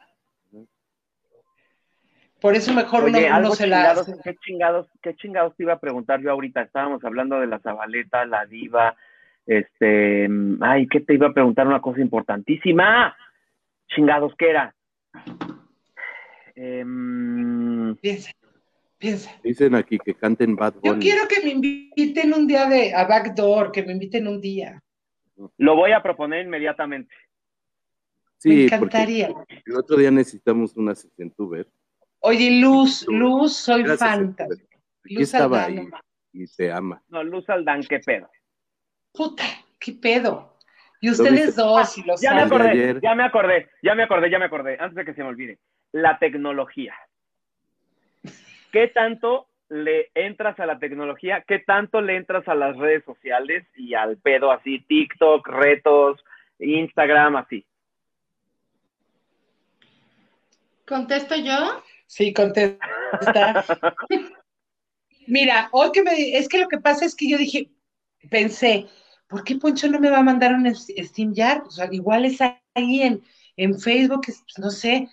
[2.40, 5.72] Por eso mejor Oye, uno algo se la chingados, ¿qué chingados, qué chingados te iba
[5.72, 6.62] a preguntar yo ahorita?
[6.62, 8.96] Estábamos hablando de la Zabaleta, la diva,
[9.48, 10.28] este,
[10.60, 11.66] ay, ¿qué te iba a preguntar?
[11.66, 13.16] Una cosa importantísima.
[13.88, 14.74] Chingados, ¿qué era?
[16.54, 18.30] Em, Piensa,
[18.98, 19.30] piensa.
[19.42, 21.00] Dicen aquí que canten Bad Yo Bunny.
[21.00, 24.82] quiero que me inviten un día de a Backdoor, que me inviten un día.
[25.56, 27.14] lo voy a proponer inmediatamente.
[28.36, 29.30] Sí, me encantaría.
[29.48, 31.66] el otro día necesitamos una sesión tuber.
[32.20, 34.34] Oye, Luz, Luz, soy fan.
[35.04, 36.00] Aquí Luz estaba Aldana,
[36.32, 37.02] ahí y te ama.
[37.08, 38.28] No, Luz Aldán, qué pedo.
[39.12, 39.44] Puta,
[39.78, 40.56] qué pedo.
[41.00, 43.00] Y ustedes dos, y los Ya me acordé, ayer.
[43.00, 45.58] ya me acordé, ya me acordé, ya me acordé, antes de que se me olvide.
[45.92, 46.94] La tecnología.
[48.72, 51.44] ¿Qué tanto le entras a la tecnología?
[51.46, 56.22] ¿Qué tanto le entras a las redes sociales y al pedo así, TikTok, retos,
[56.58, 57.64] Instagram, así?
[60.86, 61.82] ¿Contesto yo?
[62.08, 63.64] Sí, contesta.
[65.26, 67.70] Mira, hoy que me, es que lo que pasa es que yo dije,
[68.30, 68.86] pensé,
[69.28, 71.66] ¿por qué Poncho no me va a mandar un Steam Yard?
[71.66, 73.22] O sea, igual es ahí en,
[73.56, 75.08] en Facebook, es- pues, no sé.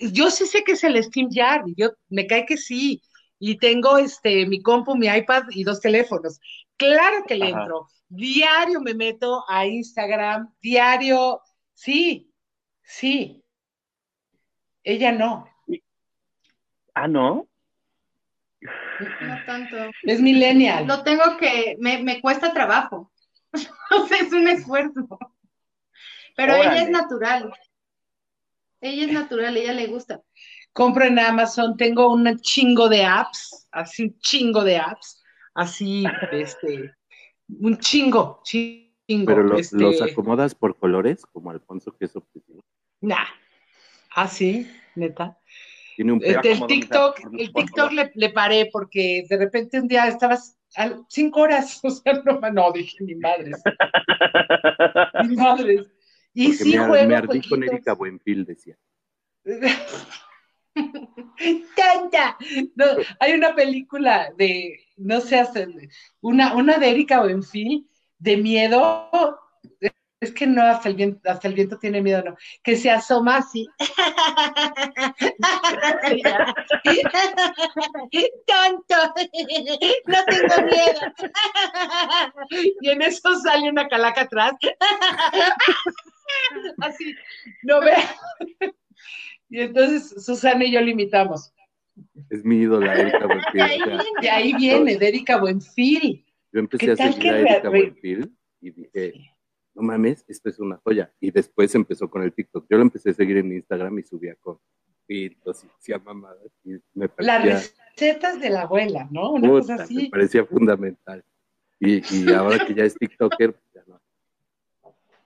[0.00, 3.02] Yo sí sé que es el Steam Yard, y yo me cae que sí.
[3.38, 6.40] Y tengo este mi compu, mi iPad y dos teléfonos.
[6.76, 7.62] Claro que le Ajá.
[7.62, 7.88] entro.
[8.08, 11.40] Diario me meto a Instagram, diario,
[11.74, 12.30] sí,
[12.82, 13.42] sí.
[14.84, 15.46] Ella no.
[16.94, 17.46] Ah, ¿no?
[18.60, 19.76] No tanto.
[20.02, 20.86] Es millennial.
[20.86, 23.10] Lo tengo que, me, me cuesta trabajo.
[23.92, 25.08] O sea, es un esfuerzo.
[26.36, 27.52] Pero ella es natural.
[28.80, 30.22] Ella es natural, ella le gusta.
[30.72, 35.20] Compro en Amazon, tengo un chingo de apps, así un chingo de apps,
[35.54, 36.94] así, este,
[37.48, 38.86] un chingo, chingo.
[39.26, 42.62] Pero lo- este, los acomodas por colores, como Alfonso, que es obsesivo.
[43.00, 43.26] Nah.
[44.10, 45.38] Ah, sí, neta.
[45.96, 50.06] Tiene un Este, el TikTok, el TikTok le, le paré porque de repente un día
[50.08, 50.58] estabas
[51.08, 53.62] cinco horas, o sea, no, no dije ni madres,
[55.28, 55.86] ni madres.
[56.32, 57.62] Y Porque sí me, juego me ardí con.
[57.64, 58.76] Erika Buenfil, decía.
[61.74, 62.36] ¡Tanta!
[62.76, 62.84] No,
[63.18, 65.42] hay una película de, no sé,
[66.20, 67.88] una, una de Erika Buenfil,
[68.18, 69.10] de miedo,
[70.20, 73.38] es que no, hasta el viento, hasta el viento tiene miedo, no, que se asoma
[73.38, 73.66] así.
[78.46, 78.94] ¡Tonto!
[80.06, 81.00] ¡No tengo miedo!
[82.80, 84.52] Y en eso sale una calaca atrás.
[86.80, 87.14] Así,
[87.62, 87.94] no ve.
[89.48, 91.52] Y entonces Susana y yo le imitamos.
[92.28, 93.60] Es mi ídola, Erika Buenfil.
[93.62, 93.80] Ahí
[94.22, 96.24] Y ahí viene, de Erika Buenfil.
[96.52, 99.29] yo empecé ¿Qué a seguir a Erika Buenfil y dije,
[99.80, 101.12] no mames, esto es una joya.
[101.20, 102.66] Y después empezó con el TikTok.
[102.68, 104.58] Yo lo empecé a seguir en Instagram y subía con
[105.06, 106.50] filtros y hacía mamadas.
[106.64, 107.54] Y me Las parecía,
[107.96, 109.32] recetas de la abuela, ¿no?
[109.32, 110.08] Una puta, cosa me así.
[110.08, 111.24] parecía fundamental.
[111.78, 114.00] Y, y ahora que ya es TikToker, pues ya no.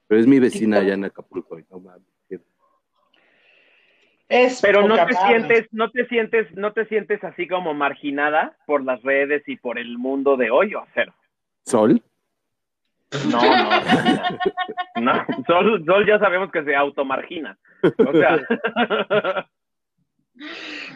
[0.07, 0.83] Pero es mi vecina TikTok.
[0.87, 1.59] allá en Acapulco.
[1.59, 2.09] y no mames.
[4.29, 8.83] Es Pero no te sientes, no te sientes, no te sientes así como marginada por
[8.83, 11.13] las redes y por el mundo de hoy, o cero.
[11.67, 12.03] ¿Sol?
[13.31, 13.71] No, no,
[14.97, 15.15] no.
[15.15, 17.59] No, Sol, Sol ya sabemos que se automargina.
[17.83, 18.39] O sea,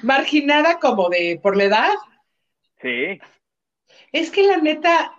[0.02, 1.94] Marginada como de por la edad.
[2.80, 3.18] sí.
[4.10, 5.12] Es que la neta,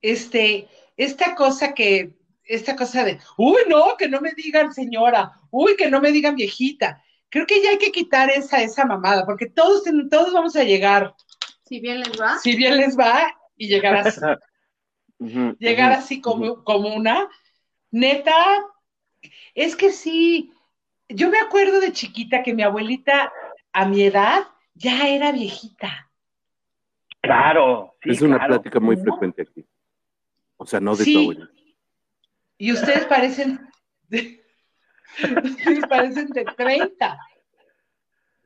[0.00, 2.12] este, esta cosa que,
[2.44, 6.36] esta cosa de, uy, no, que no me digan señora, uy, que no me digan
[6.36, 7.02] viejita.
[7.28, 11.14] Creo que ya hay que quitar esa, esa mamada, porque todos, todos vamos a llegar,
[11.64, 12.38] Si bien les va.
[12.38, 14.04] si bien les va, y llegar
[15.58, 17.28] llegar así como, como una.
[17.90, 18.34] Neta,
[19.54, 20.52] es que sí,
[21.08, 23.32] yo me acuerdo de chiquita que mi abuelita,
[23.72, 24.44] a mi edad,
[24.74, 26.10] ya era viejita.
[27.20, 27.94] Claro.
[28.02, 28.54] sí, es una claro.
[28.54, 29.02] plática muy ¿No?
[29.02, 29.64] frecuente aquí.
[30.56, 31.14] O sea, no de Sí.
[31.14, 31.50] tu abuela.
[32.58, 33.60] Y ustedes parecen,
[34.08, 34.42] de-
[35.44, 37.18] ustedes parecen de 30.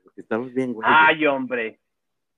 [0.02, 0.86] Porque estamos bien, güey.
[0.90, 1.78] Ay, hombre.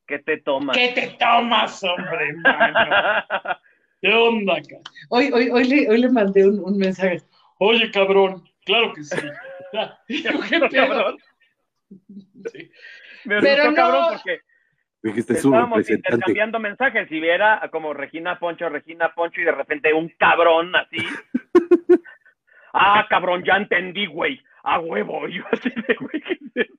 [0.06, 0.77] ¿Qué te tomas?
[0.77, 3.56] ¿Qué te tomas, hombre, mano?
[4.01, 4.77] ¿Qué onda, acá?
[5.09, 7.23] Hoy, hoy, hoy, le, hoy le mandé un, un mensaje.
[7.59, 9.16] Oye, cabrón, claro que sí.
[10.09, 11.16] ¿Qué cabrón.
[12.53, 12.70] Sí.
[13.25, 13.75] Me Pero asustó, no.
[13.75, 14.41] cabrón, porque
[15.03, 20.09] Dijiste estábamos intercambiando mensajes y viera como Regina Poncho, Regina Poncho y de repente un
[20.19, 20.99] cabrón así.
[22.73, 24.41] ah, cabrón, ya entendí, güey.
[24.65, 25.29] A huevo.
[25.29, 26.75] Y yo así de, güey, ¿qué es esto?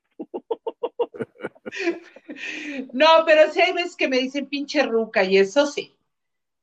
[2.93, 5.95] No, pero sí hay veces que me dicen pinche ruca y eso sí.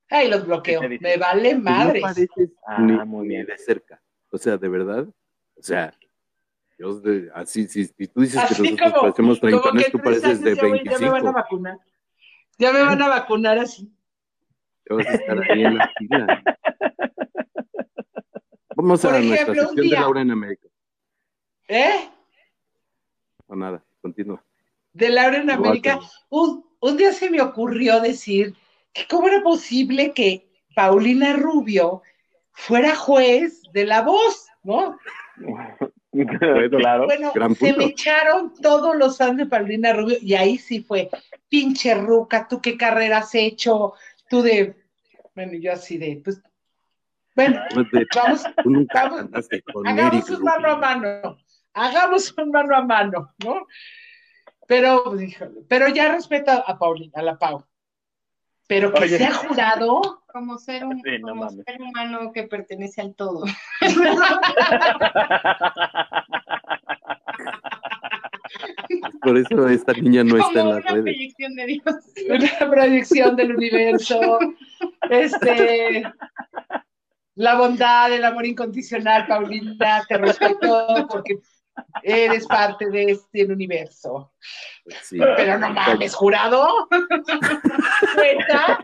[0.09, 0.81] Ay, los bloqueo.
[1.01, 2.03] Me vale madres.
[2.03, 3.47] No pareces Ah, ni, muy bien.
[3.47, 4.01] de cerca.
[4.31, 5.07] O sea, de verdad.
[5.57, 5.93] O sea,
[6.79, 9.99] yo de- así, si, si tú dices que Así nosotros como, parecemos que treintones, tú
[9.99, 11.33] pareces de ya, voy- ya me van a 25.
[11.33, 11.79] vacunar.
[12.59, 13.93] Ya me van a vacunar así.
[14.89, 16.43] Vas a estar ahí en la fila.
[18.77, 20.69] Vamos Por a ejemplo, nuestra sección de día- Laura en América.
[21.69, 22.09] ¿Eh?
[23.47, 24.45] O nada, continúa.
[24.93, 25.99] De Laura en América.
[26.29, 28.61] Un, un día se me ocurrió decir que
[29.09, 32.03] cómo era posible que Paulina Rubio
[32.53, 34.99] fuera juez de la voz, ¿no?
[36.71, 37.05] claro.
[37.07, 37.79] Bueno, Gran se punto.
[37.79, 41.11] me echaron todos los fans de Paulina Rubio y ahí sí fue,
[41.49, 43.93] pinche ruca, tú qué carrera has hecho,
[44.31, 44.75] tú de,
[45.35, 46.41] bueno, yo así de, pues,
[47.35, 48.43] bueno, Pues de- vamos,
[48.95, 49.27] Vamos,
[49.85, 51.39] hagamos un mano a mano,
[51.75, 53.67] hagamos un mano a mano, ¿no?
[54.67, 57.65] Pero, pues, híjole, pero ya respeto a Paulina, a la Pau.
[58.69, 59.19] Pero que Oye.
[59.19, 63.45] sea jurado, Como ser, un, Sí, no como ser humano que pertenece al todo.
[69.23, 71.03] Por eso esta niña no está en como las una redes.
[71.05, 71.83] proyección de Dios.
[72.61, 74.39] una proyección del universo,
[75.11, 76.03] este,
[77.35, 81.39] la bondad, el amor incondicional, Paulina, te respeto porque
[82.03, 84.33] eres parte de este universo.
[85.03, 85.19] Sí.
[85.19, 86.89] Pero no mames, jurado.
[88.15, 88.79] ¿Cuenta?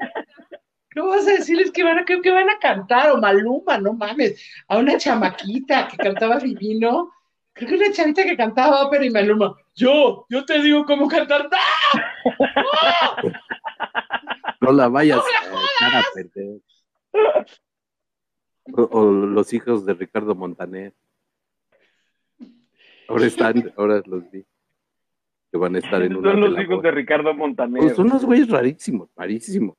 [0.94, 3.10] ¿Cómo vas a decirles que van a, que, que van a cantar?
[3.12, 4.43] O Maluma, no mames.
[4.68, 7.10] A una chamaquita que cantaba divino.
[7.55, 9.56] Creo que una chavita que cantaba ópera y Maluma.
[9.74, 11.48] Yo, yo te digo cómo cantar.
[11.52, 13.16] ¡Ah!
[14.60, 16.60] No la vayas a echar a perder.
[18.74, 20.94] O, o los hijos de Ricardo Montaner.
[23.08, 24.44] Ahora están, ahora los vi.
[25.50, 27.82] Que van a estar en una Son los hijos de Ricardo Montaner.
[27.82, 29.76] Pues son unos güeyes rarísimos, rarísimos.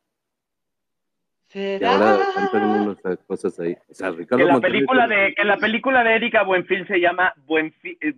[1.56, 3.76] Y ahora cantan unas cosas ahí.
[3.90, 7.00] O sea, Ricardo que la Montaner película de que la película de Erika Buenfil se
[7.00, 8.16] llama Buenfil eh,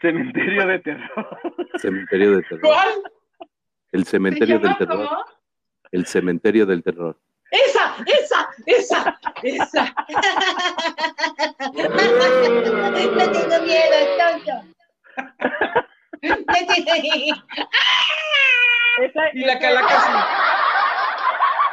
[0.00, 1.38] Cementerio de Terror.
[1.76, 2.60] Cementerio de terror.
[2.60, 2.88] ¿Cuál?
[3.92, 5.08] El ¿Se cementerio del terror.
[5.08, 5.24] cómo?
[5.92, 7.16] El cementerio del terror.
[7.64, 9.94] Esa, esa, esa, esa.
[11.72, 14.52] No tengo miedo, tonto.
[18.98, 20.26] Esa- Y la calaca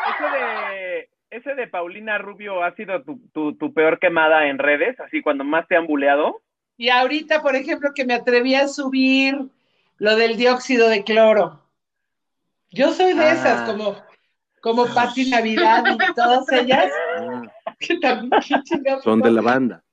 [0.10, 5.00] ese de ese de Paulina Rubio ha sido tu, tu, tu peor quemada en redes,
[5.00, 6.42] así cuando más te han buleado.
[6.78, 9.40] Y ahorita, por ejemplo, que me atreví a subir
[9.98, 11.60] lo del dióxido de cloro.
[12.70, 13.34] Yo soy de Ah.
[13.34, 13.96] esas, como,
[14.64, 18.32] como Pati Navidad y todas ellas, Ah, que también
[19.04, 19.84] son de la banda.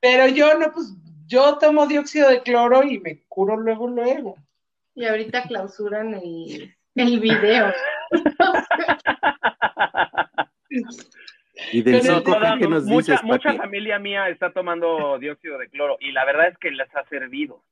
[0.00, 0.94] Pero yo no, pues,
[1.26, 4.36] yo tomo dióxido de cloro y me curo luego, luego.
[4.94, 7.70] Y ahorita clausuran el, el video.
[11.70, 15.68] Y del 5G, Toda- ¿qué nos mucha, dices, mucha familia mía está tomando dióxido de
[15.68, 17.62] cloro y la verdad es que les ha servido.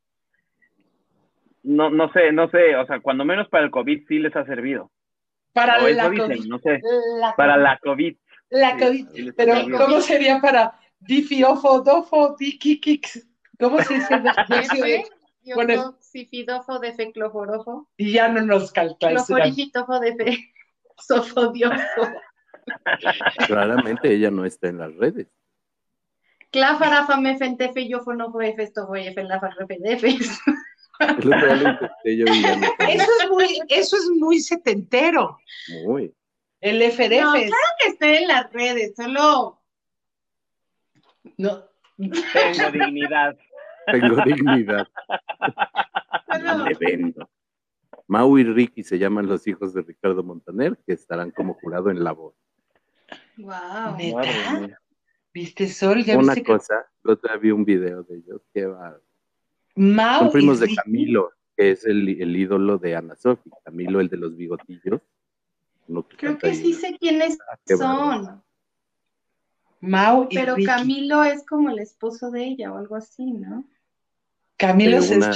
[1.63, 4.45] No, no sé, no sé, o sea, cuando menos para el COVID sí les ha
[4.45, 4.91] servido.
[5.53, 6.45] Para O la dicen, COVID.
[6.47, 6.81] no sé,
[7.19, 7.63] La para COVID.
[7.65, 8.17] la COVID.
[8.51, 9.09] La COVID.
[9.15, 9.79] sí Pero.
[9.79, 13.27] ¿cómo sería para difiofo, dofo, diquikix?
[13.59, 14.15] ¿Cómo se dice?
[14.15, 17.89] El- sifidofo de fecloforojo.
[17.97, 19.17] Y ya no nos calculan.
[19.17, 20.39] Cloforifitofo de fe.
[20.99, 22.09] Sofodiofo.
[23.47, 25.27] Claramente ella no está en las redes.
[26.51, 30.39] Clafarafa me fentefe yo fonofo efe estofo efe la farrefedefes.
[31.23, 32.33] Lo intenté yo no.
[32.89, 35.39] Eso es muy, eso es muy setentero.
[35.85, 36.15] Muy.
[36.61, 37.23] El FDF.
[37.23, 39.61] No, claro que estoy en las redes, solo
[41.37, 41.65] No.
[41.97, 43.37] Tengo dignidad.
[43.87, 44.87] Tengo dignidad.
[46.65, 47.29] Le vendo.
[48.07, 52.05] Mau y Ricky se llaman los hijos de Ricardo Montaner, que estarán como jurado en
[52.05, 52.35] la voz.
[53.39, 53.97] Wow.
[55.33, 56.05] ¿Viste, Sol?
[56.05, 59.01] ¿Ya Una viste que cosa, el otro día vi un video de ellos que va.
[59.75, 63.51] Mau Son primos de Camilo, que es el, el ídolo de Ana Sofi.
[63.65, 65.01] Camilo, el de los bigotillos.
[66.17, 68.43] Creo que sí sé quiénes Ah, son,
[70.31, 70.67] y pero Ricky.
[70.67, 73.65] Camilo es como el esposo de ella o algo así, ¿no?
[74.57, 75.33] Camilo se una-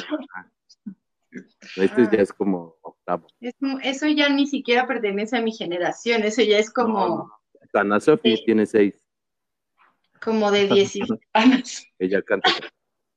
[1.76, 2.10] Este Ah.
[2.12, 3.26] ya es como octavo.
[3.40, 7.32] Es eso ya ni siquiera pertenece a mi generación, eso ya es como, No.
[7.74, 8.44] Ana Sofi Sí.
[8.46, 8.94] tiene seis.
[10.22, 11.10] como de 16.
[11.34, 11.62] Ana,
[11.98, 12.50] Ella canta.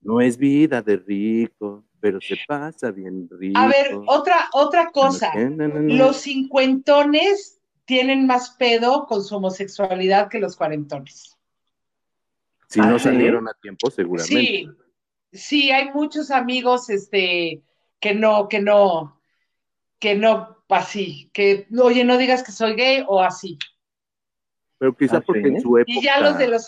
[0.01, 3.59] No es vida de rico, pero se pasa bien rico.
[3.59, 5.33] A ver, otra, otra cosa.
[5.33, 5.67] Na.
[5.67, 11.37] Los cincuentones tienen más pedo con su homosexualidad que los cuarentones.
[12.67, 13.05] Si no ¿Ah, sí?
[13.05, 14.35] salieron a tiempo, seguramente.
[14.35, 14.69] Sí,
[15.33, 17.63] sí, hay muchos amigos, este,
[17.99, 19.19] que no, que no,
[19.97, 23.57] que no, así, que, oye, no digas que soy gay o así.
[24.77, 25.47] Pero quizá ¿Ah, porque sí?
[25.47, 25.91] en su época.
[25.91, 26.67] Y ya los de los,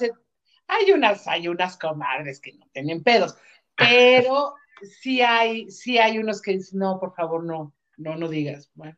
[0.72, 3.38] hay unas, hay unas comadres que no tienen pedos,
[3.76, 4.56] pero
[5.02, 8.72] sí hay, sí hay unos que dicen, no, por favor, no, no, no digas.
[8.74, 8.96] Bueno,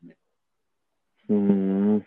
[1.27, 1.99] Mm,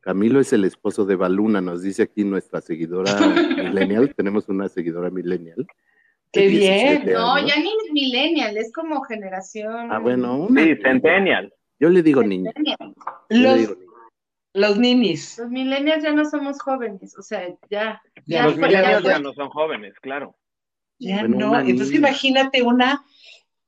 [0.00, 3.12] Camilo es el esposo de Baluna, nos dice aquí nuestra seguidora
[3.56, 4.14] millennial.
[4.14, 5.66] Tenemos una seguidora millennial.
[6.32, 7.02] Qué bien.
[7.02, 9.92] 17 No, ya ni es millennial, es como generación.
[9.92, 10.64] Ah, bueno, una.
[10.64, 11.52] Sí, Centennial.
[11.78, 12.38] Yo le digo le
[13.28, 13.91] los, digo niña.
[14.54, 15.38] Los ninis.
[15.38, 18.02] Los millennials ya no somos jóvenes, o sea, ya.
[18.14, 20.36] Ya Ya Los fue, millennials ya no son jóvenes, claro.
[20.98, 22.08] Ya Bueno, no, entonces niña.
[22.08, 23.04] imagínate una.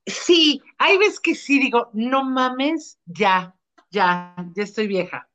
[0.06, 3.54] Sí, hay veces que sí digo, no mames, ya,
[3.90, 5.28] ya, ya estoy vieja.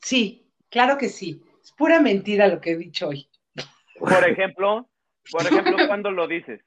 [0.00, 1.42] Sí, claro que sí.
[1.62, 3.28] Es pura mentira lo que he dicho hoy.
[3.98, 4.88] Por ejemplo,
[5.30, 6.60] por ejemplo, ¿cuándo lo dices?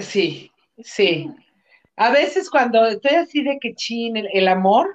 [0.00, 0.50] Sí,
[0.82, 1.30] sí.
[2.00, 4.88] A veces cuando estoy así de que chin, el, el amor,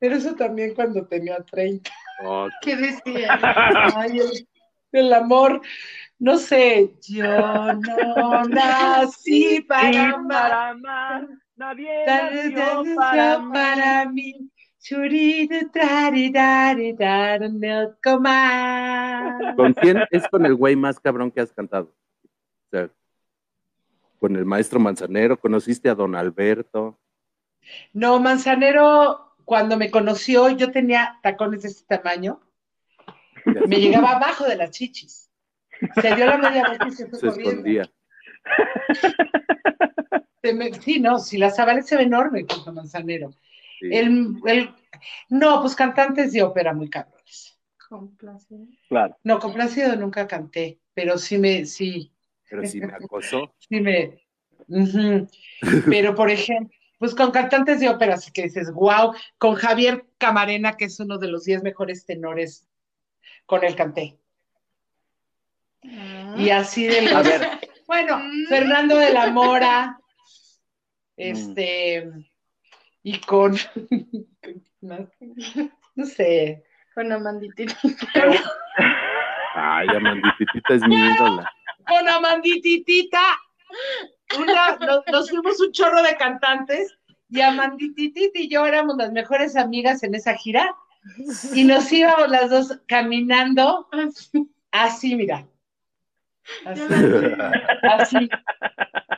[0.00, 1.88] pero eso también cuando tenía 30.
[2.24, 3.38] Oh, ¿Qué decía?
[3.96, 4.48] Ay, el,
[4.90, 5.60] el amor,
[6.18, 10.28] no sé, yo no nací para amar.
[10.28, 13.52] para amar, nadie nació para amar.
[13.52, 14.50] para mí.
[14.80, 19.54] Churido, trari, dari, dar, no comas.
[19.54, 21.94] ¿Con quién es con el güey más cabrón que has cantado?
[22.24, 22.90] O sea,
[24.18, 26.98] con el maestro Manzanero, conociste a don Alberto.
[27.92, 32.40] No, Manzanero, cuando me conoció, yo tenía tacones de este tamaño.
[33.66, 35.30] Me llegaba abajo de las chichis.
[36.00, 37.50] Se dio la media vuelta y se fue Se corriendo.
[37.50, 37.90] escondía.
[40.42, 43.30] Se me- sí, no, si la Zabaleta se ve enorme con Manzanero.
[43.80, 43.88] Sí.
[43.92, 44.70] El, el-
[45.28, 47.58] no, pues cantantes de ópera muy cabrones.
[47.88, 48.66] Complacido.
[48.88, 49.16] Claro.
[49.24, 52.12] No, complacido nunca canté, pero sí me, sí,
[52.50, 53.54] Pero sí me acosó.
[53.68, 54.18] sí me.
[55.86, 60.76] Pero por ejemplo, pues con cantantes de ópera, así que dices, wow, con Javier Camarena,
[60.76, 62.66] que es uno de los 10 mejores tenores,
[63.46, 64.18] con él canté.
[66.36, 67.40] Y así de los- A ver,
[67.86, 68.46] Bueno, Mm.
[68.48, 69.98] Fernando de la Mora,
[71.16, 72.10] este,
[73.02, 73.56] y con,
[74.82, 75.08] no,
[75.94, 76.64] no sé,
[76.94, 77.74] Con Amanditita.
[79.54, 81.50] Ay, Amandititita es mi ídola.
[81.88, 83.22] Con Amandititita,
[84.38, 86.96] una, nos, nos fuimos un chorro de cantantes
[87.30, 90.74] y Amandititita y yo éramos las mejores amigas en esa gira
[91.54, 93.88] y nos íbamos las dos caminando
[94.70, 95.46] así, mira.
[96.64, 96.82] Así,
[97.82, 98.28] así.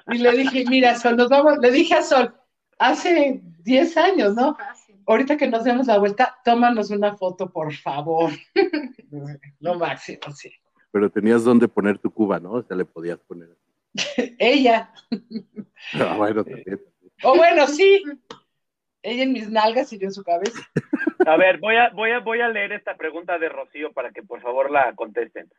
[0.08, 2.34] Y le dije, mira, Sol, nos vamos, le dije a Sol,
[2.78, 4.56] hace 10 años, ¿no?
[5.06, 8.32] Ahorita que nos demos la vuelta, tómanos una foto, por favor.
[9.60, 10.52] Lo máximo, sí.
[10.92, 12.52] Pero tenías donde poner tu cuba, ¿no?
[12.52, 13.48] O sea, le podías poner.
[14.38, 14.92] Ella,
[15.94, 16.80] Ah, bueno, también.
[17.22, 18.02] o bueno, sí,
[19.02, 20.60] ella en mis nalgas y yo en su cabeza.
[21.26, 24.22] A ver, voy a, voy a, voy a leer esta pregunta de Rocío para que
[24.22, 25.50] por favor la contesten.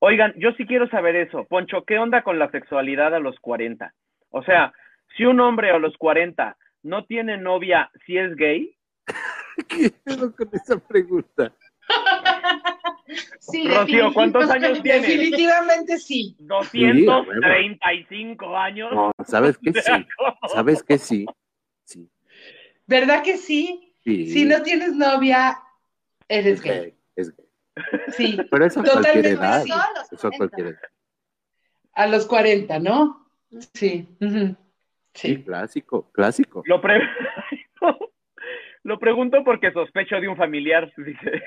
[0.00, 1.44] Oigan, yo sí quiero saber eso.
[1.44, 3.92] Poncho, ¿qué onda con la sexualidad a los 40?
[4.30, 4.72] O sea,
[5.16, 8.76] si un hombre a los 40 no tiene novia, ¿sí es gay?
[9.68, 11.52] ¿Qué con esa pregunta?
[13.40, 15.02] Sí, Rocío, ¿cuántos años tienes?
[15.02, 16.36] Definitivamente sí.
[16.40, 18.92] 235 años.
[18.92, 20.06] No, ¿sabes sea, Sí.
[20.54, 20.98] ¿Sabes qué?
[20.98, 21.26] Sí.
[21.84, 22.08] Sí.
[22.86, 23.92] ¿Verdad que sí?
[24.04, 24.30] sí.
[24.30, 25.58] Si no tienes novia,
[26.28, 26.80] eres es gay.
[26.80, 26.94] gay.
[27.16, 27.46] Es gay.
[28.08, 29.64] Sí, Pero eso a Totalmente cualquier edad.
[30.10, 30.36] Eso a 40.
[30.38, 30.80] cualquier edad.
[31.94, 33.26] a los 40, ¿no?
[33.74, 34.08] Sí.
[34.20, 34.56] Sí,
[35.14, 35.42] Sí.
[35.42, 36.62] clásico, clásico.
[36.66, 37.00] Lo, pre-
[38.88, 40.90] Lo pregunto porque sospecho de un familiar.
[40.96, 41.30] Dice.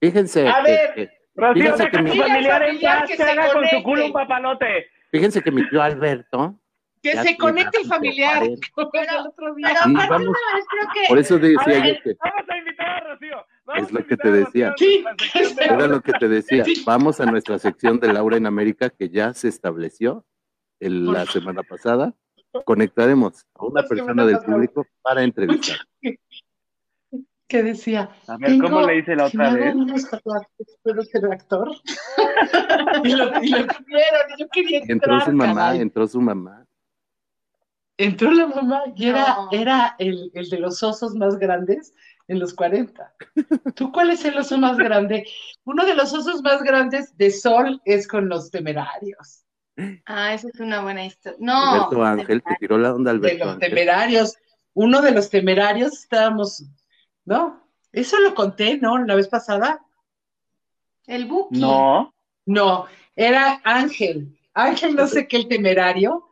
[0.00, 0.94] Fíjense, A ver.
[0.94, 4.12] que- Rocío, Fíjense que mi- familiar en paz, que se haga con su culo un
[4.12, 4.86] papalote.
[5.10, 6.58] fíjense que mi tío Alberto,
[7.02, 8.38] Que se conecte el familiar.
[8.38, 8.68] 40.
[8.74, 9.68] como el otro día.
[9.68, 10.28] Pero aparte, vamos.
[10.28, 13.46] una vez creo que por eso decía ver, yo que Vamos a invitar a Rocío.
[13.66, 14.74] Vamos Es lo que te decía.
[14.78, 15.04] Sí,
[15.60, 16.64] era lo que te decía.
[16.86, 20.24] Vamos a nuestra sección de Laura en América que ya se estableció
[20.80, 22.14] el- la semana pasada.
[22.64, 25.78] Conectaremos a una persona del público para entrevistar.
[27.48, 29.74] que decía, A ver, ¿cómo le dice la otra vez?
[30.82, 31.70] ¿puedo ser actor?
[33.04, 35.80] y lo, y lo tuvieron, y yo quería Entró entrar, su mamá, caray.
[35.80, 36.66] entró su mamá.
[37.96, 39.48] Entró la mamá y era, No.
[39.52, 41.94] era el, el de los osos más grandes
[42.26, 43.14] en los 40.
[43.76, 45.24] ¿Tú cuál es el oso más grande?
[45.64, 49.43] Uno de los osos más grandes de Sol es con los temerarios.
[50.06, 51.38] Ah, esa es una buena historia.
[51.40, 53.68] No, Alberto Ángel, te tiró la onda De Alberto los Ángel.
[53.70, 54.36] temerarios.
[54.72, 56.64] Uno de los temerarios estábamos,
[57.24, 57.62] ¿no?
[57.92, 58.98] Eso lo conté, ¿no?
[59.04, 59.84] La vez pasada.
[61.06, 61.60] el Buki.
[61.60, 62.14] No.
[62.46, 62.86] No,
[63.16, 64.38] era Ángel.
[64.52, 66.28] Ángel, no sé qué, el temerario.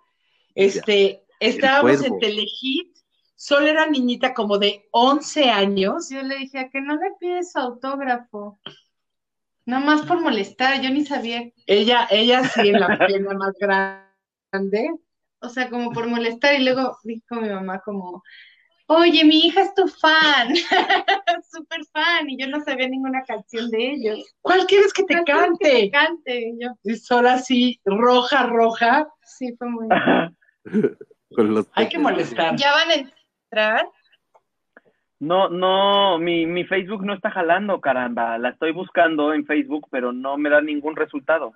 [0.55, 2.19] Este, estábamos en.
[2.19, 2.93] Telehit.
[3.35, 6.09] Sol era niñita como de 11 años.
[6.11, 8.61] Yo le dije a que no le pides su autógrafo.
[9.65, 11.51] Nada más por molestar, yo ni sabía.
[11.67, 14.91] Ella, ella sí, en la pierna más grande.
[15.41, 16.55] O sea, como por molestar.
[16.61, 18.23] Y luego dijo mi mamá como,
[18.87, 20.55] oye, mi hija es tu fan.
[21.51, 22.29] Súper fan.
[22.31, 24.35] Y yo no sabía ninguna canción de ellos.
[24.41, 25.91] ¿Cuál quieres que te ¿Cuál quieres que te cante?
[25.91, 26.41] cante.
[26.49, 29.09] Y yo, Y Sol así, roja, roja.
[29.25, 29.89] sí, fue muy...
[31.35, 32.57] Con los Hay que molestar.
[32.57, 33.89] ¿Ya van a entrar?
[35.23, 38.39] No, no, mi, mi Facebook no está jalando, caramba.
[38.39, 41.53] La estoy buscando en Facebook, pero no me da ningún resultado.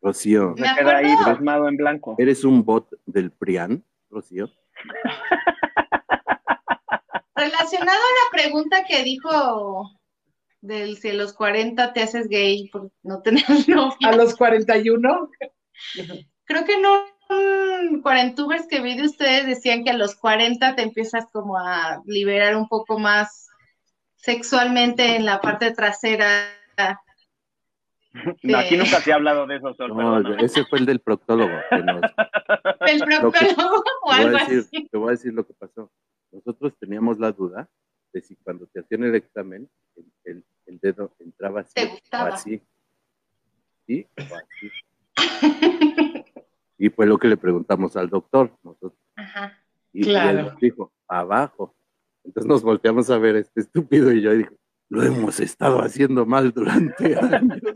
[0.00, 2.14] Rocío, Me queda ahí plasmado en blanco.
[2.16, 4.48] ¿eres un bot del PRIAN, Rocío?
[7.36, 9.90] Relacionado a la pregunta que dijo
[10.62, 14.08] del si a los 40 te haces gay por no tener novia.
[14.08, 15.30] A los 41.
[16.44, 17.04] Creo que no
[18.02, 22.56] cuarentubers que vi de ustedes decían que a los 40 te empiezas como a liberar
[22.56, 23.48] un poco más
[24.16, 26.48] sexualmente en la parte trasera.
[28.42, 31.50] No, aquí nunca se ha hablado de eso, Sol, No, ese fue el del proctólogo.
[31.82, 32.02] nos-
[33.32, 34.88] que- proctólogo o te, voy algo a decir, así.
[34.90, 35.90] te voy a decir lo que pasó.
[36.30, 37.70] Nosotros teníamos la duda
[38.12, 42.18] de si cuando te hacían el examen, el, el- el dedo entraba así Te o
[42.26, 42.60] así.
[43.86, 44.06] ¿Sí?
[44.18, 44.70] O así.
[46.82, 48.50] Y fue lo que le preguntamos al doctor.
[48.64, 49.56] Nosotros, Ajá.
[49.92, 50.38] y, y Claro.
[50.40, 51.76] él nos dijo, abajo.
[52.24, 54.54] Entonces nos volteamos a ver este estúpido y yo y dijo,
[54.88, 57.60] lo hemos estado haciendo mal durante años.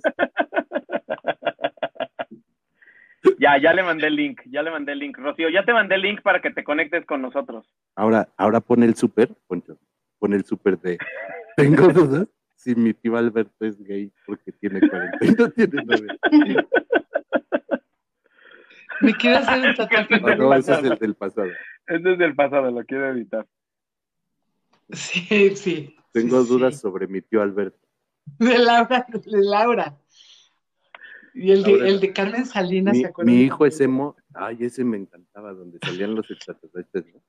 [3.38, 5.18] Ya, ya le mandé el link, ya le mandé el link.
[5.18, 7.66] Rocío, ya te mandé el link para que te conectes con nosotros.
[7.94, 9.76] Ahora, ahora pone el súper, Poncho,
[10.18, 10.96] pone el súper de,
[11.56, 16.16] tengo dudas si mi tío Alberto es gay porque tiene 40 y no tiene novia.
[19.00, 20.20] Me quiero hacer un tatuaje.
[20.20, 21.48] No, no, ese es el del pasado.
[21.86, 23.46] Este es del pasado, lo quiero editar.
[24.90, 25.96] Sí, sí.
[26.12, 26.80] Tengo sí, dudas sí.
[26.80, 27.78] sobre mi tío Alberto.
[28.38, 29.98] De Laura, de Laura.
[31.34, 33.34] Y el de, Ahora, el de Carmen Salinas, Mi, ¿se acuerdan?
[33.34, 34.16] mi hijo es emo.
[34.34, 37.04] Ay, ese me encantaba, donde salían los extraterrestres.
[37.12, 37.22] ¿no?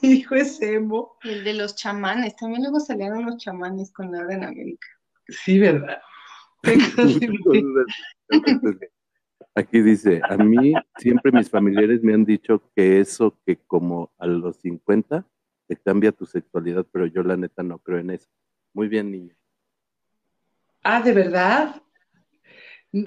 [0.00, 1.18] Mi hijo es emo.
[1.24, 4.86] Y el de los chamanes, también luego salieron los chamanes con Laura en América.
[5.26, 6.00] Sí, ¿verdad?
[6.62, 7.86] Tengo dudas.
[9.54, 14.26] Aquí dice, a mí siempre mis familiares me han dicho que eso que como a
[14.26, 15.26] los 50
[15.68, 18.30] te cambia tu sexualidad, pero yo la neta no creo en eso.
[18.72, 19.34] Muy bien, niño.
[20.82, 21.82] Ah, ¿de verdad?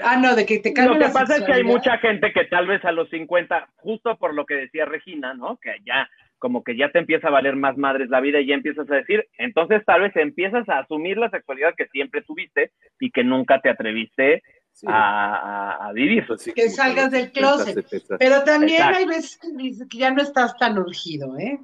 [0.04, 2.32] Ah, no, de que te Lo cambia que la pasa es que hay mucha gente
[2.32, 5.58] que tal vez a los 50, justo por lo que decía Regina, ¿no?
[5.58, 6.10] Que ya,
[6.40, 8.96] como que ya te empieza a valer más madres la vida y ya empiezas a
[8.96, 13.62] decir, entonces tal vez empiezas a asumir la sexualidad que siempre tuviste y que nunca
[13.62, 14.42] te atreviste
[14.78, 14.86] Sí.
[14.90, 15.36] a,
[15.78, 16.26] a- a vivir.
[16.30, 17.88] Así Que salgas del 50 closet.
[18.20, 18.98] Pero también Exacto.
[19.00, 21.60] hay veces que dices que ya no estás tan urgido, ¿eh?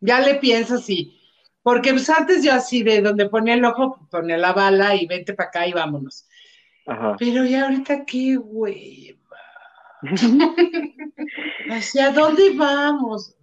[0.00, 1.18] Ya le piensas y...
[1.62, 5.34] Porque pues antes yo así de donde ponía el ojo, ponía la bala y vete
[5.34, 6.26] para acá y vámonos.
[6.86, 7.14] Ajá.
[7.18, 9.18] Pero ya ahorita qué hueva.
[11.70, 13.36] ¿Hacia dónde vamos?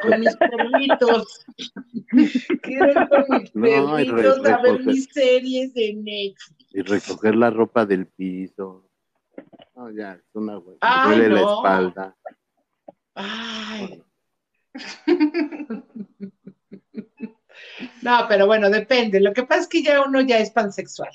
[0.00, 1.44] Con mis perritos.
[2.62, 6.63] Quiero ir con mis No, perritos a ver mis series de Netflix.
[6.74, 8.90] Y recoger la ropa del piso.
[9.76, 10.76] No, ya, es una güey.
[10.80, 11.56] Ay, duele la no.
[11.56, 12.16] espalda.
[13.14, 14.02] Ay.
[18.02, 19.20] No, pero bueno, depende.
[19.20, 21.10] Lo que pasa es que ya uno ya es pansexual.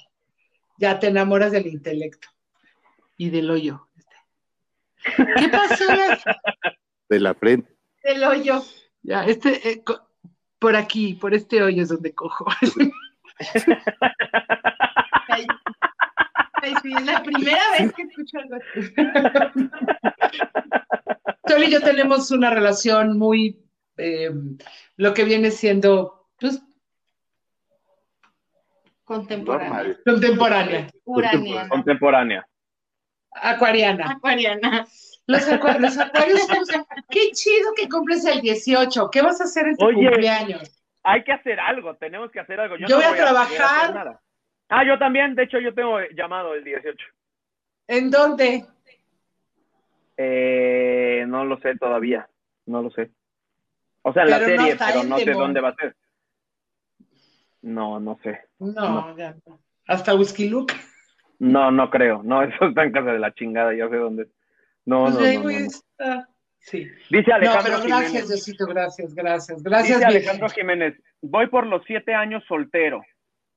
[0.78, 2.30] Ya te enamoras del intelecto
[3.18, 3.88] y del hoyo.
[5.16, 5.84] ¿Qué pasó?
[7.10, 7.78] De la frente.
[8.02, 8.64] El hoyo.
[9.04, 9.84] Ya, este, eh,
[10.58, 12.46] por aquí, por este hoyo es donde cojo.
[16.72, 18.94] Es la primera vez que escucho algo así.
[21.48, 23.64] Sol y yo tenemos una relación muy,
[23.98, 24.30] eh,
[24.98, 26.62] lo que viene siendo, pues,
[29.04, 29.98] Contemporánea.
[30.06, 31.70] Contemporánea, Uraniana.
[31.70, 32.48] Contemporánea.
[33.32, 34.12] acuariana.
[34.12, 34.86] Acuariana.
[35.26, 36.42] Los, acua- los acuarios,
[37.10, 39.10] qué chido que cumples el 18.
[39.12, 39.96] ¿Qué vas a hacer en tu Oye.
[40.08, 40.76] cumpleaños?
[41.04, 42.76] Hay que hacer algo, tenemos que hacer algo.
[42.78, 44.20] Yo, Yo no voy a trabajar.
[44.70, 46.96] Ah, yo también, de hecho yo tengo llamado el 18.
[47.88, 48.66] ¿En dónde?
[50.16, 52.30] Eh, no lo sé todavía,
[52.66, 53.10] no lo sé.
[54.04, 55.96] O sea, en la Pero no serie, pero no sé dónde va a ser.
[57.62, 58.40] No, no sé.
[58.60, 59.60] No, ya no.
[59.88, 60.74] Hasta Whisky Luke.
[61.40, 62.22] No, no creo.
[62.24, 64.24] No, eso está en casa de la chingada, ya sé dónde.
[64.24, 64.30] es.
[64.86, 66.26] No, Pues no, no, no, no.
[66.60, 66.88] Sí.
[67.10, 68.28] Dice No, Alejandro pero gracias, Jiménez.
[68.28, 69.64] Diosito, gracias, gracias.
[69.64, 70.06] Gracias, Dice.
[70.06, 73.02] Alejandro Jiménez, voy por los siete años soltero.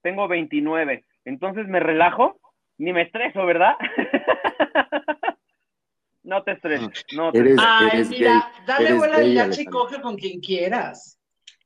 [0.02, 1.04] Tengo 29.
[1.24, 2.40] Entonces me relajo,
[2.78, 3.76] ni me estreso, ¿verdad?
[6.24, 7.04] no te estreses.
[7.14, 7.76] No te Eres- estreses.
[7.80, 8.84] Ay, Eres mira, gay, dale
[9.22, 11.18] gay, al y coge con quien quieras.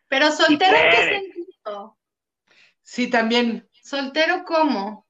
[0.09, 1.97] Pero soltero, ¿en qué sentido?
[2.83, 3.69] Sí, también.
[3.83, 5.07] ¿Soltero cómo?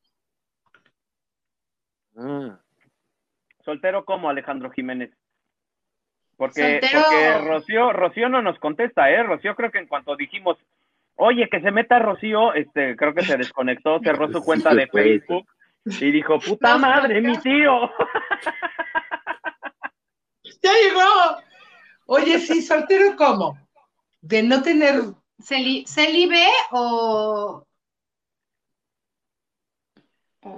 [2.17, 2.59] Ah,
[3.65, 5.11] Soltero como Alejandro Jiménez.
[6.37, 9.23] Porque, porque Rocío, Rocío no nos contesta, ¿eh?
[9.23, 10.59] Rocío creo que en cuanto dijimos,
[11.17, 14.87] oye, que se meta Rocío, este, creo que se desconectó, cerró su cuenta de.
[14.87, 15.47] Facebook
[15.85, 17.91] y dijo, puta madre, mi tío.
[20.63, 21.43] ¡Ya llegó!
[22.07, 23.59] Oye, sí, soltero cómo?
[24.21, 25.01] De no tener.
[25.39, 27.65] ¿Celi ¿Celibe o...?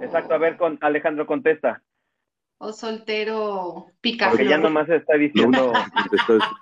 [0.01, 1.81] Exacto, a ver, con Alejandro contesta,
[2.59, 4.47] O soltero porque picaflor.
[4.47, 5.73] ya nomás está diciendo,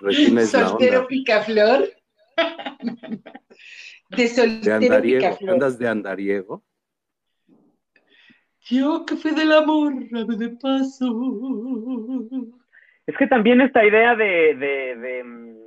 [0.09, 1.89] es, soltero picaflor.
[4.09, 5.19] De De soltero andariego.
[5.21, 5.53] picaflor.
[5.53, 6.63] ¿Andas de andariego?
[8.61, 11.05] Yo que fui del amor, ave de paso.
[13.05, 15.57] Es que también esta idea de, de, de, mm,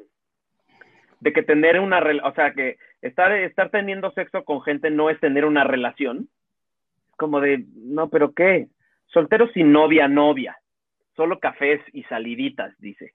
[1.20, 5.09] de que tener una relación, o sea, que estar, estar teniendo sexo con gente no
[5.09, 6.28] es tener una relación.
[7.16, 8.68] Como de, no, pero ¿qué?
[9.06, 10.59] Soltero sin novia, novia.
[11.16, 13.12] Solo cafés y saliditas, dice.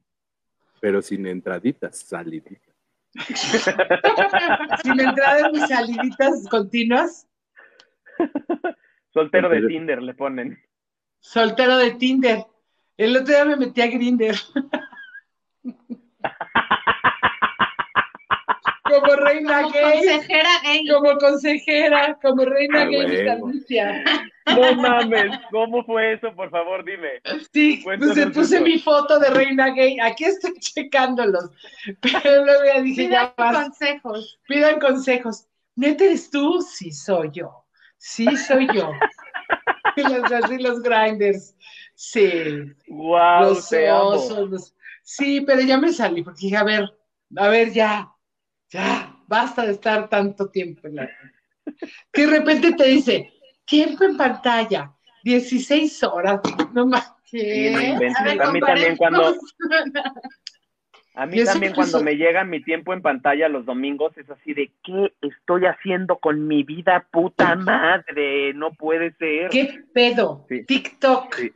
[0.79, 2.74] Pero sin entraditas, saliditas.
[4.83, 7.27] Sin entrada en mis saliditas continuas.
[9.13, 9.67] Soltero de.
[9.67, 10.59] Tinder le ponen.
[11.19, 12.45] Soltero de Tinder.
[12.97, 14.35] El otro día me metí a Grinder.
[19.01, 20.87] como reina Como gay, consejera gay.
[20.87, 24.03] como consejera, como reina Ah, gay vitalicia.
[24.47, 26.33] No mames, ¿cómo fue eso?
[26.35, 27.09] Por favor, dime.
[27.51, 28.65] Sí, Cuéntanos puse, puse eso.
[28.65, 29.99] mi foto de reina gay.
[29.99, 31.49] Aquí estoy checándolos.
[32.01, 34.39] Pero luego ya dije, Pidan ya vas, consejos.
[34.47, 35.47] pidan consejos.
[35.75, 36.61] ¿Neta eres tú?
[36.61, 37.65] Sí, soy yo.
[37.97, 38.91] Sí, soy yo.
[39.97, 41.55] Y los, así los grinders.
[41.95, 42.29] Sí.
[42.89, 44.09] Wow, los te amo.
[44.09, 44.49] osos.
[44.49, 46.89] los- Sí, pero ya me salí porque dije, a ver,
[47.37, 48.11] a ver, ya,
[48.69, 51.09] ya, basta de estar tanto tiempo en la...
[52.11, 53.33] Que de repente te dice,
[53.65, 54.91] tiempo en pantalla,
[55.23, 56.39] 16 horas,
[56.73, 57.13] no más.
[57.23, 57.67] Sí.
[57.73, 59.35] A ver, A mí también cuando,
[61.15, 64.71] a mí también cuando me llega mi tiempo en pantalla los domingos es así de
[64.83, 68.53] ¿qué estoy haciendo con mi vida puta madre?
[68.53, 69.49] No puede ser.
[69.49, 70.45] ¿Qué pedo?
[70.49, 70.63] Sí.
[70.65, 71.51] TikTok Sí.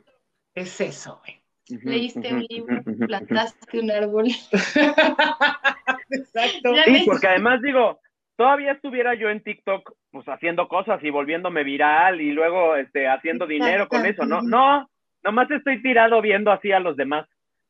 [0.54, 1.40] es eso, güey.
[1.84, 4.26] Leíste un libro, plantaste un árbol.
[6.10, 6.74] Exacto.
[6.84, 8.00] Sí, porque además digo,
[8.36, 13.46] todavía estuviera yo en TikTok pues haciendo cosas y volviéndome viral y luego este haciendo
[13.46, 14.42] dinero con eso, ¿no?
[14.42, 14.88] No,
[15.22, 17.28] nomás estoy tirado viendo así a los demás,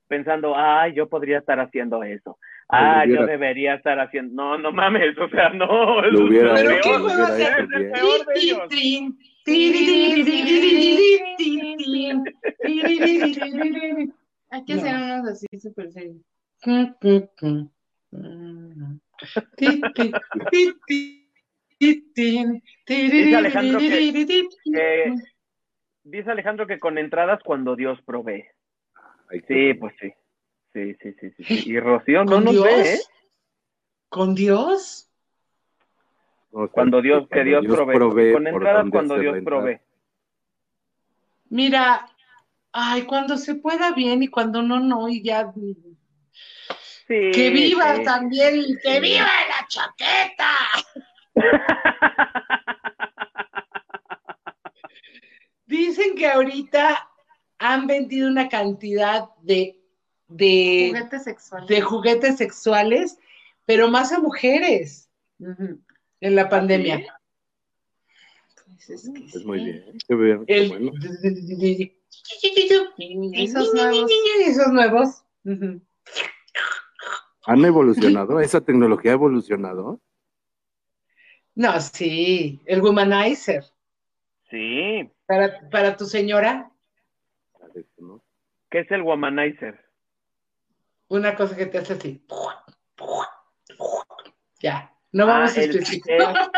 [0.09, 2.39] pensando, ay, yo podría estar haciendo eso.
[2.69, 4.33] Ah, yo debería estar haciendo.
[4.35, 6.01] No, no mames, o sea, no.
[6.03, 7.69] Lo es hubiera lo ¿Pero hecho, qué juego hubiera hacer?
[14.53, 16.17] Hay que hacer unos así súper serios.
[22.89, 25.15] Dice Alejandro Eh,
[26.05, 28.45] dice Alejandro que con entradas cuando Dios provee.
[29.47, 30.13] Sí, pues sí.
[30.73, 31.71] Sí, sí, sí, sí.
[31.71, 32.65] Y Rocío no ¿Con nos Dios?
[32.65, 32.99] ve, ¿eh?
[34.09, 35.11] ¿Con Dios?
[36.51, 38.33] Cuando Dios, que Dios, provee.
[38.33, 39.79] Con entradas cuando Dios provee.
[41.49, 42.09] Mira,
[42.73, 45.53] ay, cuando se pueda bien y cuando no, no, y ya.
[47.11, 47.33] Sí.
[47.33, 48.05] Que viva sí.
[48.05, 50.53] también, que viva la chaqueta.
[55.67, 57.09] Dicen que ahorita
[57.59, 59.81] han vendido una cantidad de,
[60.29, 61.69] de, Juguetes sexuales.
[61.69, 63.19] de juguetes sexuales,
[63.67, 65.11] pero más a mujeres
[66.21, 67.13] en la pandemia.
[68.67, 69.45] Pues es que Es sí.
[69.45, 69.85] muy bien.
[70.07, 70.93] Qué bien, qué El- bueno.
[73.35, 74.09] Esos nuevos.
[74.47, 75.25] Esos nuevos.
[77.47, 78.41] ¿Han evolucionado?
[78.41, 80.01] ¿Esa tecnología ha evolucionado?
[81.55, 83.65] No, sí, el womanizer.
[84.51, 85.11] Sí.
[85.27, 86.71] Para, para tu señora.
[88.71, 89.85] ¿Qué es el womanizer?
[91.09, 92.25] una cosa que te hace así.
[94.61, 96.51] Ya, no vamos Ah, a el- especificar.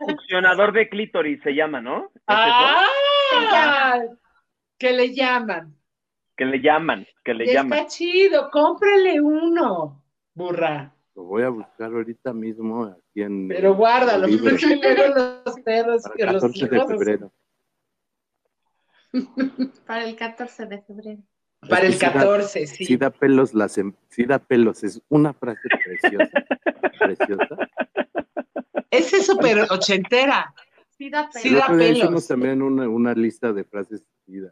[0.00, 2.10] el Succionador de clítoris se llama, ¿no?
[2.26, 2.82] ¡Ah!
[4.78, 5.76] Que le llaman.
[6.36, 7.86] Que le llaman, que le Está llaman.
[7.86, 10.02] chido, cómprale uno,
[10.34, 10.92] burra.
[11.14, 13.48] Lo voy a buscar ahorita mismo aquí en.
[13.48, 14.50] Pero guárdalo, luego
[15.46, 16.88] los perros Para que el los 14 de hijos.
[16.88, 17.32] febrero.
[19.86, 21.22] Para el 14 de febrero.
[21.68, 22.84] Para el Es que sí da- 14, sí.
[22.84, 24.84] Sí da pelos, las, em- sí da pelos.
[24.84, 26.30] Es una frase preciosa.
[26.98, 27.56] preciosa.
[28.90, 30.52] Es súper ochentera.
[30.98, 31.66] Sí, da Sí, El pena.
[31.66, 31.98] da pelos.
[31.98, 34.48] hicimos también una, una lista de frases ¿no?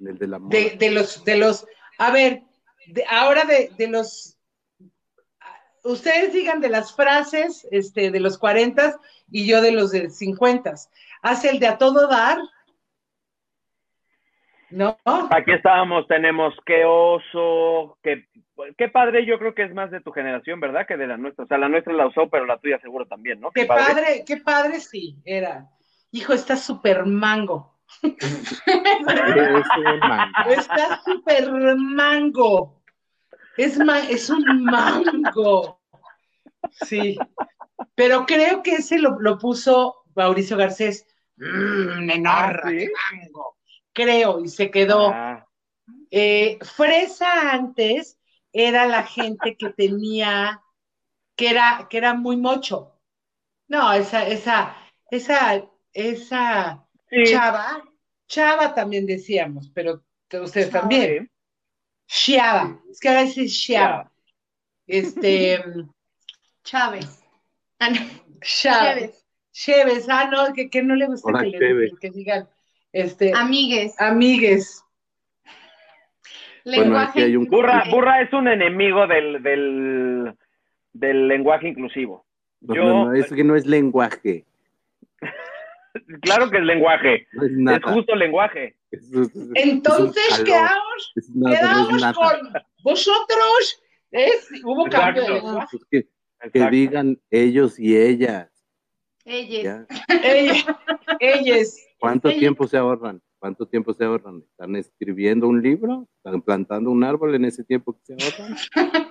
[0.00, 0.50] El de la moda.
[0.50, 1.66] De, de los, de los,
[1.98, 2.42] a ver,
[2.86, 4.38] de- ahora de, de los,
[5.84, 8.98] ustedes digan de las frases este, de los 40
[9.30, 10.74] y yo de los de 50.
[11.22, 12.38] Hace el de a todo dar.
[14.68, 14.98] ¿No?
[15.30, 18.26] Aquí estábamos, tenemos qué oso, qué,
[18.76, 20.86] qué padre, yo creo que es más de tu generación, ¿verdad?
[20.88, 21.44] Que de la nuestra.
[21.44, 23.52] O sea, la nuestra la usó, pero la tuya seguro también, ¿no?
[23.52, 25.68] Qué padre, qué padre sí, era.
[26.10, 27.75] Hijo, está súper mango.
[30.48, 32.82] Está súper mango.
[33.56, 35.80] Es, ma- es un mango.
[36.72, 37.16] Sí.
[37.94, 41.06] Pero creo que ese lo, lo puso Mauricio Garcés.
[41.36, 43.56] Mmm, enorme, Ah, mango.
[43.92, 45.10] Creo, y se quedó.
[45.10, 45.46] Ah,
[46.10, 48.18] Eh, fresa antes
[48.52, 50.62] era la gente que tenía,
[51.36, 52.92] que era, que era muy mocho.
[53.68, 54.76] No, esa, esa,
[55.10, 57.82] esa, esa sí, chava,
[58.28, 60.02] chava también decíamos, pero
[60.42, 60.80] ustedes Chava.
[60.80, 61.30] también.
[62.06, 64.12] Chiava, es que a veces chiava.
[64.86, 65.62] Este,
[66.64, 67.22] Chávez.
[67.78, 67.98] Ah, no.
[68.40, 72.48] Cheves, ah, no, que, que no le gusta Hola, que, le, que digan,
[72.92, 73.94] este, Amigues.
[73.98, 74.82] amigues.
[76.64, 77.10] Bueno, Lenguaje.
[77.10, 80.34] aquí hay un- burra, burra es un enemigo del, del,
[80.92, 82.26] del lenguaje inclusivo.
[82.60, 84.44] No, Yo, no, no, es que no es lenguaje.
[86.22, 88.76] claro que es lenguaje, No es justo lenguaje.
[88.90, 92.52] Es- es- es- Entonces quedamos, nada, quedamos con
[92.82, 93.82] vosotros.
[94.10, 95.78] Es, hubo cambio de lenguaje.
[95.90, 96.06] Pues
[96.52, 98.50] que digan ellos y ellas.
[99.24, 99.62] Ella.
[99.62, 99.86] ¿ya?
[100.22, 100.78] Ella-
[101.18, 101.76] ellas.
[101.98, 102.40] ¿Cuánto Ellas.
[102.40, 103.20] tiempo se ahorran?
[103.38, 104.42] ¿Cuánto tiempo se ahorran?
[104.50, 106.08] ¿Están escribiendo un libro?
[106.18, 108.56] ¿Están plantando un árbol en ese tiempo que se ahorran?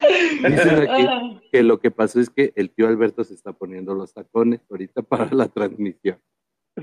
[0.00, 3.94] Dicen aquí Ah, que lo que pasó es que el tío Alberto se está poniendo
[3.94, 6.20] los tacones ahorita para la transmisión.
[6.76, 6.82] Sí.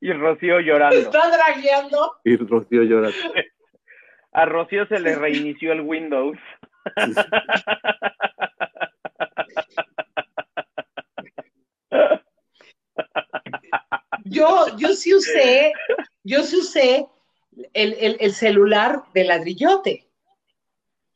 [0.00, 0.96] y Rocío llorando.
[0.98, 2.12] Está dragueando.
[2.24, 3.10] Y Rocío llora.
[4.32, 6.38] A Rocío se le reinició el Windows.
[14.24, 15.72] Yo, yo sí usé,
[16.24, 17.06] yo sí usé
[17.74, 20.08] el, el- el celular de ladrillote.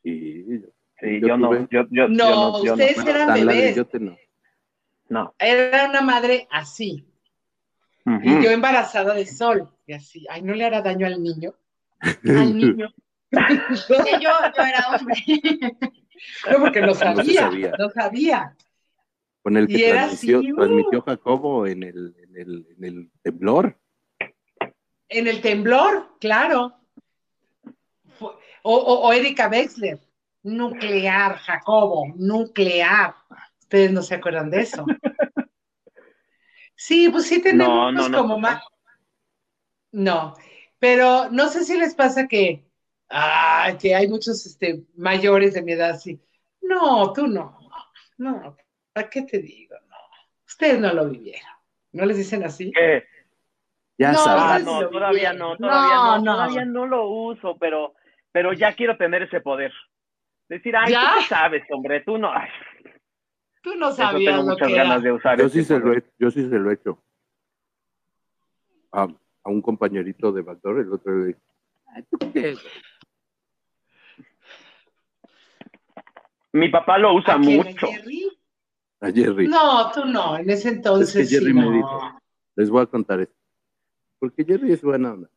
[0.07, 0.61] Sí,
[0.99, 3.77] Sí, Yo yo no, yo, yo, No, yo yo ustedes eran bebés.
[3.99, 4.17] no.
[5.09, 5.35] no.
[5.37, 7.05] Era una madre así.
[8.23, 9.69] Y yo embarazada de sol.
[9.85, 10.25] Y así.
[10.29, 11.53] Ay, ¿no le hará daño al niño?
[11.99, 12.89] Al niño.
[13.89, 14.29] Yo, yo
[14.63, 15.15] era hombre.
[16.49, 17.23] No, porque no sabía.
[17.23, 17.71] se sabía.
[17.77, 18.55] No sabía.
[19.43, 20.55] Con el que Y era transmitió, así, uh.
[20.55, 23.77] transmitió Jacobo en el, en, el, en el temblor.
[25.09, 26.76] En el temblor, claro.
[28.69, 29.97] O, o, o Erika Wexler.
[30.43, 33.15] Nuclear, Jacobo, nuclear.
[33.61, 34.85] Ustedes no se acuerdan de eso.
[36.75, 38.17] Sí, pues sí tenemos No, no, no.
[38.17, 38.61] como más.
[39.91, 40.35] No,
[40.79, 42.65] pero no sé si les pasa que,
[43.09, 46.19] ah, que hay muchos este, mayores de mi edad así.
[46.61, 47.57] No, tú no.
[48.17, 48.55] No,
[48.93, 49.75] ¿para qué te digo?
[49.89, 49.95] No.
[50.45, 51.49] Ustedes no lo vivieron.
[51.93, 52.71] ¿No les dicen así?
[52.71, 53.03] ¿Qué?
[53.97, 56.33] Ya No, no, todavía no, todavía no, No, no.
[56.33, 57.95] todavía no lo uso, pero,
[58.37, 59.73] pero ya quiero tener ese poder.
[60.47, 61.15] Decir, ay, ¿Ya?
[61.17, 62.31] tú sabes, hombre, tú no.
[62.31, 62.47] Ay,
[63.63, 64.83] Tú no eso sabías tengo lo muchas era.
[64.83, 65.39] ganas de usar.
[65.39, 67.03] Yo ese sí, se lo he, yo sí se lo he hecho.
[68.91, 69.07] A,
[69.43, 71.39] a un compañerito de Backdoor, el otro le dije,
[71.87, 72.65] "Ay, ¿tú qué, güey?".
[76.53, 77.87] Mi papá lo usa ¿A quién, a mucho.
[77.87, 78.39] Jerry?
[79.01, 79.47] A Jerry.
[79.47, 81.71] No, tú no, en ese entonces Es que Jerry sí, me no.
[81.71, 82.19] dijo.
[82.55, 83.35] Les voy a contar esto.
[84.19, 85.27] Porque Jerry es buena onda.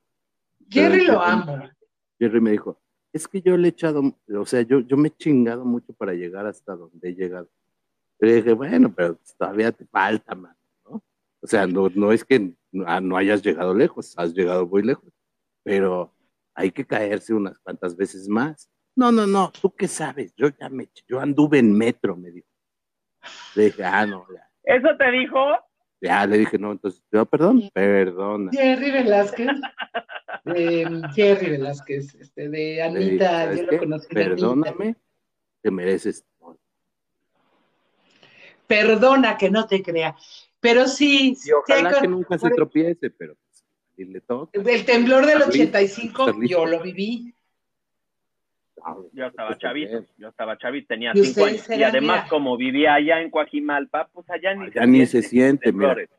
[0.69, 1.71] Jerry Pero lo Jerry- amo.
[2.19, 2.79] Jerry me dijo,
[3.13, 6.13] es que yo le he echado, o sea, yo, yo me he chingado mucho para
[6.13, 7.49] llegar hasta donde he llegado.
[8.19, 11.03] Le dije, bueno, pero todavía te falta, man, ¿no?
[11.41, 14.83] O sea, no, no es que no, ah, no hayas llegado lejos, has llegado muy
[14.83, 15.13] lejos,
[15.63, 16.15] pero
[16.55, 18.71] hay que caerse unas cuantas veces más.
[18.95, 20.35] No, no, no, ¿tú qué sabes?
[20.37, 22.49] Yo ya me, yo anduve en metro, me dijo.
[23.55, 25.39] Le dije, ah, no, ya, ¿Eso te dijo?
[26.01, 28.51] Ya, le dije, no, entonces, yo, perdón, perdona.
[28.53, 29.49] Jerry Velázquez.
[30.45, 33.77] de Jerry Velázquez, este, de dije, Anita, "¿Sabes yo qué?
[33.77, 34.07] lo conocí.
[34.11, 34.25] Anita.
[34.31, 34.97] Perdóname,
[35.63, 36.59] te mereces todo".
[38.67, 40.15] Perdona que no te crea.
[40.61, 43.65] Pero sí, Y sí, ojalá con- que nunca se tropiece, pero pues,
[44.09, 44.59] le toca.
[44.61, 46.57] el temblor del Estar listo, 85 estar listo.
[46.59, 47.35] yo lo viví.
[49.13, 51.69] Yo estaba chavito, yo estaba chavito, tenía Y cinco años.
[51.71, 52.29] Y además, mira.
[52.29, 55.95] como vivía allá en Coajimalpa, pues allá ni, Allá ni se siente, mira.
[55.95, 56.11] temblores.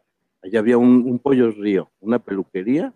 [0.43, 2.93] Allá había un, un pollo río, una peluquería.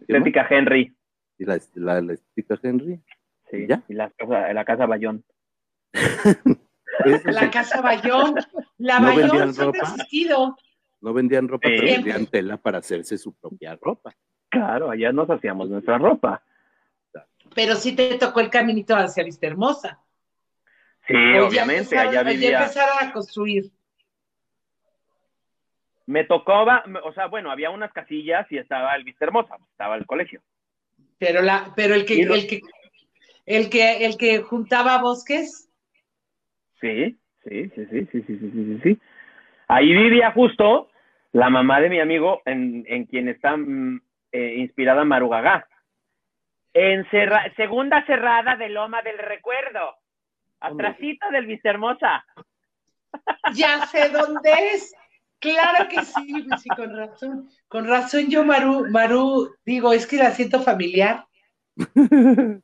[0.00, 0.94] Estética Henry.
[1.38, 3.00] y la, la, la estética Henry.
[3.50, 3.82] Sí, ¿Ya?
[3.88, 5.24] y la casa, la casa Bayón.
[7.24, 8.34] La casa Bayón.
[8.78, 9.94] La ¿No Bayón vendían siempre ha ropa?
[9.94, 10.56] existido.
[11.00, 11.74] no vendían ropa, Sí.
[11.78, 14.14] pero vendían tela para hacerse su propia ropa.
[14.48, 16.42] Claro, allá nos hacíamos nuestra ropa.
[17.54, 20.00] Pero sí te tocó el caminito hacia Vista Hermosa.
[21.06, 22.58] Sí, O ya obviamente, empezaron- allá ya vivía.
[22.62, 23.64] empezaron a construir.
[26.06, 30.06] Me tocaba, o sea, bueno, había unas casillas y estaba el Vista Hermosa, estaba el
[30.06, 30.42] colegio.
[31.18, 32.60] Pero la, pero el que, el que,
[33.46, 35.66] el que, el que juntaba bosques,
[36.80, 38.98] Sí, sí, sí, sí, sí, sí, sí, sí, sí, sí.
[39.68, 40.88] Ahí vivía justo
[41.32, 44.00] la mamá de mi amigo en, en quien está mm,
[44.32, 45.68] eh, inspirada Marugagá.
[46.72, 49.94] En cerra- segunda cerrada de Loma del Recuerdo.
[50.60, 52.24] Atrasito del Vista Hermosa.
[53.54, 54.94] ya sé dónde es.
[55.40, 57.48] Claro que sí, sí, con razón.
[57.66, 61.24] Con razón yo, Maru, Maru, digo, es que la siento familiar.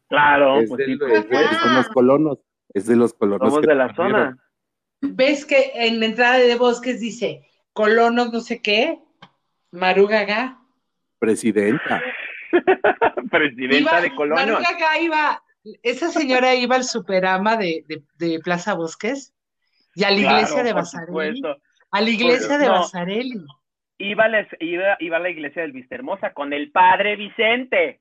[0.09, 2.39] Claro, es, pues de, sí, es de- pues, es de los colonos,
[2.75, 3.49] es de los colonos.
[3.49, 4.37] somos de la zona.
[5.01, 7.43] ¿Ves que en la entrada de bosques dice
[7.73, 8.99] colonos no sé qué?
[9.73, 10.59] Maru Gaga.
[11.19, 12.03] Presidenta.
[13.31, 14.59] Presidenta Iba- de Colonia.
[15.01, 15.43] Iba,
[15.83, 19.35] esa señora iba al superama de, de, de Plaza Bosques
[19.95, 21.43] y a la iglesia de Basarelli.
[21.91, 22.73] A la iglesia de No.
[22.73, 23.45] Basarelli.
[23.99, 28.01] Iba, a la- iba, iba a la iglesia del Vista Hermosa con el padre Vicente.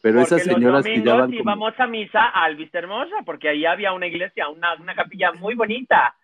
[0.00, 3.16] Pero Porque esas señoras los que ya van como, íbamos a misa al Vista Hermosa,
[3.24, 6.14] porque ahí había una iglesia, una, una capilla muy bonita,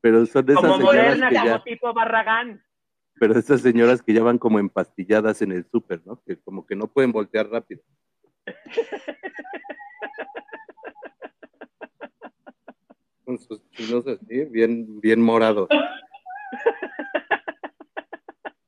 [0.00, 2.62] pero son de esas como señoras moderna, que como ya, tipo Barragán
[3.18, 6.22] pero de estas señoras que ya van como empastilladas en el súper, ¿no?
[6.24, 7.82] Que como que no pueden voltear rápido.
[13.24, 15.68] Con sus chinos así, bien, bien morados.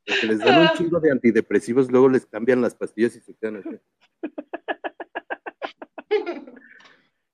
[0.06, 0.74] Porque les dan un ah.
[0.76, 3.78] chingo de antidepresivos, luego les cambian las pastillas y se quedan así.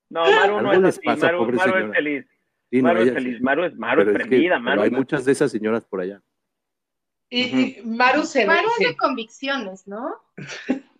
[0.08, 2.26] No, Maru no es así, pasa, Maru, Maru es feliz.
[2.70, 3.42] Sí, Maru no, es feliz, sí.
[3.42, 4.80] Maru es, Maru es prendida, es que, Maru.
[4.80, 6.22] Pero hay muchas de esas señoras por allá.
[7.28, 7.42] Y,
[7.80, 10.14] y Maru se Maru es de convicciones, ¿no?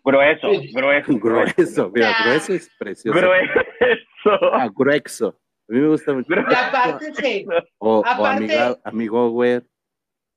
[0.05, 1.55] Grueso, grueso, grueso.
[1.57, 2.25] Grueso, mira, Ah.
[2.25, 3.19] grueso es precioso.
[3.19, 3.61] Grueso.
[4.53, 5.39] Ah, gruexo.
[5.69, 6.27] A mí me gusta mucho.
[6.29, 6.51] Grueso.
[6.51, 7.13] y aparte
[7.79, 9.61] O, o aparte- amiga, amigo, güey.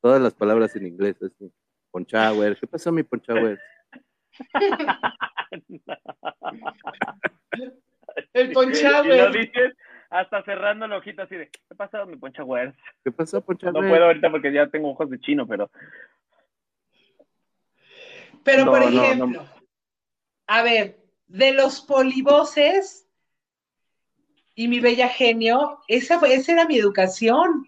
[0.02, 1.52] Todas las palabras en inglés, así.
[1.92, 2.56] Ponchauer.
[2.58, 3.60] ¿Qué pasó, mi Ponchauer?
[8.34, 9.74] el Y lo dices
[10.10, 12.72] hasta cerrando el ojito así de, ¿qué pasado, mi poncha güey?
[13.04, 13.74] ¿Qué pasó, Ponchauer?
[13.74, 15.70] No puedo ahorita porque ya tengo ojos de chino, pero
[18.44, 19.04] Pero, No, por no, no.
[19.04, 19.46] ejemplo,
[20.48, 23.08] a ver, de los polivoces
[24.56, 27.68] y mi bella genio, esa, fue, esa era mi educación.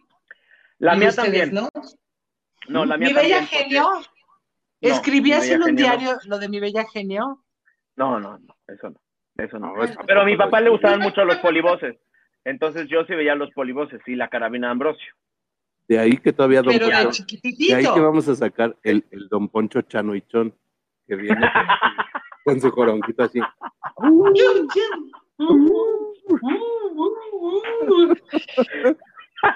[0.80, 1.54] la ¿Y mía ustedes, también.
[1.54, 1.70] ¿no?
[2.68, 3.84] No, la mía mi bella también, porque- genio,
[4.82, 5.98] No, ¿escribías en un genio no.
[5.98, 7.44] diario lo de mi bella genio?
[7.96, 9.00] No, no, no, eso no.
[9.38, 9.82] Eso no.
[9.84, 11.98] Eso Pero a mi papá le gustaban mucho los polivoces.
[12.46, 15.14] Entonces yo sí veía los polivoces y la carabina de Ambrosio.
[15.88, 17.02] De ahí que todavía Don Pero de Poncho.
[17.02, 17.94] De ahí chiquititito.
[17.94, 20.56] que vamos a sacar el, el Don Poncho Chanuichón,
[21.08, 21.50] que viene
[22.46, 23.40] con su joronquito así.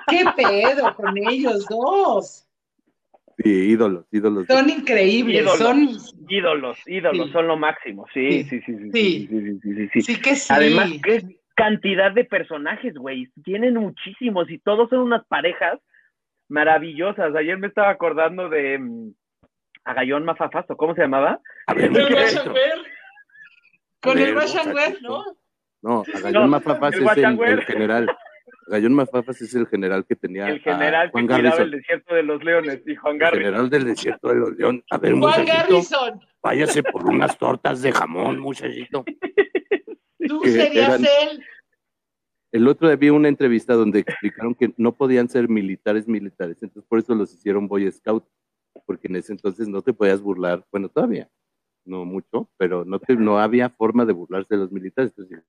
[0.08, 2.48] ¿Qué pedo con ellos dos?
[3.44, 4.46] Sí, ídolos, ídolos.
[4.48, 5.58] Son increíbles, Ídolos.
[5.58, 5.90] son...
[6.30, 7.34] Ídolos, ídolos, Sí.
[7.34, 8.06] son lo máximo.
[8.14, 8.90] Sí, sí, sí, sí.
[8.94, 9.28] Sí.
[9.30, 10.02] sí, sí, sí, sí, sí.
[10.02, 10.54] Sí que sí.
[10.54, 13.30] Además, qué cantidad de personajes, güey.
[13.44, 15.80] Tienen muchísimos y todos son unas parejas
[16.50, 17.36] maravillosas.
[17.36, 19.12] Ayer me estaba acordando de mm,
[19.86, 21.40] Agallón Mafafasto, ¿cómo se llamaba?
[21.76, 21.92] El.
[24.02, 25.08] Con el Washanwer, muchachito.
[25.10, 25.24] ¿no?
[25.82, 28.18] No, No, Agallón Mafafas el es el, el general.
[28.68, 31.62] Agallón Mafafas es el general que tenía El general a Juan que Garrison.
[31.62, 33.44] el desierto de los leones y Juan El Garrison.
[33.46, 34.84] general del desierto de los leones.
[34.90, 39.06] A ver, Juan muchachito, Garrison, váyase por unas tortas de jamón, muchachito.
[40.28, 41.44] tú serías eran- él.
[42.52, 46.88] El otro día vi una entrevista donde explicaron que no podían ser militares militares, entonces
[46.88, 48.26] por eso los hicieron Boy Scout,
[48.86, 51.28] porque en ese entonces no te podías burlar, bueno, todavía,
[51.84, 55.12] no mucho, pero no, te, no había forma de burlarse de los militares.
[55.18, 55.44] Entonces,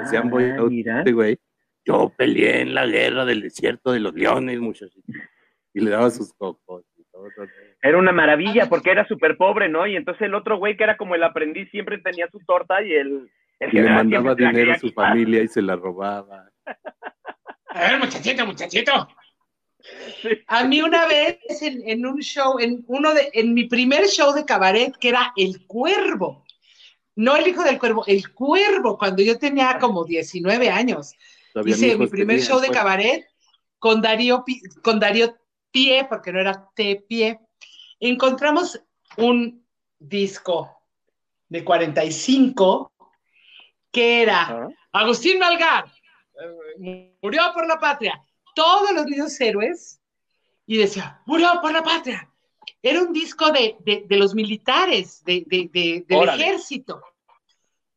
[0.00, 1.38] decían Boy Ah, Scout, este güey,
[1.86, 5.10] yo peleé en la guerra del desierto de los leones, muchachito.
[5.72, 7.28] Y le daba sus cocos y todo.
[7.34, 7.46] todo.
[7.80, 9.86] Era una maravilla porque era súper pobre, ¿no?
[9.86, 12.92] Y entonces el otro güey que era como el aprendiz siempre tenía su torta y
[12.92, 13.30] el...
[13.70, 15.08] Y le mandaba dinero a su quitar.
[15.08, 16.50] familia y se la robaba.
[17.68, 19.08] A ver, muchachito, muchachito.
[20.46, 24.32] A mí una vez en, en un show, en uno de, en mi primer show
[24.32, 26.44] de cabaret, que era El Cuervo,
[27.16, 31.14] no el hijo del cuervo, el cuervo, cuando yo tenía como 19 años.
[31.52, 32.78] Todavía Hice mi primer show de pues.
[32.78, 33.26] cabaret
[33.78, 34.44] con Darío,
[34.82, 35.36] con Darío
[35.70, 37.40] Pie, porque no era T Pie.
[38.00, 38.80] Encontramos
[39.16, 39.66] un
[39.98, 40.70] disco
[41.48, 42.91] de 45
[43.92, 44.68] que era.
[44.92, 45.84] Agustín Malgar,
[46.84, 48.20] eh, murió por la patria.
[48.54, 50.00] Todos los niños héroes,
[50.66, 52.28] y decía, murió por la patria.
[52.82, 57.02] Era un disco de, de- de los militares, de, de- de- del ejército.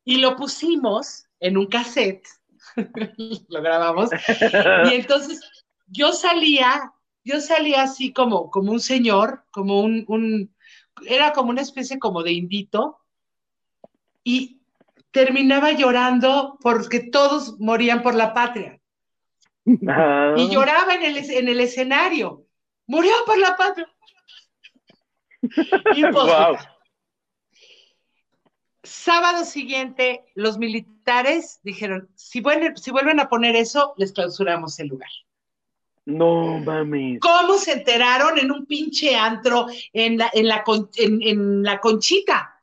[0.03, 2.27] Y lo pusimos en un cassette,
[3.49, 4.09] lo grabamos,
[4.89, 5.41] y entonces
[5.87, 6.91] yo salía,
[7.23, 10.55] yo salía así como, como un señor, como un, un-
[11.07, 12.99] era como una especie como de indito,
[14.23, 14.61] y
[15.15, 18.81] terminaba llorando porque todos morían por la patria.
[19.87, 20.33] Ah.
[20.35, 22.45] Y lloraba en el, en el escenario.
[22.85, 23.87] Murió por la patria.
[25.95, 26.33] Y pues,
[28.83, 34.89] sábado siguiente, los militares dijeron, si vuelven, si vuelven a poner eso, les clausuramos el
[34.89, 35.09] lugar.
[36.03, 37.19] No mames.
[37.21, 40.63] ¿Cómo se enteraron en un pinche antro en la, en la,
[40.97, 42.54] en la conchita?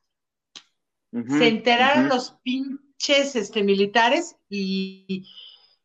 [1.13, 5.29] Se enteraron los pinches este, militares y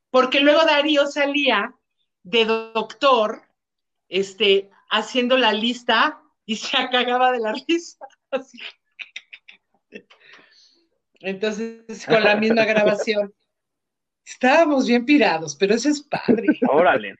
[0.10, 1.76] porque luego Darío salía
[2.24, 3.42] de doctor
[4.08, 8.06] este, haciendo la lista y se cagaba de la risa.
[8.32, 8.58] así.
[11.20, 13.34] Entonces, con la misma grabación.
[14.26, 16.48] Estábamos bien pirados, pero eso es padre.
[16.70, 17.16] Órale.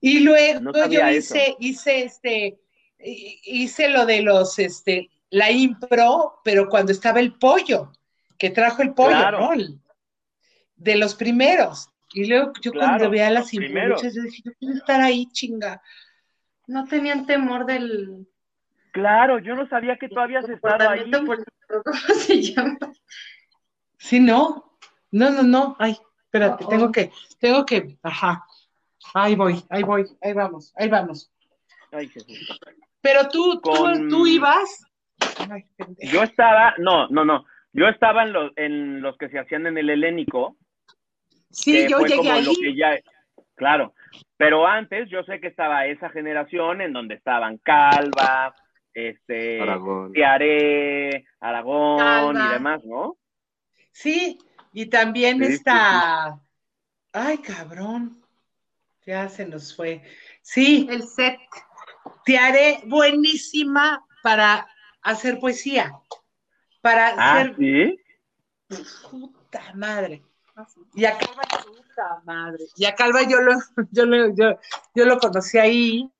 [0.00, 2.60] Y luego No yo hice, hice este,
[2.98, 7.92] hi- hice lo de los, este, la impro, pero cuando estaba el pollo,
[8.38, 9.40] que trajo el pollo, Claro.
[9.40, 9.52] ¿no?
[9.52, 9.80] El-
[10.76, 11.88] de los primeros.
[12.12, 15.82] Y luego yo Claro, cuando veía las improvisaciones, yo dije, yo quiero estar ahí, chinga.
[16.66, 18.26] No tenían temor del
[18.92, 21.08] Claro, yo no sabía que tú habías estado ahí.
[21.10, 21.44] político,
[21.84, 22.78] ¿cómo se llama?
[23.98, 24.76] Sí, no,
[25.12, 28.44] no, no, no, ay, espérate, tengo que, tengo que, ajá,
[29.14, 31.30] Ahí voy, ahí voy, ahí vamos, ahí vamos.
[31.90, 32.58] Ay, Jesús.
[33.00, 34.84] Pero tú, tú, tú ibas.
[35.50, 35.64] Ay.
[36.12, 37.44] Yo estaba, no, no, no.
[37.72, 40.56] Yo estaba en los, en los que se hacían en el helénico.
[41.50, 42.44] Sí, yo fue llegué como ahí.
[42.44, 42.98] lo que ya,
[43.54, 43.94] claro.
[44.36, 48.54] Pero antes yo sé que estaba esa generación en donde estaban Calva,
[48.94, 50.12] este, Aragón.
[50.12, 52.48] Tiaré, Aragón Calva.
[52.48, 53.16] y demás, ¿no?
[53.92, 54.38] Sí,
[54.72, 56.38] y también Sí, sí, está.
[57.12, 58.20] Ay, cabrón.
[59.06, 60.02] Ya se nos fue.
[60.42, 61.38] Sí, El set.
[62.24, 64.66] te haré buenísima para
[65.02, 65.92] hacer poesía.
[66.80, 67.98] Para Ah, hacer sí.
[69.10, 70.22] puta madre.
[70.94, 72.64] Y a Calva, puta madre.
[72.76, 73.52] Y a Calva yo lo,
[73.90, 74.58] yo lo, yo,
[74.94, 76.10] yo lo conocí ahí.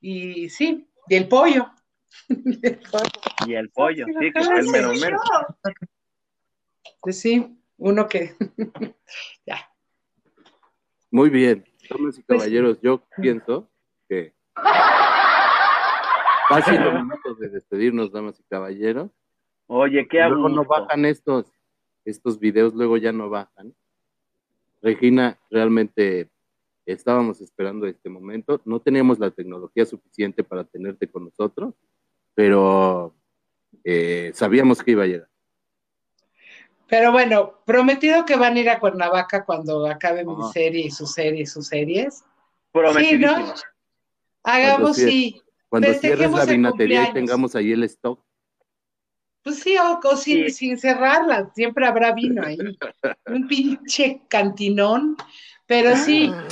[0.00, 1.70] Y sí, y el pollo.
[3.46, 5.18] Y el pollo, sí, que fue el mero mero.
[7.00, 8.36] Pues sí, uno que.
[9.46, 9.68] ya.
[11.10, 13.70] Muy bien, damas y Pues- caballeros, yo pienso
[14.08, 14.34] que
[16.54, 19.10] casi los momentos de despedirnos, damas y caballeros.
[19.66, 21.46] Oye, qué luego no bajan estos,
[22.04, 23.74] estos videos, luego ya no bajan.
[24.82, 26.30] Regina, realmente
[26.84, 28.60] estábamos esperando este momento.
[28.64, 31.74] No teníamos la tecnología suficiente para tenerte con nosotros,
[32.34, 33.14] pero
[33.82, 35.28] eh, sabíamos que iba a llegar.
[36.86, 41.06] Pero bueno, prometido que van a ir a Cuernavaca cuando acabe mi serie y su
[41.06, 42.24] serie y sus series.
[42.98, 43.54] Sí, ¿no?
[44.42, 45.40] Hagamos sí.
[45.74, 48.24] Cuando cierres la vinatería y tengamos ahí el stock,
[49.42, 50.50] Pues sí, o, o sin, Sí.
[50.50, 52.56] sin cerrarla, siempre habrá vino ahí.
[53.26, 55.16] Un pinche cantinón,
[55.66, 56.32] pero sí,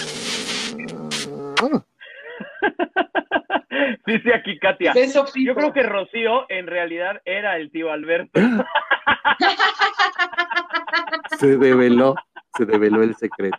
[4.07, 4.93] Dice aquí Katia.
[4.93, 8.41] beso Yo creo que Rocío en realidad era el tío Alberto.
[11.39, 12.17] se develó,
[12.57, 13.57] se develó el secreto.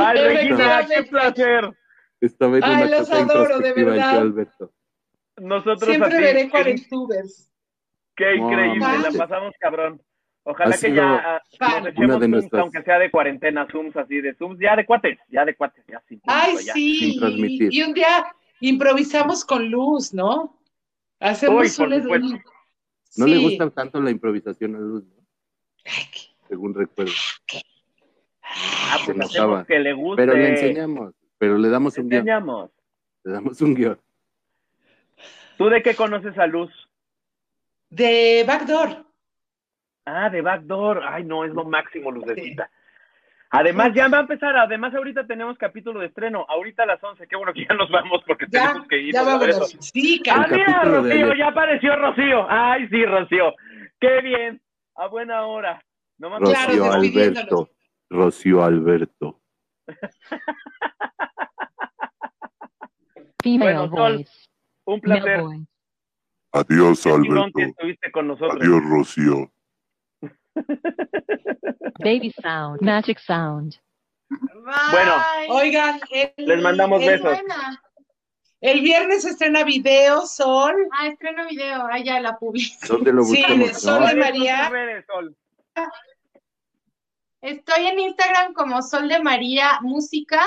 [0.00, 1.70] Ay, Regina, qué placer.
[2.24, 4.10] Esta vez Ay, una los adoro, de verdad.
[4.12, 4.72] tío Alberto.
[5.36, 7.52] Nosotros Siempre así, veré cuarentubers.
[8.16, 10.00] qué increíble, No, la pasamos cabrón.
[10.46, 13.96] Ojalá que ya ah, nos echemos una de Zooms, nuestras- aunque sea de cuarentena, Zooms
[13.96, 16.72] así de Zooms, ya de cuates, ya de cuates, ya sin Ay, ya.
[16.74, 17.72] sí, sin transmitir.
[17.72, 18.26] y un día
[18.60, 20.58] improvisamos con luz, ¿no?
[21.20, 22.42] Hacemos Uy, un-
[23.16, 25.24] No le gusta tanto la improvisación a Luz, ¿no?
[25.86, 27.12] Ay, qué- según recuerdo.
[28.42, 29.60] Ah, Se pues notaba.
[29.60, 30.22] hacemos que le guste.
[30.22, 32.70] Pero le enseñamos, pero le damos un guion.
[33.24, 33.98] Le damos un guion.
[35.56, 36.70] ¿Tú de qué conoces a Luz?
[37.90, 39.04] De Backdoor.
[40.04, 41.02] Ah, de Backdoor.
[41.04, 42.68] Ay, no, es lo máximo, Lucecita.
[43.50, 44.56] Además, ya va a empezar.
[44.56, 46.44] Además, ahorita tenemos capítulo de estreno.
[46.48, 47.28] Ahorita a las 11.
[47.28, 49.14] Qué bueno que ya nos vamos porque Ya, tenemos que ir.
[49.14, 49.76] ya vámonos.
[49.80, 52.46] Sí, Ah, mira, Rocío, ya apareció Rocío.
[52.50, 53.54] Ay, sí, Rocío.
[54.00, 54.60] Qué bien.
[54.96, 55.80] A buena hora.
[56.18, 56.92] No Claro, Rocío.
[56.92, 57.70] Alberto.
[58.10, 59.40] Rocío Alberto.
[63.44, 64.32] Bueno, Female Sol, voice.
[64.86, 65.40] Un placer.
[65.40, 65.66] voice.
[66.52, 67.50] Adiós, Alberto.
[67.56, 68.58] que estuviste con nosotros.
[68.60, 69.52] Adiós, Rocío.
[71.98, 72.80] Baby sound.
[72.80, 73.74] Magic sound.
[74.30, 75.14] Bueno,
[75.50, 77.24] Oigan, el, Les mandamos el- besos.
[77.40, 77.80] Buena.
[78.60, 80.74] El viernes estrena video, Sol.
[80.92, 81.86] Ah, estreno video.
[81.90, 82.74] Ah, ya la publico.
[82.88, 83.80] ¿Dónde lo Sí, buscamos?
[83.82, 84.06] Sol no?
[84.08, 84.72] de María.
[87.42, 90.42] Estoy en Instagram como Sol de María Música.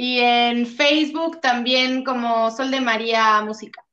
[0.00, 3.84] Y en Facebook también como Sol de María Música.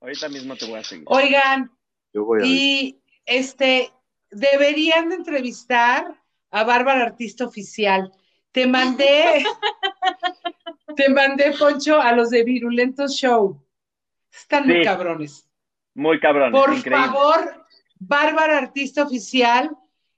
[0.00, 1.04] Ahorita mismo te voy a seguir.
[1.06, 1.70] Oigan,
[2.12, 2.50] Yo voy a ver.
[2.50, 3.92] y este,
[4.32, 8.10] deberían de entrevistar a Bárbara Artista Oficial.
[8.50, 9.44] Te mandé,
[10.96, 13.64] te mandé, Poncho, a los de Virulentos Show.
[14.32, 15.48] Están muy cabrones.
[15.94, 16.50] Muy cabrón.
[16.50, 17.06] Por increíble.
[17.06, 17.66] favor,
[18.00, 19.70] Bárbara Artista Oficial,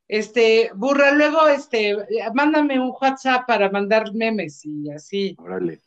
[0.08, 1.96] este, burra, luego, este,
[2.34, 5.34] mándame un WhatsApp para mandar memes y así.
[5.38, 5.80] Órale.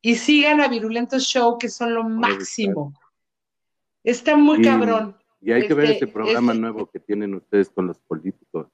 [0.00, 2.92] Y sigan a Virulentos Show, que son lo máximo.
[4.02, 5.16] Está muy Y- cabrón.
[5.40, 8.68] Y hay que ver Este, este programa ese- nuevo que tienen ustedes con los políticos.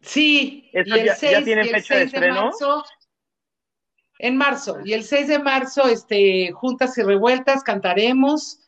[0.00, 2.34] Sí, ¿Eso y el ya- ya 6, tiene y el fecha de 6 estreno?
[2.44, 2.84] marzo,
[4.18, 8.60] en marzo, y el 6 de marzo, este, juntas y revueltas, cantaremos,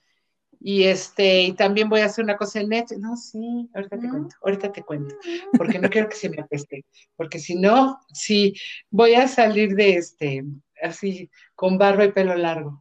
[0.61, 4.07] y este, y también voy a hacer una cosa en Netflix, no, sí, ahorita te
[4.07, 4.11] Mm.
[4.11, 5.15] cuento, ahorita te cuento,
[5.57, 6.85] porque no quiero que se me apeste,
[7.17, 8.55] porque si no, sí,
[8.91, 10.45] voy a salir de este,
[10.83, 12.81] así, con barba y pelo largo.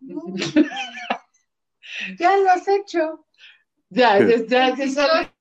[2.19, 3.25] Ya lo has hecho.
[3.89, 5.31] Ya, ya, ya, ya salí,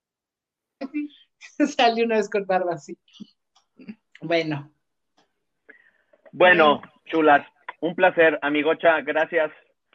[1.67, 2.97] salí una vez con barba así.
[4.21, 4.71] Bueno.
[6.33, 7.47] Bueno, chulas.
[7.81, 9.01] Un placer, amigocha.
[9.03, 9.51] Gracias.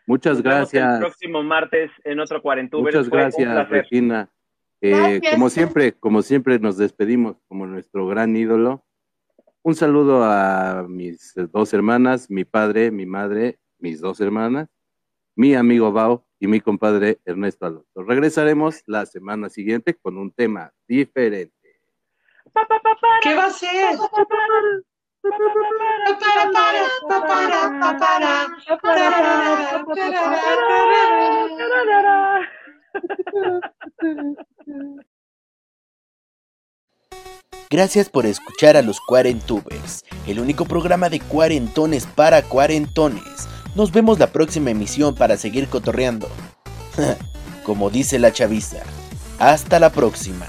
[0.10, 1.00] Muchas Nos vemos El gracias.
[1.00, 2.96] próximo martes en otro Cuarentubers.
[2.96, 3.70] Muchas Fue gracias.
[3.70, 4.28] Regina.
[4.82, 5.34] Eh, Gracias.
[5.34, 8.84] como siempre, como siempre nos despedimos como nuestro gran ídolo.
[9.62, 14.68] Un saludo a mis dos hermanas, mi padre, mi madre, mis dos hermanas,
[15.36, 18.02] mi amigo Bao y mi compadre Ernesto Alonso.
[18.04, 21.54] Regresaremos la semana siguiente con un tema diferente.
[23.22, 23.96] ¿Qué va a ser?
[37.72, 43.48] Gracias por escuchar a los Cuarentubers, el único programa de cuarentones para cuarentones.
[43.76, 46.28] Nos vemos la próxima emisión para seguir cotorreando.
[47.64, 48.82] Como dice la chaviza.
[49.38, 50.48] Hasta la próxima.